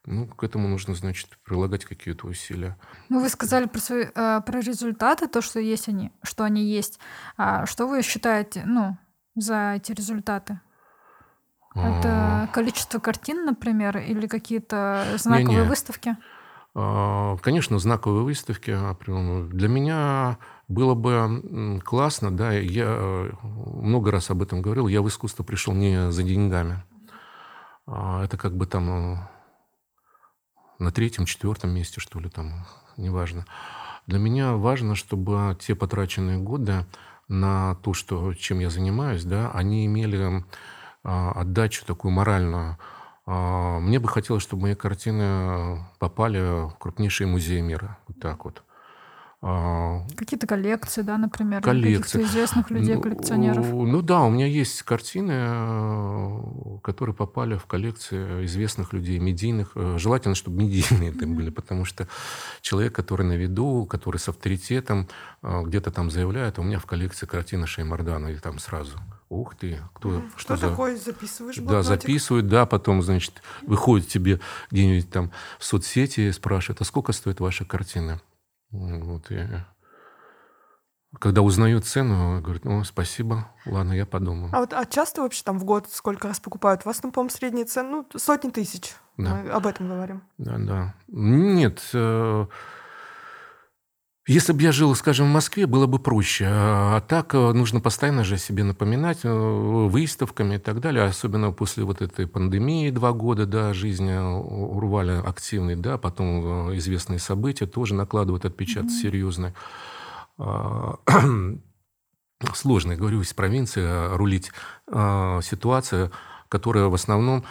ну, 0.06 0.26
к 0.26 0.42
этому 0.42 0.68
нужно, 0.68 0.94
значит, 0.94 1.38
прилагать 1.44 1.84
какие-то 1.84 2.26
усилия. 2.26 2.78
Ну, 3.08 3.20
вы 3.20 3.28
сказали 3.28 3.66
про, 3.66 3.78
свои, 3.78 4.06
э, 4.14 4.40
про 4.40 4.60
результаты, 4.60 5.28
то, 5.28 5.42
что 5.42 5.60
есть 5.60 5.88
они, 5.88 6.12
что 6.22 6.44
они 6.44 6.64
есть. 6.64 6.98
А 7.36 7.66
что 7.66 7.86
вы 7.86 8.02
считаете, 8.02 8.62
ну, 8.64 8.96
за 9.36 9.74
эти 9.76 9.92
результаты? 9.92 10.60
Это 11.74 12.48
количество 12.52 12.98
картин, 12.98 13.44
например, 13.44 13.98
или 13.98 14.26
какие-то 14.26 15.06
знаковые 15.16 15.58
Не-не. 15.58 15.68
выставки? 15.68 16.16
А, 16.74 17.36
конечно, 17.38 17.78
знаковые 17.78 18.24
выставки. 18.24 18.76
Для 19.52 19.68
меня 19.68 20.38
было 20.68 20.94
бы 20.94 21.80
классно, 21.84 22.30
да, 22.30 22.52
я 22.52 23.30
много 23.42 24.10
раз 24.10 24.30
об 24.30 24.42
этом 24.42 24.62
говорил, 24.62 24.86
я 24.86 25.02
в 25.02 25.08
искусство 25.08 25.42
пришел 25.42 25.74
не 25.74 26.10
за 26.12 26.22
деньгами. 26.22 26.84
а, 27.86 28.24
это 28.24 28.36
как 28.36 28.56
бы 28.56 28.66
там 28.66 29.28
на 30.78 30.92
третьем, 30.92 31.26
четвертом 31.26 31.70
месте, 31.70 32.00
что 32.00 32.20
ли, 32.20 32.30
там, 32.30 32.66
неважно. 32.96 33.46
Для 34.06 34.18
меня 34.18 34.54
важно, 34.54 34.94
чтобы 34.94 35.56
те 35.60 35.74
потраченные 35.74 36.38
годы 36.38 36.86
на 37.28 37.74
то, 37.76 37.94
что, 37.94 38.32
чем 38.34 38.60
я 38.60 38.70
занимаюсь, 38.70 39.24
да, 39.24 39.50
они 39.52 39.86
имели 39.86 40.44
а, 41.02 41.32
отдачу 41.32 41.84
такую 41.84 42.12
моральную. 42.12 42.78
А, 43.26 43.78
мне 43.80 43.98
бы 43.98 44.08
хотелось, 44.08 44.42
чтобы 44.42 44.62
мои 44.62 44.74
картины 44.74 45.84
попали 45.98 46.68
в 46.68 46.76
крупнейшие 46.78 47.26
музеи 47.26 47.60
мира. 47.60 47.98
Вот 48.08 48.18
так 48.20 48.44
вот. 48.44 48.64
А, 49.42 50.04
Какие-то 50.16 50.46
коллекции, 50.46 51.00
да, 51.00 51.16
например, 51.16 51.62
коллекции. 51.62 52.22
известных 52.24 52.70
людей, 52.70 52.96
ну, 52.96 53.00
коллекционеров. 53.00 53.66
Ну 53.72 54.02
да, 54.02 54.20
у 54.20 54.28
меня 54.30 54.44
есть 54.44 54.82
картины, 54.82 55.32
э, 55.34 56.78
которые 56.82 57.14
попали 57.16 57.56
в 57.56 57.64
коллекции 57.64 58.44
известных 58.44 58.92
людей, 58.92 59.18
медийных. 59.18 59.72
Э, 59.76 59.96
желательно, 59.98 60.34
чтобы 60.34 60.62
медийные 60.62 61.10
это 61.10 61.26
были, 61.26 61.48
потому 61.48 61.86
что 61.86 62.06
человек, 62.60 62.94
который 62.94 63.24
на 63.24 63.32
виду, 63.32 63.86
который 63.86 64.18
с 64.18 64.28
авторитетом, 64.28 65.08
э, 65.42 65.62
где-то 65.64 65.90
там 65.90 66.10
заявляет, 66.10 66.58
у 66.58 66.62
меня 66.62 66.78
в 66.78 66.84
коллекции 66.84 67.24
картина 67.24 67.66
Шеймардана, 67.66 68.28
и 68.28 68.36
там 68.36 68.58
сразу. 68.58 68.98
Ух 69.30 69.54
ты, 69.54 69.78
кто, 69.94 70.22
что, 70.36 70.56
что 70.56 70.68
такое, 70.68 70.96
записываешь 70.98 71.56
Да, 71.56 71.82
записывают, 71.82 72.48
да, 72.48 72.66
потом, 72.66 73.00
значит, 73.00 73.42
выходит 73.62 74.08
тебе 74.08 74.38
где-нибудь 74.70 75.08
там 75.08 75.30
в 75.58 75.64
соцсети 75.64 76.20
и 76.20 76.32
спрашивает, 76.32 76.82
а 76.82 76.84
сколько 76.84 77.12
стоит 77.12 77.40
ваша 77.40 77.64
картина? 77.64 78.20
Вот, 78.70 79.30
и 79.30 79.46
когда 81.18 81.42
узнаю 81.42 81.80
цену, 81.80 82.40
говорит, 82.40 82.64
ну, 82.64 82.84
спасибо, 82.84 83.48
ладно, 83.66 83.92
я 83.92 84.06
подумаю. 84.06 84.50
А 84.54 84.60
вот 84.60 84.72
а 84.72 84.86
часто 84.86 85.22
вообще 85.22 85.42
там 85.42 85.58
в 85.58 85.64
год 85.64 85.88
сколько 85.90 86.28
раз 86.28 86.38
покупают? 86.38 86.82
У 86.84 86.88
вас, 86.88 87.02
ну, 87.02 87.10
по-моему, 87.10 87.30
средняя 87.30 87.66
цена, 87.66 87.88
ну, 87.90 88.06
сотни 88.16 88.50
тысяч. 88.50 88.94
Да. 89.16 89.34
Мы 89.34 89.50
об 89.50 89.66
этом 89.66 89.88
говорим. 89.88 90.22
Да, 90.38 90.56
да. 90.58 90.94
Нет, 91.08 91.82
э, 91.92 92.46
если 94.26 94.52
бы 94.52 94.62
я 94.62 94.70
жил, 94.70 94.94
скажем, 94.94 95.28
в 95.28 95.32
Москве, 95.32 95.66
было 95.66 95.86
бы 95.86 95.98
проще. 95.98 96.46
А 96.48 97.00
так 97.00 97.34
э, 97.34 97.52
нужно 97.52 97.80
постоянно 97.80 98.22
же 98.22 98.36
себе 98.36 98.64
напоминать 98.64 99.20
э, 99.24 99.28
выставками 99.32 100.56
и 100.56 100.58
так 100.58 100.80
далее. 100.80 101.04
Особенно 101.04 101.52
после 101.52 101.84
вот 101.84 102.02
этой 102.02 102.26
пандемии 102.26 102.90
два 102.90 103.12
года, 103.12 103.46
да, 103.46 103.72
жизни 103.72 104.12
урвали 104.12 105.12
активный, 105.12 105.74
да, 105.74 105.96
потом 105.96 106.70
э, 106.70 106.76
известные 106.76 107.18
события 107.18 107.66
тоже 107.66 107.94
накладывают 107.94 108.44
отпечаток 108.44 108.90
mm-hmm. 108.90 109.02
серьезный. 109.02 109.54
А, 110.36 110.96
сложно, 112.54 112.96
говорю, 112.96 113.22
из 113.22 113.32
провинции 113.32 114.14
рулить 114.16 114.52
а, 114.86 115.40
ситуация, 115.42 116.10
которая 116.48 116.86
в 116.86 116.94
основном 116.94 117.44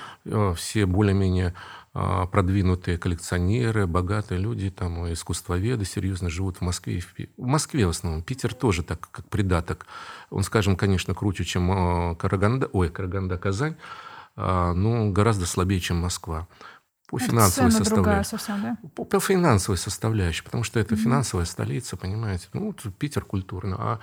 все 0.56 0.86
более-менее 0.86 1.56
а, 1.56 1.79
продвинутые 1.94 2.98
коллекционеры, 2.98 3.88
богатые 3.88 4.40
люди, 4.40 4.70
там, 4.70 5.12
искусствоведы 5.12 5.86
серьезно 5.86 6.30
живут 6.30 6.58
в 6.58 6.62
Москве. 6.62 7.02
В 7.38 7.46
Москве 7.46 7.88
в 7.88 7.90
основном. 7.90 8.22
Питер 8.22 8.54
тоже 8.54 8.84
так, 8.84 9.10
как 9.12 9.28
придаток. 9.28 9.86
Он, 10.30 10.44
скажем, 10.44 10.76
конечно, 10.76 11.14
круче, 11.14 11.44
чем 11.44 11.72
а, 11.72 12.16
Караганда, 12.16 12.70
ой, 12.72 12.90
Караганда, 12.90 13.38
Казань, 13.38 13.76
а, 14.36 14.74
но 14.74 15.10
гораздо 15.10 15.46
слабее, 15.46 15.80
чем 15.80 15.98
Москва. 15.98 16.48
По 17.10 17.18
финансовой 17.18 17.72
составляющей. 17.72 18.30
Совсем, 18.30 18.62
да? 18.62 18.78
по, 18.96 19.04
по 19.04 19.20
финансовой 19.20 19.78
составляющей, 19.78 20.44
потому 20.44 20.64
что 20.64 20.80
это 20.80 20.94
mm-hmm. 20.94 20.98
финансовая 21.00 21.46
столица, 21.46 21.98
понимаете. 21.98 22.48
Ну, 22.54 22.72
Питер 23.00 23.26
культурно. 23.26 23.76
А 23.80 24.00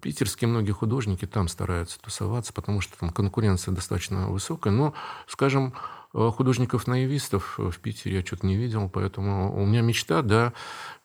питерские 0.00 0.46
многие 0.46 0.70
художники 0.70 1.26
там 1.26 1.48
стараются 1.48 2.00
тусоваться, 2.00 2.52
потому 2.52 2.80
что 2.80 2.96
там 2.98 3.10
конкуренция 3.10 3.74
достаточно 3.74 4.28
высокая. 4.28 4.72
Но, 4.72 4.94
скажем, 5.26 5.74
художников-наивистов 6.16 7.58
в 7.58 7.78
Питере 7.78 8.16
я 8.16 8.24
что-то 8.24 8.46
не 8.46 8.56
видел, 8.56 8.88
поэтому 8.88 9.54
у 9.54 9.66
меня 9.66 9.82
мечта, 9.82 10.22
да, 10.22 10.52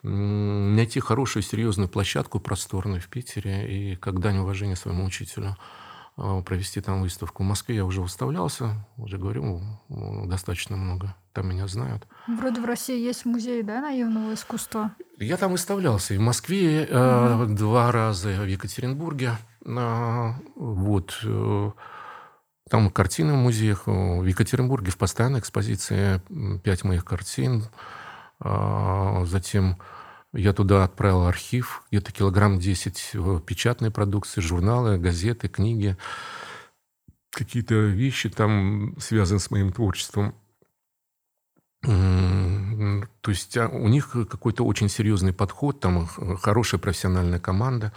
найти 0.03 0.99
хорошую, 0.99 1.43
серьезную 1.43 1.89
площадку 1.89 2.39
просторную 2.39 3.01
в 3.01 3.07
Питере 3.07 3.91
и 3.91 3.95
как 3.95 4.20
дань 4.20 4.38
уважения 4.38 4.76
своему 4.76 5.03
учителю 5.05 5.57
э, 6.18 6.41
провести 6.45 6.82
там 6.82 7.01
выставку. 7.01 7.43
В 7.43 7.45
Москве 7.45 7.76
я 7.76 7.86
уже 7.86 8.01
выставлялся, 8.01 8.88
уже 8.97 9.18
говорю, 9.18 9.62
достаточно 9.89 10.78
много. 10.78 11.16
Там 11.34 11.49
меня 11.49 11.68
знают. 11.68 12.07
Вроде 12.28 12.62
в 12.62 12.66
России 12.66 12.99
есть 12.99 13.26
музей, 13.26 13.64
да, 13.64 13.82
наивного 13.82 14.34
искусства? 14.34 14.91
Я 15.18 15.38
там 15.38 15.51
выставлялся 15.51 16.14
и 16.14 16.18
в 16.18 16.22
Москве 16.22 16.86
mm-hmm. 16.86 17.51
э, 17.51 17.55
два 17.55 17.91
раза, 17.91 18.30
в 18.30 18.47
Екатеринбурге. 18.47 19.38
Э, 19.66 20.32
вот. 20.55 21.20
Э, 22.72 22.78
там 22.78 22.89
картины 22.89 23.34
в 23.34 23.38
музеях. 23.38 23.84
В 23.86 24.26
Екатеринбурге 24.26 24.91
в 24.91 24.97
постоянной 24.97 25.39
экспозиции 25.39 26.22
пять 26.63 26.84
моих 26.84 27.03
картин. 27.03 27.65
А, 28.39 29.26
затем 29.26 29.78
я 30.34 30.53
туда 30.53 30.86
отправил 30.86 31.26
архив, 31.26 31.84
где-то 31.91 32.11
килограмм 32.13 32.59
10 32.59 33.15
печатной 33.45 33.91
продукции, 33.91 34.39
журналы, 34.41 34.97
газеты, 34.97 35.49
книги, 35.49 35.97
какие-то 37.32 37.76
вещи 37.76 38.30
там 38.30 38.95
связаны 38.99 39.39
с 39.39 39.51
моим 39.51 39.74
творчеством. 39.74 40.34
То 41.82 43.32
есть 43.32 43.57
а, 43.57 43.67
у 43.67 43.88
них 43.89 44.11
какой-то 44.11 44.63
очень 44.63 44.88
серьезный 44.88 45.34
подход, 45.34 45.82
там 45.82 46.07
хорошая 46.41 46.80
профессиональная 46.80 47.39
команда, 47.39 47.91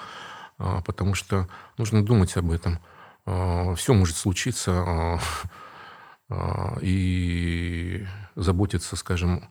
а, 0.58 0.80
потому 0.82 1.14
что 1.14 1.48
нужно 1.78 2.04
думать 2.04 2.36
об 2.36 2.50
этом– 2.50 2.80
все 3.24 3.94
может 3.94 4.16
случиться, 4.16 4.72
а, 4.72 5.18
а, 6.28 6.78
и 6.80 8.06
заботиться, 8.36 8.96
скажем, 8.96 9.48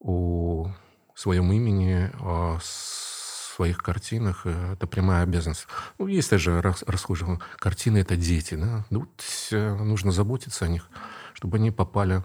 о 0.00 0.70
своем 1.14 1.50
имени, 1.52 2.10
о 2.20 2.58
своих 2.60 3.78
картинах, 3.78 4.44
это 4.44 4.86
прямая 4.86 5.22
обязанность. 5.22 5.66
Ну, 5.98 6.06
есть 6.06 6.30
даже 6.30 6.60
расхожие 6.60 7.40
картины, 7.56 7.98
это 7.98 8.14
дети, 8.14 8.54
да? 8.54 8.84
Вот 8.90 9.08
нужно 9.50 10.12
заботиться 10.12 10.66
о 10.66 10.68
них, 10.68 10.88
чтобы 11.32 11.56
они 11.56 11.70
попали 11.70 12.22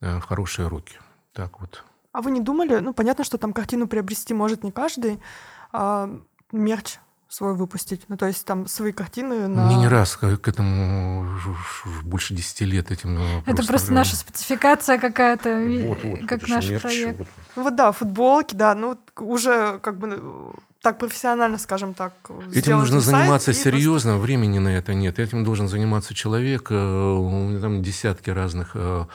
э, 0.00 0.18
в 0.18 0.22
хорошие 0.22 0.68
руки. 0.68 0.96
Так 1.32 1.60
вот. 1.60 1.84
А 2.12 2.22
вы 2.22 2.30
не 2.30 2.40
думали, 2.40 2.78
ну, 2.78 2.94
понятно, 2.94 3.24
что 3.24 3.36
там 3.36 3.52
картину 3.52 3.88
приобрести 3.88 4.32
может 4.32 4.62
не 4.62 4.70
каждый, 4.70 5.20
а 5.72 6.08
мерч 6.52 6.98
свой 7.34 7.54
выпустить? 7.54 8.02
Ну, 8.08 8.16
то 8.16 8.26
есть 8.26 8.44
там 8.44 8.66
свои 8.66 8.92
картины 8.92 9.48
на... 9.48 9.66
Мне 9.66 9.76
не 9.76 9.88
раз 9.88 10.16
к, 10.16 10.36
к 10.36 10.48
этому 10.48 11.28
больше 12.04 12.34
десяти 12.34 12.64
лет 12.64 12.90
этим... 12.90 13.18
Э, 13.18 13.38
Это 13.40 13.56
просто, 13.56 13.72
просто 13.72 13.92
наша 13.92 14.16
спецификация 14.16 14.98
какая-то, 14.98 15.58
вот, 15.88 16.04
вот, 16.04 16.26
как 16.28 16.48
наш 16.48 16.68
мерч, 16.68 16.82
проект. 16.82 17.18
Вот. 17.18 17.28
Ну, 17.56 17.62
вот 17.64 17.76
да, 17.76 17.92
футболки, 17.92 18.54
да, 18.54 18.74
ну 18.74 18.96
уже 19.16 19.78
как 19.80 19.98
бы 19.98 20.54
так 20.80 20.98
профессионально, 20.98 21.58
скажем 21.58 21.94
так. 21.94 22.12
Этим 22.54 22.78
нужно 22.78 23.00
заниматься 23.00 23.52
серьезно, 23.52 24.12
просто... 24.12 24.26
времени 24.26 24.58
на 24.58 24.68
это 24.68 24.94
нет. 24.94 25.18
Этим 25.18 25.42
должен 25.42 25.66
заниматься 25.66 26.14
человек, 26.14 26.70
э, 26.70 26.74
у 26.74 27.48
меня 27.48 27.60
там 27.60 27.82
десятки 27.82 28.30
разных 28.30 28.72
э, 28.74 29.06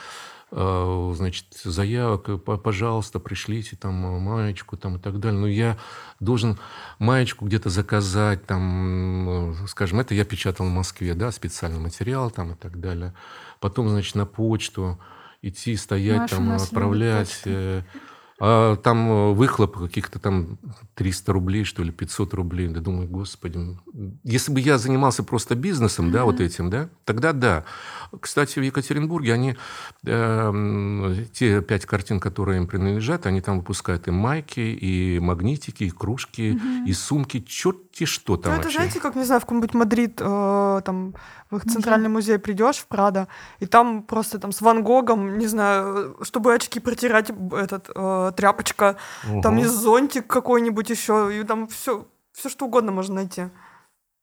значит, 0.51 1.45
заявок, 1.63 2.43
пожалуйста, 2.63 3.19
пришлите 3.19 3.75
там 3.75 3.93
маечку 3.93 4.77
там 4.77 4.95
и 4.97 4.99
так 4.99 5.19
далее. 5.19 5.39
Но 5.39 5.47
я 5.47 5.77
должен 6.19 6.57
маечку 6.97 7.45
где-то 7.45 7.69
заказать, 7.69 8.45
там, 8.45 9.55
скажем, 9.67 9.99
это 9.99 10.13
я 10.15 10.25
печатал 10.25 10.65
в 10.65 10.71
Москве, 10.71 11.13
да, 11.13 11.31
специальный 11.31 11.79
материал 11.79 12.31
там 12.31 12.53
и 12.53 12.55
так 12.55 12.79
далее. 12.79 13.13
Потом, 13.59 13.89
значит, 13.89 14.15
на 14.15 14.25
почту 14.25 14.99
идти, 15.41 15.75
стоять, 15.75 16.21
Маша 16.21 16.35
там, 16.35 16.51
отправлять. 16.51 17.43
А 18.41 18.77
там 18.77 19.11
э, 19.11 19.33
выхлоп 19.33 19.77
каких-то 19.77 20.17
там 20.17 20.57
300 20.95 21.33
рублей, 21.33 21.65
что 21.65 21.83
ли, 21.83 21.91
500 21.91 22.33
рублей. 22.33 22.69
Да 22.69 22.79
думаю, 22.79 23.07
господи, 23.09 23.59
если 24.23 24.53
бы 24.53 24.61
я 24.61 24.77
занимался 24.77 25.23
просто 25.23 25.55
бизнесом, 25.55 26.07
mm-hmm. 26.07 26.11
да, 26.11 26.23
вот 26.23 26.39
этим, 26.39 26.69
да, 26.69 26.89
тогда 27.03 27.33
да. 27.33 27.65
Кстати, 28.19 28.59
в 28.59 28.61
Екатеринбурге 28.61 29.33
они, 29.33 29.57
э, 30.05 31.25
те 31.33 31.61
пять 31.61 31.85
картин, 31.85 32.21
которые 32.21 32.59
им 32.59 32.67
принадлежат, 32.67 33.25
они 33.25 33.41
там 33.41 33.57
выпускают 33.57 34.07
и 34.07 34.11
майки, 34.11 34.61
и 34.61 35.19
магнитики, 35.19 35.83
и 35.83 35.89
кружки, 35.89 36.53
mm-hmm. 36.53 36.85
и 36.87 36.93
сумки, 36.93 37.41
черти 37.41 38.05
что 38.05 38.37
там 38.37 38.53
Ну, 38.53 38.61
это, 38.61 38.69
знаете, 38.69 39.01
как, 39.01 39.15
не 39.15 39.25
знаю, 39.25 39.41
в 39.41 39.43
каком-нибудь 39.43 39.73
Мадрид, 39.73 40.21
э, 40.21 40.81
там, 40.85 41.13
в 41.51 41.57
их 41.57 41.63
центральный 41.65 42.07
mm-hmm. 42.07 42.13
музей 42.13 42.39
придешь, 42.39 42.77
в 42.77 42.87
Прадо, 42.87 43.27
и 43.59 43.65
там 43.65 44.03
просто 44.03 44.39
там 44.39 44.53
с 44.53 44.61
Ван 44.61 44.81
Гогом, 44.81 45.37
не 45.37 45.47
знаю, 45.47 46.15
чтобы 46.21 46.53
очки 46.53 46.79
протирать, 46.79 47.31
этот... 47.51 47.89
Э, 47.93 48.28
тряпочка, 48.31 48.97
угу. 49.27 49.41
там 49.41 49.57
есть 49.57 49.73
зонтик 49.73 50.27
какой-нибудь 50.27 50.89
еще, 50.89 51.29
и 51.33 51.43
там 51.43 51.67
все, 51.67 52.07
все 52.33 52.49
что 52.49 52.65
угодно 52.65 52.91
можно 52.91 53.15
найти. 53.15 53.49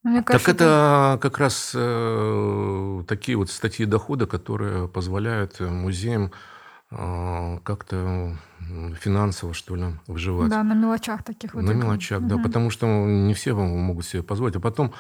Мне 0.03 0.23
кажется, 0.23 0.47
так 0.47 0.55
это, 0.55 1.19
как 1.21 1.39
раз 1.39 1.73
э, 1.75 3.03
такие 3.09 3.37
вот 3.37 3.51
статьи 3.51 3.87
дохода, 3.87 4.27
которые 4.27 4.87
позволяют 4.87 5.59
музеям 5.59 6.31
э, 6.93 7.59
как-то 7.65 8.37
финансово, 9.01 9.53
что 9.53 9.75
ли, 9.75 9.87
выживать. 10.07 10.51
Да, 10.51 10.63
на 10.63 10.75
мелочах 10.75 11.25
таких 11.25 11.55
вот. 11.55 11.65
На 11.65 11.73
мелочах, 11.73 12.21
угу. 12.21 12.29
да, 12.29 12.39
потому 12.39 12.71
что 12.71 12.87
не 12.87 13.35
все 13.35 13.55
могут 13.55 14.07
себе 14.07 14.23
позволить. 14.23 14.55
А 14.55 14.61
потом 14.61 14.89
э, 14.89 14.93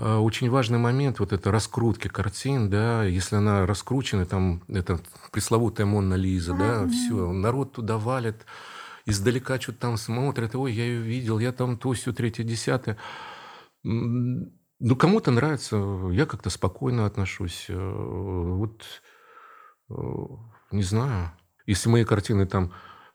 очень 0.00 0.48
важный 0.48 0.78
момент 0.78 1.20
вот 1.20 1.32
это 1.32 1.50
раскрутки 1.50 2.08
картин, 2.08 2.70
да, 2.70 3.04
если 3.04 3.36
она 3.36 3.66
раскручена, 3.66 4.24
там 4.24 4.62
это 4.68 4.98
пресловутая 5.30 5.86
Монна 5.86 6.14
Лиза, 6.14 6.54
да, 6.54 6.86
все, 6.88 7.32
народ 7.32 7.72
туда 7.72 7.98
валит, 7.98 8.46
издалека 9.04 9.60
что-то 9.60 9.78
там 9.78 9.96
смотрят, 9.96 10.54
ой, 10.54 10.72
я 10.72 10.84
ее 10.84 11.00
видел, 11.02 11.38
я 11.38 11.52
там 11.52 11.76
то, 11.76 11.92
все, 11.92 12.12
третье, 12.12 12.44
десятое. 12.44 12.96
Ну, 13.82 14.96
кому-то 14.96 15.30
нравится, 15.30 15.76
я 16.10 16.24
как-то 16.24 16.48
спокойно 16.48 17.04
отношусь. 17.04 17.66
Э, 17.68 17.74
вот, 17.74 18.82
э, 19.90 19.94
не 20.70 20.82
знаю, 20.82 21.32
если 21.66 21.90
мои 21.90 22.04
картины 22.04 22.46
там 22.46 22.72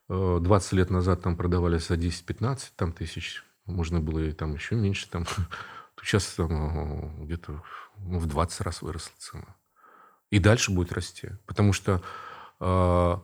20 0.07 0.73
лет 0.73 0.91
назад 0.91 1.23
там 1.23 1.35
продавались 1.35 1.87
за 1.87 1.95
10-15 1.95 2.59
там, 2.75 2.93
тысяч, 2.93 3.43
можно 3.65 3.99
было 3.99 4.19
и 4.19 4.31
там 4.31 4.53
еще 4.53 4.75
меньше, 4.75 5.09
там, 5.09 5.25
сейчас 6.05 6.25
там, 6.35 7.21
э, 7.21 7.25
где-то 7.25 7.61
в 7.97 8.25
20 8.27 8.61
раз 8.61 8.81
выросла 8.81 9.13
цена. 9.17 9.55
И 10.29 10.39
дальше 10.39 10.71
будет 10.71 10.93
расти. 10.93 11.29
Потому 11.45 11.73
что 11.73 12.01
э, 12.59 13.15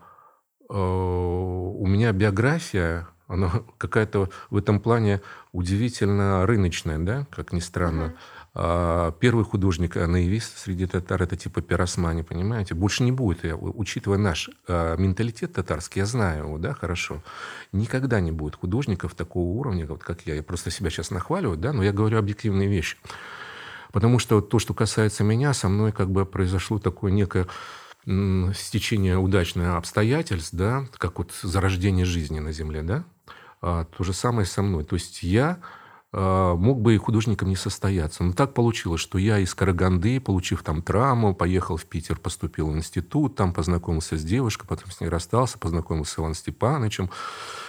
э, 0.70 0.74
у 0.74 1.86
меня 1.86 2.12
биография, 2.12 3.08
она 3.32 3.52
какая-то 3.78 4.30
в 4.50 4.58
этом 4.58 4.80
плане 4.80 5.22
удивительно 5.52 6.46
рыночная, 6.46 7.00
да, 7.00 7.26
как 7.32 7.54
ни 7.54 7.60
странно. 7.60 8.14
А, 8.54 9.14
первый 9.14 9.46
художник, 9.46 9.96
а, 9.96 10.08
наивист 10.08 10.58
среди 10.58 10.86
татар, 10.86 11.24
это 11.24 11.38
типа 11.38 11.62
Пиросмани, 11.62 12.22
понимаете? 12.22 12.76
Больше 12.76 13.04
не 13.04 13.12
будет. 13.14 13.46
Я, 13.46 13.56
учитывая 13.56 14.18
наш 14.18 14.50
а, 14.68 14.98
менталитет 14.98 15.54
татарский, 15.54 16.02
я 16.02 16.06
знаю 16.06 16.46
его, 16.46 16.58
да, 16.58 16.74
хорошо. 16.74 17.24
Никогда 17.72 18.20
не 18.20 18.34
будет 18.34 18.56
художников 18.56 19.16
такого 19.16 19.58
уровня, 19.58 19.86
вот 19.88 20.04
как 20.04 20.22
я. 20.26 20.36
Я 20.36 20.44
просто 20.44 20.70
себя 20.70 20.90
сейчас 20.90 21.12
нахваливаю, 21.12 21.58
да, 21.58 21.72
но 21.72 21.82
я 21.84 21.94
говорю 21.94 22.18
объективные 22.18 22.68
вещи. 22.68 22.98
Потому 23.94 24.20
что 24.20 24.42
то, 24.42 24.60
что 24.60 24.74
касается 24.74 25.24
меня, 25.24 25.54
со 25.54 25.70
мной 25.70 25.92
как 25.92 26.10
бы 26.10 26.26
произошло 26.26 26.80
такое 26.80 27.12
некое 27.12 27.48
стечение 28.06 29.18
удачных 29.18 29.76
обстоятельств, 29.76 30.54
да, 30.54 30.88
как 30.98 31.20
вот 31.20 31.32
зарождение 31.42 32.06
жизни 32.06 32.40
на 32.40 32.52
Земле, 32.52 32.82
да, 32.82 33.04
а, 33.62 33.86
то 33.86 34.04
же 34.04 34.14
самое 34.14 34.46
со 34.46 34.62
мной. 34.62 34.84
То 34.84 34.96
есть 34.96 35.22
я 35.22 35.60
а, 36.14 36.56
мог 36.56 36.82
бы 36.82 36.96
и 36.96 36.98
художником 36.98 37.50
не 37.50 37.56
состояться. 37.56 38.24
Но 38.24 38.34
так 38.34 38.54
получилось, 38.54 39.02
что 39.02 39.18
я 39.18 39.40
из 39.40 39.54
Караганды, 39.54 40.20
получив 40.20 40.64
там 40.64 40.82
травму, 40.82 41.34
поехал 41.34 41.78
в 41.78 41.86
Питер, 41.86 42.18
поступил 42.18 42.70
в 42.70 42.76
институт, 42.76 43.36
там 43.36 43.54
познакомился 43.54 44.18
с 44.18 44.24
девушкой, 44.24 44.68
потом 44.68 44.92
с 44.92 45.00
ней 45.00 45.08
расстался, 45.08 45.58
познакомился 45.58 46.14
с 46.14 46.20
Иваном 46.20 46.36
Степановичем, 46.36 47.10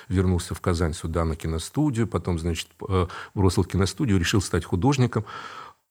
вернулся 0.08 0.54
в 0.54 0.60
Казань 0.60 0.94
сюда 0.94 1.24
на 1.24 1.36
киностудию, 1.36 2.08
потом, 2.08 2.38
значит, 2.38 2.68
э, 2.88 3.06
бросил 3.34 3.64
киностудию, 3.64 4.18
решил 4.18 4.40
стать 4.40 4.64
художником. 4.64 5.24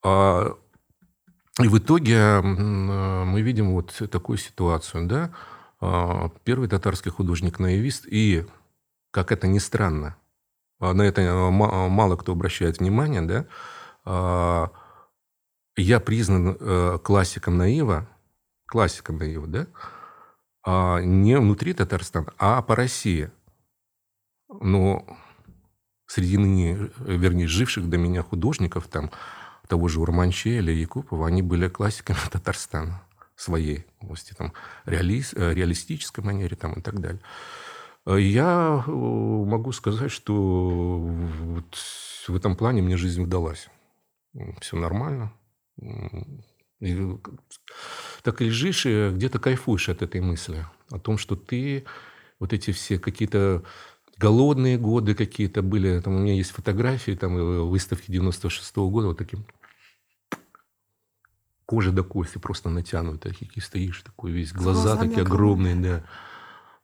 А, 0.03 0.57
и 1.63 1.67
в 1.67 1.77
итоге 1.77 2.15
э, 2.15 2.41
мы 2.41 3.41
видим 3.41 3.71
вот 3.71 4.01
такую 4.09 4.37
ситуацию, 4.37 5.07
да, 5.07 5.31
а, 5.81 6.29
первый 6.43 6.69
татарский 6.69 7.09
художник-наивист, 7.09 8.05
и, 8.07 8.45
как 9.09 9.31
это 9.31 9.47
ни 9.47 9.57
странно, 9.57 10.15
а, 10.79 10.93
на 10.93 11.01
это 11.01 11.23
а, 11.23 11.49
мало 11.49 12.15
кто 12.15 12.33
обращает 12.33 12.79
внимание, 12.79 13.21
да, 13.23 14.71
я 15.77 15.99
признан 15.99 16.57
э, 16.59 16.99
классиком 17.01 17.57
наива, 17.57 18.07
классиком 18.65 19.17
наива, 19.17 19.47
да, 19.47 19.67
не 21.01 21.37
внутри 21.37 21.73
Татарстана, 21.73 22.33
а 22.37 22.61
по 22.61 22.75
России. 22.75 23.31
Но 24.49 25.05
среди 26.07 26.37
ныне, 26.37 26.89
вернее, 26.99 27.47
живших 27.47 27.89
до 27.89 27.97
меня 27.97 28.21
художников, 28.21 28.87
там, 28.87 29.11
того 29.71 29.87
же 29.87 30.01
Урманче 30.01 30.57
или 30.57 30.73
Якупова, 30.73 31.27
они 31.27 31.41
были 31.41 31.69
классиками 31.69 32.17
Татарстана 32.31 33.01
своей 33.37 33.85
области, 34.01 34.33
там, 34.33 34.51
реали, 34.85 35.23
э, 35.33 35.53
реалистической 35.53 36.21
манере 36.25 36.57
там, 36.57 36.73
и 36.73 36.81
так 36.81 36.99
далее. 36.99 37.21
Э, 38.05 38.19
я 38.19 38.83
э, 38.85 38.91
могу 38.91 39.71
сказать, 39.71 40.11
что 40.11 40.99
вот 40.99 41.75
в 42.27 42.35
этом 42.35 42.57
плане 42.57 42.81
мне 42.81 42.97
жизнь 42.97 43.23
удалась. 43.23 43.69
Все 44.59 44.75
нормально. 44.75 45.31
И 46.81 47.17
так 48.23 48.41
лежишь 48.41 48.85
и 48.85 49.09
где-то 49.11 49.39
кайфуешь 49.39 49.87
от 49.87 50.01
этой 50.01 50.19
мысли. 50.19 50.65
О 50.89 50.99
том, 50.99 51.17
что 51.17 51.37
ты 51.37 51.85
вот 52.39 52.51
эти 52.51 52.71
все 52.71 52.99
какие-то 52.99 53.63
голодные 54.17 54.77
годы 54.77 55.15
какие-то 55.15 55.61
были. 55.61 56.01
Там 56.01 56.15
у 56.15 56.19
меня 56.19 56.33
есть 56.33 56.51
фотографии, 56.51 57.13
там 57.13 57.69
выставки 57.69 58.11
96 58.11 58.75
-го 58.75 58.89
года, 58.89 59.07
вот 59.07 59.17
таким 59.17 59.45
кожа 61.71 61.93
до 61.93 62.03
кости 62.03 62.37
просто 62.37 62.69
натянутая, 62.69 63.33
и 63.55 63.61
стоишь 63.61 64.01
такой 64.01 64.31
весь, 64.31 64.51
глаза 64.51 64.97
такие 64.97 65.21
огромные, 65.21 65.75
да. 65.75 66.03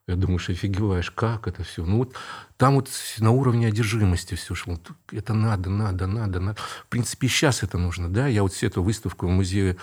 Я 0.06 0.16
думаю, 0.16 0.38
что 0.38 0.52
офигеваешь, 0.52 1.10
как 1.10 1.46
это 1.46 1.62
все. 1.62 1.84
Ну 1.84 1.98
вот 1.98 2.14
там 2.56 2.76
вот 2.76 2.88
на 3.18 3.30
уровне 3.30 3.66
одержимости 3.66 4.34
все 4.34 4.54
шло. 4.54 4.80
Это 5.12 5.34
надо, 5.34 5.68
надо, 5.68 6.06
надо, 6.06 6.40
надо. 6.40 6.58
В 6.58 6.86
принципе, 6.88 7.28
сейчас 7.28 7.62
это 7.62 7.76
нужно, 7.76 8.08
да. 8.08 8.26
Я 8.28 8.42
вот 8.42 8.54
всю 8.54 8.68
эту 8.68 8.82
выставку 8.82 9.26
в 9.26 9.30
музее, 9.30 9.76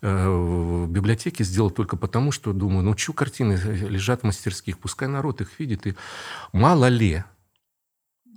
э, 0.00 0.28
в 0.28 0.88
библиотеке 0.88 1.42
сделал 1.42 1.72
только 1.72 1.96
потому, 1.96 2.30
что 2.30 2.52
думаю, 2.52 2.84
ну 2.84 2.96
что 2.96 3.12
картины 3.12 3.54
лежат 3.88 4.20
в 4.20 4.26
мастерских, 4.26 4.78
пускай 4.78 5.08
народ 5.08 5.40
их 5.40 5.58
видит. 5.58 5.88
И 5.88 5.96
мало 6.52 6.86
ли, 6.86 7.24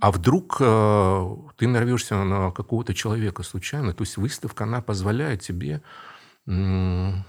а 0.01 0.11
вдруг 0.11 0.57
э, 0.59 1.35
ты 1.57 1.67
нарвешься 1.67 2.15
на 2.23 2.49
какого-то 2.49 2.95
человека 2.95 3.43
случайно. 3.43 3.93
То 3.93 4.03
есть 4.03 4.17
выставка, 4.17 4.63
она 4.63 4.81
позволяет 4.81 5.41
тебе 5.41 5.81
ну, 6.45 7.23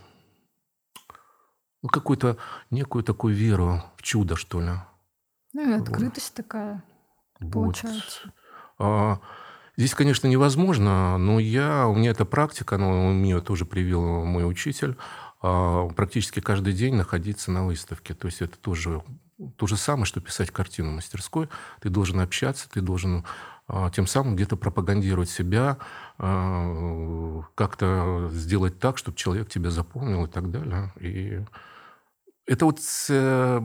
какую-то 1.91 2.37
некую 2.71 3.05
такую 3.05 3.35
веру 3.35 3.83
в 3.97 4.03
чудо, 4.03 4.37
что 4.37 4.61
ли. 4.61 4.73
Ну, 5.53 5.71
и 5.71 5.81
открытость 5.81 6.35
вот. 6.37 6.45
такая 6.45 6.85
вот. 7.41 7.53
получается. 7.53 8.33
А, 8.79 9.21
здесь, 9.77 9.95
конечно, 9.95 10.27
невозможно, 10.27 11.17
но 11.19 11.39
я, 11.39 11.87
у 11.87 11.95
меня 11.95 12.11
эта 12.11 12.25
практика, 12.25 12.77
но 12.77 13.11
мне 13.13 13.41
тоже 13.41 13.65
привел 13.65 14.25
мой 14.25 14.49
учитель, 14.49 14.97
а, 15.41 15.89
практически 15.89 16.41
каждый 16.41 16.73
день 16.73 16.95
находиться 16.95 17.51
на 17.51 17.65
выставке. 17.65 18.15
То 18.15 18.27
есть 18.27 18.43
это 18.43 18.59
тоже 18.59 19.03
то 19.57 19.67
же 19.67 19.77
самое, 19.77 20.07
что 20.07 20.21
писать 20.21 20.51
картину 20.51 20.91
в 20.91 20.95
мастерской. 20.95 21.49
Ты 21.81 21.89
должен 21.91 22.21
общаться, 22.21 22.69
ты 22.69 22.81
должен 22.81 23.25
тем 23.93 24.07
самым 24.07 24.37
где-то 24.37 24.57
пропагандировать 24.57 25.29
себя, 25.29 25.79
а, 26.19 27.43
как-то 27.57 28.29
сделать 28.33 28.79
так, 28.79 28.97
чтобы 28.97 29.17
человек 29.17 29.49
тебя 29.49 29.71
запомнил 29.71 30.27
и 30.27 30.29
так 30.29 30.51
далее. 30.51 30.93
И 31.01 31.45
это 32.47 32.67
вот 32.67 32.79
э, 33.09 33.61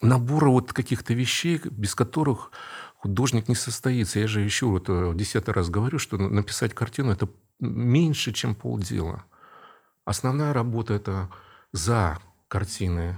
набора 0.00 0.48
вот 0.50 0.72
каких-то 0.72 1.14
вещей, 1.14 1.60
без 1.64 1.94
которых 1.94 2.52
художник 2.96 3.48
не 3.48 3.56
состоится. 3.56 4.20
Я 4.20 4.28
же 4.28 4.40
еще 4.40 4.66
вот 4.66 4.84
э, 4.88 5.12
десятый 5.14 5.52
раз 5.52 5.68
говорю, 5.68 5.98
что 5.98 6.16
написать 6.16 6.74
картину– 6.74 7.10
это 7.12 7.28
меньше, 7.58 8.32
чем 8.32 8.54
полдела. 8.54 9.24
Основная 10.04 10.52
работа– 10.52 10.94
это 10.94 11.28
за 11.72 12.20
картиной. 12.46 13.16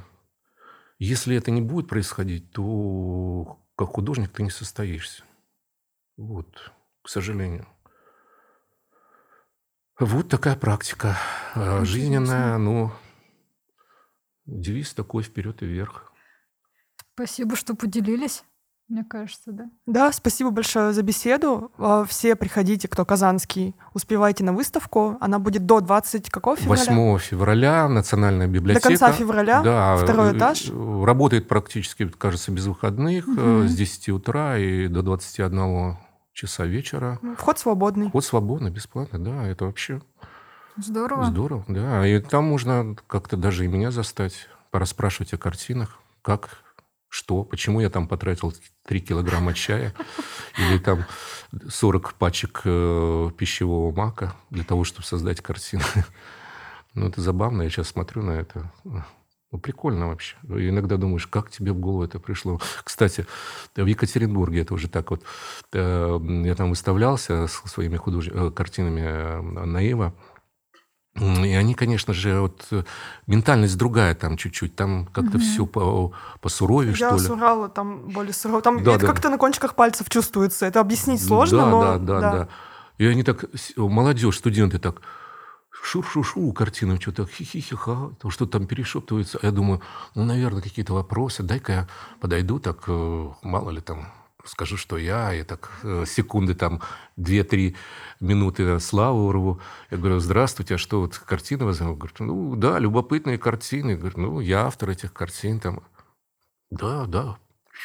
Если 0.98 1.36
это 1.36 1.50
не 1.50 1.60
будет 1.60 1.88
происходить, 1.88 2.50
то 2.52 3.60
как 3.78 3.90
художник 3.90 4.32
ты 4.32 4.42
не 4.42 4.50
состоишься. 4.50 5.22
Вот, 6.16 6.72
к 7.02 7.08
сожалению. 7.08 7.68
Вот 10.00 10.28
такая 10.28 10.56
практика 10.56 11.16
э, 11.54 11.84
жизненная, 11.84 12.58
но 12.58 12.92
девиз 14.46 14.94
такой 14.94 15.22
вперед 15.22 15.62
и 15.62 15.66
вверх. 15.66 16.12
Спасибо, 17.14 17.54
что 17.54 17.74
поделились. 17.74 18.42
Мне 18.88 19.04
кажется, 19.04 19.52
да. 19.52 19.64
Да, 19.86 20.12
спасибо 20.12 20.50
большое 20.50 20.94
за 20.94 21.02
беседу. 21.02 21.70
А, 21.76 22.04
все 22.04 22.34
приходите, 22.36 22.88
кто 22.88 23.04
казанский, 23.04 23.74
успевайте 23.92 24.44
на 24.44 24.54
выставку. 24.54 25.18
Она 25.20 25.38
будет 25.38 25.66
до 25.66 25.80
20 25.80 26.30
какого 26.30 26.56
февраля? 26.56 26.94
8 26.94 27.18
февраля, 27.18 27.88
Национальная 27.88 28.46
библиотека. 28.46 28.88
До 28.88 28.98
конца 28.98 29.12
февраля, 29.12 29.62
да, 29.62 29.96
второй 29.98 30.32
э, 30.32 30.38
этаж. 30.38 30.70
Работает 30.70 31.48
практически, 31.48 32.08
кажется, 32.08 32.50
без 32.50 32.66
выходных, 32.66 33.28
угу. 33.28 33.68
с 33.68 33.74
10 33.74 34.08
утра 34.08 34.56
и 34.56 34.88
до 34.88 35.02
21 35.02 35.98
часа 36.32 36.64
вечера. 36.64 37.18
Вход 37.36 37.58
свободный. 37.58 38.08
Вход 38.08 38.24
свободный, 38.24 38.70
бесплатно, 38.70 39.18
да, 39.18 39.46
это 39.46 39.66
вообще... 39.66 40.00
Здорово. 40.78 41.24
Здорово, 41.26 41.64
да. 41.66 42.06
И 42.06 42.20
там 42.20 42.44
можно 42.44 42.96
как-то 43.06 43.36
даже 43.36 43.64
и 43.64 43.68
меня 43.68 43.90
застать, 43.90 44.48
пораспрашивать 44.70 45.34
о 45.34 45.38
картинах, 45.38 45.98
как, 46.22 46.62
что, 47.08 47.44
почему 47.44 47.80
я 47.80 47.90
там 47.90 48.06
потратил 48.06 48.52
3 48.86 49.00
килограмма 49.00 49.54
чая 49.54 49.94
или 50.58 50.78
там 50.78 51.04
40 51.68 52.14
пачек 52.14 52.62
э, 52.64 53.30
пищевого 53.36 53.94
мака 53.94 54.34
для 54.50 54.64
того, 54.64 54.84
чтобы 54.84 55.06
создать 55.06 55.40
картину. 55.40 55.82
Ну, 56.94 57.06
это 57.06 57.20
забавно, 57.20 57.62
я 57.62 57.70
сейчас 57.70 57.88
смотрю 57.88 58.22
на 58.22 58.32
это. 58.32 58.72
Ну, 59.50 59.58
прикольно 59.58 60.08
вообще. 60.08 60.36
Иногда 60.44 60.96
думаешь, 60.96 61.26
как 61.26 61.50
тебе 61.50 61.72
в 61.72 61.78
голову 61.78 62.02
это 62.02 62.18
пришло. 62.18 62.60
Кстати, 62.84 63.26
в 63.76 63.86
Екатеринбурге 63.86 64.62
это 64.62 64.74
уже 64.74 64.88
так 64.88 65.10
вот. 65.10 65.22
Э, 65.72 66.18
я 66.44 66.54
там 66.54 66.70
выставлялся 66.70 67.46
со 67.46 67.68
своими 67.68 67.96
худож... 67.96 68.28
Э, 68.28 68.50
картинами 68.50 69.00
э, 69.00 69.40
Наива. 69.40 70.14
И 71.18 71.54
они, 71.54 71.74
конечно 71.74 72.14
же, 72.14 72.40
вот 72.40 72.66
ментальность 73.26 73.76
другая 73.76 74.14
там 74.14 74.36
чуть-чуть, 74.36 74.76
там 74.76 75.06
как-то 75.06 75.38
угу. 75.38 75.44
все 75.44 75.66
по, 75.66 76.12
посуровее, 76.40 76.90
Я 76.90 77.08
что 77.08 77.16
ли. 77.16 77.20
с 77.20 77.30
Урала 77.30 77.68
там 77.68 78.08
более 78.08 78.32
сурово. 78.32 78.62
Там 78.62 78.82
да, 78.82 78.92
это 78.92 79.00
да. 79.00 79.06
как-то 79.06 79.30
на 79.30 79.38
кончиках 79.38 79.74
пальцев 79.74 80.08
чувствуется. 80.08 80.66
Это 80.66 80.80
объяснить 80.80 81.24
сложно, 81.24 81.58
да, 81.58 81.70
но... 81.70 81.82
Да, 81.82 81.98
да, 81.98 82.20
да, 82.20 82.32
да. 82.32 82.48
И 82.98 83.06
они 83.06 83.22
так, 83.22 83.44
молодежь, 83.76 84.38
студенты 84.38 84.78
так, 84.78 85.02
шу-шу-шу, 85.82 86.52
картина 86.52 87.00
что-то 87.00 87.26
хи-хи-хи-ха, 87.26 88.10
что-то 88.28 88.58
там 88.58 88.66
перешептывается. 88.66 89.38
Я 89.42 89.50
думаю, 89.50 89.80
ну, 90.14 90.24
наверное, 90.24 90.62
какие-то 90.62 90.94
вопросы. 90.94 91.42
Дай-ка 91.42 91.72
я 91.72 91.88
подойду, 92.20 92.58
так, 92.58 92.84
э, 92.88 93.28
мало 93.42 93.70
ли 93.70 93.80
там, 93.80 94.12
скажу, 94.48 94.76
что 94.76 94.96
я, 94.96 95.34
и 95.34 95.42
так 95.42 95.70
э, 95.82 96.04
секунды 96.06 96.54
там, 96.54 96.82
две-три 97.16 97.76
минуты 98.20 98.80
славу 98.80 99.28
урву. 99.28 99.60
Я 99.90 99.98
говорю, 99.98 100.18
здравствуйте, 100.20 100.74
а 100.74 100.78
что, 100.78 101.00
вот 101.00 101.18
картина 101.18 101.64
вас? 101.64 101.78
Говорит, 101.78 102.20
ну, 102.20 102.56
да, 102.56 102.78
любопытные 102.78 103.38
картины. 103.38 103.92
Я 103.92 103.96
говорю, 103.96 104.20
ну, 104.20 104.40
я 104.40 104.66
автор 104.66 104.90
этих 104.90 105.12
картин 105.12 105.60
там. 105.60 105.82
Да, 106.70 107.06
да. 107.06 107.38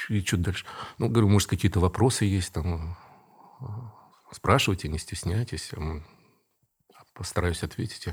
И 0.10 0.22
что 0.22 0.38
дальше? 0.38 0.66
Ну, 0.98 1.10
говорю, 1.10 1.30
может, 1.30 1.50
какие-то 1.50 1.80
вопросы 1.80 2.26
есть 2.26 2.54
там. 2.54 2.98
Спрашивайте, 4.32 4.88
не 4.88 4.98
стесняйтесь 4.98 5.72
постараюсь 7.14 7.64
ответить. 7.64 8.08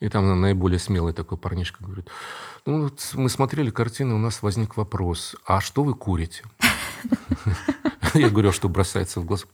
И 0.00 0.08
там 0.08 0.40
наиболее 0.40 0.78
смелый 0.78 1.14
такой 1.14 1.38
парнишка 1.38 1.82
говорит, 1.82 2.08
ну, 2.66 2.82
вот 2.84 3.12
мы 3.14 3.30
смотрели 3.30 3.70
картины, 3.70 4.14
у 4.14 4.18
нас 4.18 4.42
возник 4.42 4.76
вопрос, 4.76 5.36
а 5.46 5.60
что 5.60 5.84
вы 5.84 5.94
курите? 5.94 6.44
Я 8.14 8.30
говорю, 8.30 8.50
а 8.50 8.52
что 8.52 8.68
бросается 8.68 9.20
в 9.20 9.24
глаз? 9.24 9.46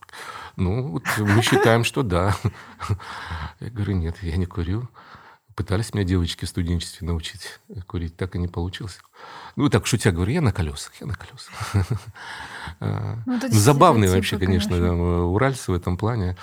Ну, 0.57 0.89
вот 0.93 1.05
мы 1.19 1.43
считаем, 1.43 1.85
что 1.85 2.03
да. 2.03 2.37
Я 3.61 3.71
говорю, 3.71 3.95
нет, 3.95 4.17
я 4.23 4.37
не 4.37 4.47
курю. 4.47 4.89
Пытались 5.55 5.93
меня 5.93 6.05
девочки 6.05 6.45
в 6.45 6.49
студенчестве 6.49 7.07
научить 7.07 7.61
курить, 7.87 8.17
так 8.17 8.35
и 8.37 8.39
не 8.39 8.49
получилось. 8.49 8.99
Ну, 9.57 9.69
так 9.69 9.87
шутя 9.87 10.11
говорю, 10.11 10.33
я 10.33 10.41
на 10.41 10.53
колесах, 10.53 10.95
я 11.01 11.07
на 11.07 11.15
колесах. 11.15 11.87
Ну, 13.27 13.41
Забавные 13.51 14.11
вообще, 14.11 14.39
конечно, 14.39 15.27
уральцы 15.27 15.71
в 15.73 15.75
этом 15.75 15.97
плане 15.97 16.37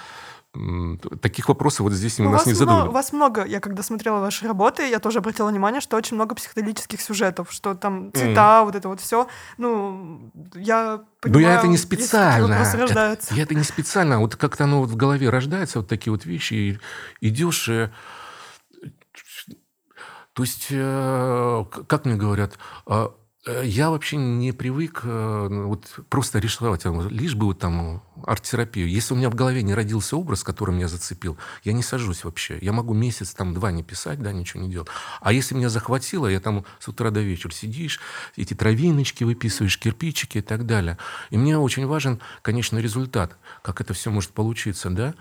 таких 1.22 1.48
вопросов 1.48 1.82
вот 1.82 1.94
здесь 1.94 2.20
у 2.20 2.24
нас 2.24 2.46
не 2.46 2.54
задумывали. 2.54 2.90
У 2.90 2.92
вас 2.92 3.14
много, 3.14 3.46
я 3.46 3.60
когда 3.60 3.84
смотрела 3.84 4.20
ваши 4.20 4.48
работы, 4.48 4.90
я 4.90 5.00
тоже 5.00 5.20
обратила 5.20 5.50
внимание, 5.50 5.80
что 5.80 5.96
очень 5.96 6.16
много 6.16 6.34
психоделических 6.34 7.00
сюжетов, 7.02 7.52
что 7.52 7.76
там 7.76 8.12
цвета, 8.14 8.62
mm. 8.62 8.66
вот 8.66 8.76
это 8.76 8.90
вот 8.90 9.00
все. 9.00 9.28
Ну, 9.58 10.32
я 10.56 11.04
понимаю, 11.22 11.46
Но 11.46 11.52
я 11.52 11.60
это 11.60 11.68
не 11.68 11.78
специально. 11.78 12.54
Это, 12.54 13.18
я 13.32 13.44
это 13.44 13.54
не 13.54 13.64
специально. 13.64 14.20
Вот 14.20 14.36
как-то 14.36 14.64
оно 14.64 14.80
вот 14.80 14.90
в 14.90 14.96
голове 14.96 15.30
рождается, 15.30 15.80
вот 15.80 15.88
такие 15.88 16.12
вот 16.12 16.26
вещи, 16.26 16.54
и 16.54 16.80
идешь... 17.22 17.70
Э, 17.70 17.92
то 20.34 20.44
есть, 20.44 20.68
э, 20.72 21.66
как 21.88 22.06
мне 22.06 22.16
говорят, 22.16 22.58
а, 22.86 23.14
Э, 23.46 23.62
я 23.66 23.90
вообще 23.90 24.18
не 24.18 24.52
привык 24.52 25.02
ну, 25.04 25.68
вот 25.70 26.00
просто 26.10 26.40
рисовать, 26.40 26.86
лишь 27.10 27.36
бы 27.36 27.48
вот 27.48 27.60
там 27.60 28.02
арт-терапию. 28.26 28.90
Если 28.90 29.14
у 29.14 29.18
меня 29.18 29.30
в 29.30 29.36
голове 29.36 29.64
не 29.64 29.74
родился 29.74 30.18
образ, 30.18 30.44
который 30.44 30.76
меня 30.76 30.88
зацепил, 30.88 31.38
я 31.64 31.74
не 31.74 31.84
сажусь 31.84 32.24
вообще. 32.24 32.58
Я 32.62 32.72
могу 32.72 32.94
месяц, 32.94 33.34
там, 33.34 33.54
два 33.54 33.72
не 33.72 33.84
писать, 33.84 34.22
да, 34.22 34.32
ничего 34.32 34.64
не 34.64 34.70
делать. 34.70 34.90
А 35.22 35.34
если 35.34 35.56
меня 35.56 35.70
захватило, 35.70 36.28
я 36.28 36.40
там 36.40 36.66
с 36.80 36.88
утра 36.88 37.12
до 37.12 37.22
вечера 37.22 37.52
сидишь, 37.52 38.00
эти 38.36 38.54
травиночки 38.54 39.24
выписываешь, 39.24 39.78
кирпичики 39.78 40.40
и 40.40 40.42
так 40.42 40.66
далее. 40.66 40.98
И 41.30 41.38
мне 41.38 41.58
очень 41.58 41.86
важен, 41.86 42.20
конечно, 42.42 42.78
результат, 42.78 43.38
как 43.62 43.82
это 43.82 43.94
все 43.94 44.12
может 44.12 44.32
получиться, 44.32 44.90
да. 44.90 45.16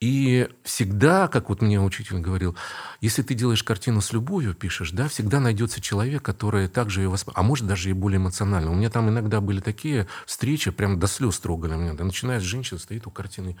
И 0.00 0.48
всегда, 0.64 1.28
как 1.28 1.48
вот 1.48 1.62
мне 1.62 1.80
учитель 1.80 2.18
говорил, 2.18 2.56
если 3.00 3.22
ты 3.22 3.34
делаешь 3.34 3.62
картину 3.62 4.00
с 4.00 4.12
любовью, 4.12 4.54
пишешь, 4.54 4.90
да, 4.90 5.08
всегда 5.08 5.40
найдется 5.40 5.80
человек, 5.80 6.22
который 6.22 6.68
также 6.68 7.02
ее 7.02 7.08
воспринимает. 7.08 7.38
А 7.38 7.42
может 7.42 7.66
даже 7.66 7.90
и 7.90 7.92
более 7.92 8.18
эмоционально. 8.18 8.70
У 8.70 8.74
меня 8.74 8.90
там 8.90 9.08
иногда 9.08 9.40
были 9.40 9.60
такие 9.60 10.06
встречи, 10.26 10.70
прям 10.70 10.98
до 10.98 11.06
слез 11.06 11.38
трогали 11.38 11.74
меня. 11.74 11.94
Да, 11.94 12.04
начиная 12.04 12.40
с 12.42 12.46
женщины, 12.46 12.78
стоит 12.78 13.06
у 13.06 13.10
картины 13.10 13.56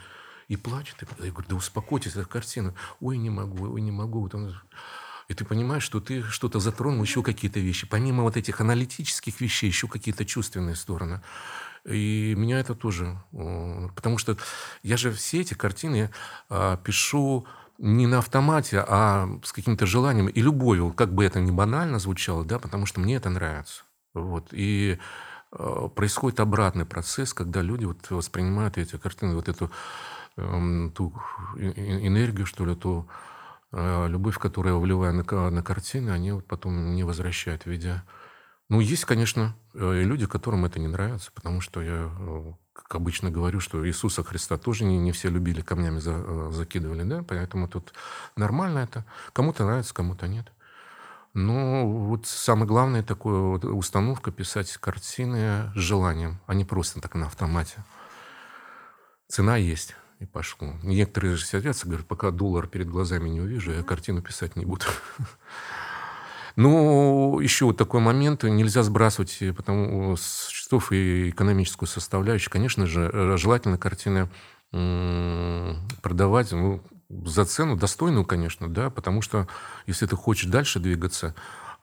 и 0.48 0.56
плачет. 0.56 1.02
И 1.02 1.24
я 1.24 1.30
говорю, 1.30 1.48
да 1.48 1.56
успокойтесь, 1.56 2.12
эта 2.12 2.24
картина. 2.24 2.74
Ой, 3.00 3.16
не 3.16 3.30
могу, 3.30 3.72
ой, 3.72 3.80
не 3.80 3.92
могу. 3.92 4.20
Вот 4.20 4.34
он... 4.34 4.54
И 5.28 5.34
ты 5.34 5.44
понимаешь, 5.44 5.84
что 5.84 6.00
ты 6.00 6.22
что-то 6.22 6.60
затронул, 6.60 7.02
еще 7.02 7.22
какие-то 7.22 7.60
вещи. 7.60 7.86
Помимо 7.86 8.22
вот 8.22 8.36
этих 8.36 8.60
аналитических 8.60 9.40
вещей, 9.40 9.68
еще 9.68 9.88
какие-то 9.88 10.24
чувственные 10.24 10.76
стороны. 10.76 11.22
И 11.84 12.34
меня 12.36 12.60
это 12.60 12.74
тоже... 12.74 13.18
Потому 13.30 14.18
что 14.18 14.36
я 14.82 14.96
же 14.96 15.12
все 15.12 15.40
эти 15.40 15.54
картины 15.54 16.10
а, 16.48 16.76
пишу 16.76 17.46
не 17.78 18.06
на 18.06 18.18
автомате, 18.18 18.84
а 18.86 19.28
с 19.42 19.52
каким-то 19.52 19.86
желанием 19.86 20.28
и 20.28 20.40
любовью, 20.40 20.92
как 20.92 21.12
бы 21.12 21.24
это 21.24 21.40
ни 21.40 21.50
банально 21.50 21.98
звучало, 21.98 22.44
да, 22.44 22.58
потому 22.58 22.86
что 22.86 23.00
мне 23.00 23.16
это 23.16 23.30
нравится. 23.30 23.82
Вот. 24.14 24.48
И 24.52 24.98
происходит 25.94 26.40
обратный 26.40 26.86
процесс, 26.86 27.34
когда 27.34 27.60
люди 27.60 27.84
вот 27.84 28.10
воспринимают 28.10 28.78
эти 28.78 28.96
картины, 28.96 29.34
вот 29.34 29.48
эту 29.48 29.70
э, 30.36 30.90
ту 30.94 31.14
энергию, 31.56 32.46
что 32.46 32.64
ли, 32.64 32.74
ту 32.74 33.08
э, 33.72 34.08
любовь, 34.08 34.38
которую 34.38 34.74
я 34.74 34.80
вливаю 34.80 35.14
на, 35.14 35.50
на 35.50 35.62
картины, 35.62 36.10
они 36.10 36.32
вот 36.32 36.46
потом 36.46 36.94
не 36.94 37.04
возвращают 37.04 37.64
в 37.64 37.66
виде 37.66 38.02
ну, 38.72 38.80
есть, 38.80 39.04
конечно, 39.04 39.54
э, 39.74 40.02
люди, 40.02 40.26
которым 40.26 40.64
это 40.64 40.80
не 40.80 40.88
нравится, 40.88 41.30
потому 41.34 41.60
что 41.60 41.82
я, 41.82 42.10
э, 42.18 42.52
как 42.72 42.94
обычно 42.94 43.30
говорю, 43.30 43.60
что 43.60 43.86
Иисуса 43.86 44.24
Христа 44.24 44.56
тоже 44.56 44.84
не, 44.84 44.96
не 44.96 45.12
все 45.12 45.28
любили, 45.28 45.60
камнями 45.60 45.98
за, 45.98 46.12
э, 46.12 46.50
закидывали, 46.52 47.02
да, 47.02 47.22
поэтому 47.22 47.68
тут 47.68 47.92
нормально 48.34 48.78
это. 48.78 49.04
Кому-то 49.34 49.66
нравится, 49.66 49.92
кому-то 49.92 50.26
нет. 50.26 50.50
Но 51.34 51.88
вот 51.88 52.26
самое 52.26 52.66
главное 52.66 53.02
такое 53.02 53.40
вот 53.40 53.64
установка 53.64 54.30
писать 54.30 54.76
картины 54.76 55.72
с 55.74 55.78
желанием, 55.78 56.40
а 56.46 56.54
не 56.54 56.64
просто 56.64 57.00
так 57.00 57.14
на 57.14 57.26
автомате. 57.26 57.82
Цена 59.28 59.56
есть, 59.56 59.96
и 60.20 60.26
пошло. 60.26 60.74
Некоторые 60.82 61.36
же 61.36 61.46
сидятся, 61.46 61.86
говорят, 61.86 62.06
пока 62.06 62.30
доллар 62.30 62.66
перед 62.66 62.88
глазами 62.88 63.30
не 63.30 63.40
увижу, 63.40 63.72
я 63.72 63.82
картину 63.82 64.20
писать 64.20 64.56
не 64.56 64.66
буду. 64.66 64.84
Но 66.56 67.40
еще 67.40 67.64
вот 67.64 67.78
такой 67.78 68.00
момент, 68.00 68.42
нельзя 68.42 68.82
сбрасывать 68.82 69.38
э, 69.40 69.54
потому, 69.54 70.16
с 70.16 70.48
счетов 70.48 70.92
и 70.92 71.30
экономическую 71.30 71.88
составляющую. 71.88 72.50
Конечно 72.52 72.86
же, 72.86 73.10
э, 73.10 73.36
желательно 73.38 73.78
картины 73.78 74.28
продавать 76.00 76.50
ну, 76.52 76.82
за 77.24 77.44
цену 77.44 77.76
достойную, 77.76 78.24
конечно, 78.24 78.72
да, 78.72 78.90
потому 78.90 79.22
что 79.22 79.46
если 79.86 80.06
ты 80.06 80.16
хочешь 80.16 80.50
дальше 80.50 80.80
двигаться, 80.80 81.34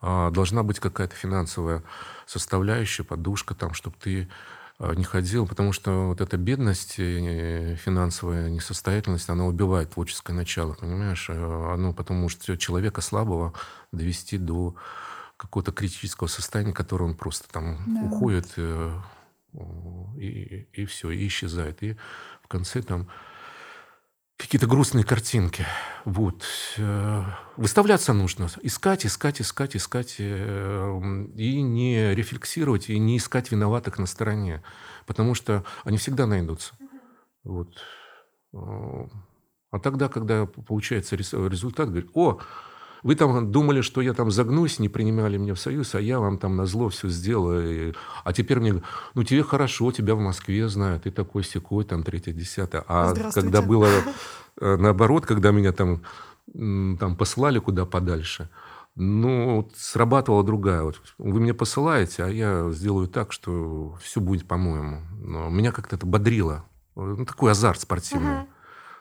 а, 0.02 0.32
должна 0.32 0.64
быть 0.64 0.80
какая-то 0.80 1.16
финансовая 1.16 1.84
составляющая, 2.26 3.04
подушка 3.04 3.54
там, 3.54 3.74
чтобы 3.74 3.96
ты 4.00 4.30
а, 4.80 4.94
не 4.94 5.04
ходил, 5.04 5.46
потому 5.46 5.72
что 5.72 6.08
вот 6.08 6.22
эта 6.22 6.38
бедность, 6.38 6.94
финансовая 6.94 8.50
несостоятельность, 8.50 9.30
она 9.30 9.46
убивает 9.46 9.92
творческое 9.92 10.34
начало, 10.34 10.74
понимаешь? 10.74 11.28
А, 11.30 11.74
оно 11.74 11.94
потом 11.94 12.18
может 12.18 12.58
человека 12.60 13.02
слабого 13.02 13.54
довести 13.92 14.38
до 14.38 14.76
какого-то 15.38 15.72
критического 15.72 16.28
состояния, 16.28 16.74
которое 16.74 17.06
он 17.06 17.16
просто 17.16 17.48
там 17.50 17.78
да. 17.88 18.02
уходит 18.04 18.52
э, 18.58 18.92
и, 20.18 20.68
и 20.74 20.86
все, 20.86 21.12
и 21.12 21.26
исчезает. 21.28 21.82
И 21.82 21.96
в 22.44 22.50
конце 22.50 22.82
там 22.82 23.08
какие-то 24.40 24.68
грустные 24.68 25.04
картинки. 25.04 25.66
Вот. 26.06 26.46
Э, 26.78 27.24
выставляться 27.58 28.14
нужно. 28.14 28.48
Искать, 28.64 29.06
искать, 29.06 29.42
искать, 29.42 29.76
искать. 29.76 30.16
Э, 30.18 31.00
и 31.36 31.62
не 31.62 32.16
рефлексировать, 32.16 32.90
и 32.90 32.98
не 32.98 33.18
искать 33.18 33.52
виноватых 33.52 34.00
на 34.00 34.06
стороне. 34.06 34.64
Потому 35.06 35.36
что 35.36 35.66
они 35.84 35.98
всегда 35.98 36.26
найдутся. 36.26 36.74
Вот. 37.44 37.76
Э, 38.54 38.58
а 39.72 39.80
тогда, 39.80 40.08
когда 40.08 40.46
получается 40.46 41.18
результат, 41.18 41.90
говорит, 41.90 42.10
о, 42.14 42.40
вы 43.04 43.16
там 43.16 43.52
думали, 43.52 43.82
что 43.82 44.02
я 44.02 44.14
там 44.14 44.32
загнусь, 44.32 44.80
не 44.80 44.90
принимали 44.90 45.38
меня 45.38 45.54
в 45.54 45.60
союз, 45.60 45.96
а 45.96 46.02
я 46.02 46.20
вам 46.20 46.38
там 46.38 46.56
на 46.56 46.66
зло 46.66 46.90
все 46.90 47.08
сделал. 47.10 47.60
И... 47.60 47.94
А 48.24 48.34
теперь 48.34 48.60
мне, 48.60 48.82
ну 49.16 49.24
тебе 49.24 49.44
хорошо, 49.44 49.92
тебя 49.92 50.16
в 50.16 50.20
Москве 50.20 50.68
знают, 50.68 51.04
ты 51.04 51.12
такой 51.12 51.44
секой, 51.44 51.86
там 51.86 52.04
третье, 52.04 52.34
десятое. 52.34 52.84
А 52.88 53.14
когда 53.34 53.62
было 53.62 53.88
э, 54.60 54.76
наоборот, 54.78 55.26
когда 55.26 55.52
меня 55.52 55.72
там, 55.72 56.02
там 56.54 57.16
послали 57.16 57.60
куда 57.60 57.86
подальше, 57.86 58.50
ну, 58.96 59.70
срабатывала 59.76 60.44
другая. 60.44 60.84
Вот 60.84 61.02
вы 61.18 61.40
меня 61.40 61.54
посылаете, 61.54 62.24
а 62.24 62.28
я 62.28 62.70
сделаю 62.72 63.08
так, 63.08 63.32
что 63.32 63.98
все 64.02 64.20
будет 64.20 64.48
по-моему. 64.48 65.02
Но 65.22 65.50
меня 65.50 65.72
как-то 65.72 65.96
это 65.96 66.06
бодрило. 66.06 66.66
Ну, 66.96 67.26
такой 67.26 67.52
азарт 67.52 67.80
спортивный. 67.80 68.40
Угу. 68.40 68.48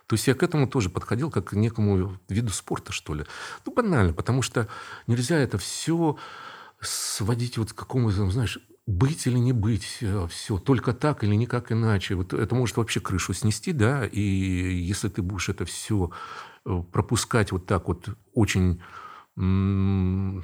То 0.09 0.15
есть 0.15 0.27
я 0.27 0.35
к 0.35 0.43
этому 0.43 0.67
тоже 0.67 0.89
подходил 0.89 1.31
как 1.31 1.51
к 1.51 1.53
некому 1.53 2.19
виду 2.29 2.51
спорта, 2.51 2.93
что 2.93 3.15
ли. 3.15 3.25
Ну, 3.67 3.73
банально, 3.73 4.15
потому 4.15 4.41
что 4.41 4.67
нельзя 5.07 5.37
это 5.37 5.59
все 5.59 6.17
сводить 6.81 7.59
вот 7.59 7.73
к 7.73 7.77
какому-то, 7.77 8.31
знаешь, 8.31 8.59
быть 8.87 9.27
или 9.27 9.37
не 9.37 9.53
быть, 9.53 9.99
э, 10.01 10.27
все, 10.31 10.59
только 10.59 10.95
так 10.95 11.25
или 11.25 11.35
никак 11.35 11.73
иначе. 11.73 12.15
Вот 12.15 12.33
это 12.33 12.55
может 12.55 12.79
вообще 12.79 13.01
крышу 13.01 13.35
снести, 13.35 13.73
да, 13.73 14.07
и 14.07 14.21
если 14.21 15.11
ты 15.11 15.21
будешь 15.21 15.51
это 15.51 15.67
все 15.67 16.11
э, 16.65 16.83
пропускать 16.91 17.53
вот 17.53 17.67
так 17.67 17.87
вот 17.89 18.09
очень 18.33 18.81
на 19.37 20.43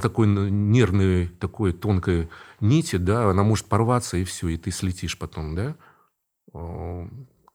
такой 0.00 0.28
нервной, 0.28 1.26
такой 1.26 1.72
тонкой 1.72 2.28
нити, 2.60 2.94
да, 2.94 3.30
она 3.30 3.42
может 3.42 3.66
порваться, 3.66 4.16
и 4.16 4.22
все, 4.22 4.46
и 4.48 4.56
ты 4.56 4.70
слетишь 4.70 5.18
потом, 5.18 5.56
да. 5.56 5.74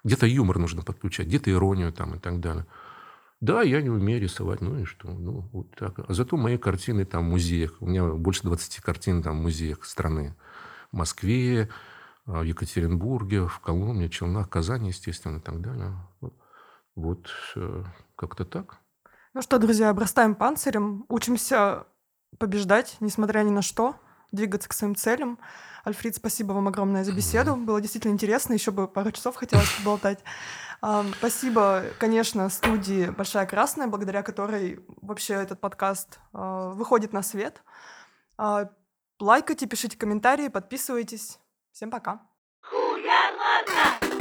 Где-то 0.04 0.26
юмор 0.26 0.60
нужно 0.60 0.82
подключать, 0.82 1.28
где-то 1.28 1.52
иронию 1.52 1.94
там 1.94 2.16
и 2.16 2.20
так 2.20 2.40
далее. 2.40 2.66
Да, 3.40 3.62
я 3.62 3.82
не 3.82 3.90
умею 3.90 4.22
рисовать, 4.22 4.62
ну 4.62 4.80
и 4.80 4.86
что? 4.86 5.10
Ну, 5.10 5.50
вот 5.52 5.70
так. 5.76 6.00
А 6.00 6.14
зато 6.14 6.38
мои 6.38 6.58
картины 6.58 7.06
там 7.06 7.26
в 7.26 7.30
музеях. 7.30 7.76
У 7.82 7.88
меня 7.88 8.06
больше 8.06 8.44
20 8.44 8.78
картин 8.78 9.22
там 9.22 9.40
в 9.40 9.42
музеях 9.42 9.84
страны. 9.86 10.36
В 10.92 10.96
Москве, 10.96 11.70
а, 12.26 12.40
в 12.40 12.44
Екатеринбурге, 12.44 13.48
в 13.48 13.60
Коломне, 13.60 14.10
Челнах, 14.10 14.50
Казани, 14.50 14.90
естественно, 14.90 15.38
и 15.38 15.42
так 15.42 15.60
далее. 15.60 15.94
Вот, 16.22 16.34
вот 16.96 17.30
э, 17.56 17.84
как-то 18.16 18.46
так. 18.46 18.78
Ну 19.34 19.42
что, 19.42 19.60
друзья, 19.60 19.90
обрастаем 19.90 20.36
панцирем, 20.36 21.06
учимся 21.10 21.86
побеждать, 22.38 22.96
несмотря 23.02 23.42
ни 23.42 23.50
на 23.50 23.62
что, 23.62 23.96
двигаться 24.34 24.68
к 24.68 24.74
своим 24.74 24.96
целям. 24.96 25.40
Альфред, 25.86 26.16
спасибо 26.16 26.52
вам 26.52 26.68
огромное 26.68 27.06
за 27.06 27.14
беседу. 27.14 27.56
Было 27.56 27.80
действительно 27.80 28.12
интересно. 28.12 28.54
Еще 28.54 28.72
бы 28.72 28.88
пару 28.88 29.12
часов 29.12 29.36
хотелось 29.36 29.72
поболтать. 29.78 30.20
Спасибо, 31.18 31.86
конечно, 31.98 32.50
студии 32.50 33.10
«Большая 33.10 33.46
Красная», 33.46 33.88
благодаря 33.88 34.22
которой 34.22 34.84
вообще 35.02 35.36
этот 35.36 35.62
подкаст 35.62 36.20
а, 36.34 36.72
выходит 36.72 37.14
на 37.14 37.24
свет. 37.24 37.64
А, 38.38 38.70
лайкайте, 39.18 39.66
пишите 39.66 39.98
комментарии, 39.98 40.50
подписывайтесь. 40.50 41.40
Всем 41.72 41.90
пока. 41.90 42.20
Хуя 42.62 44.13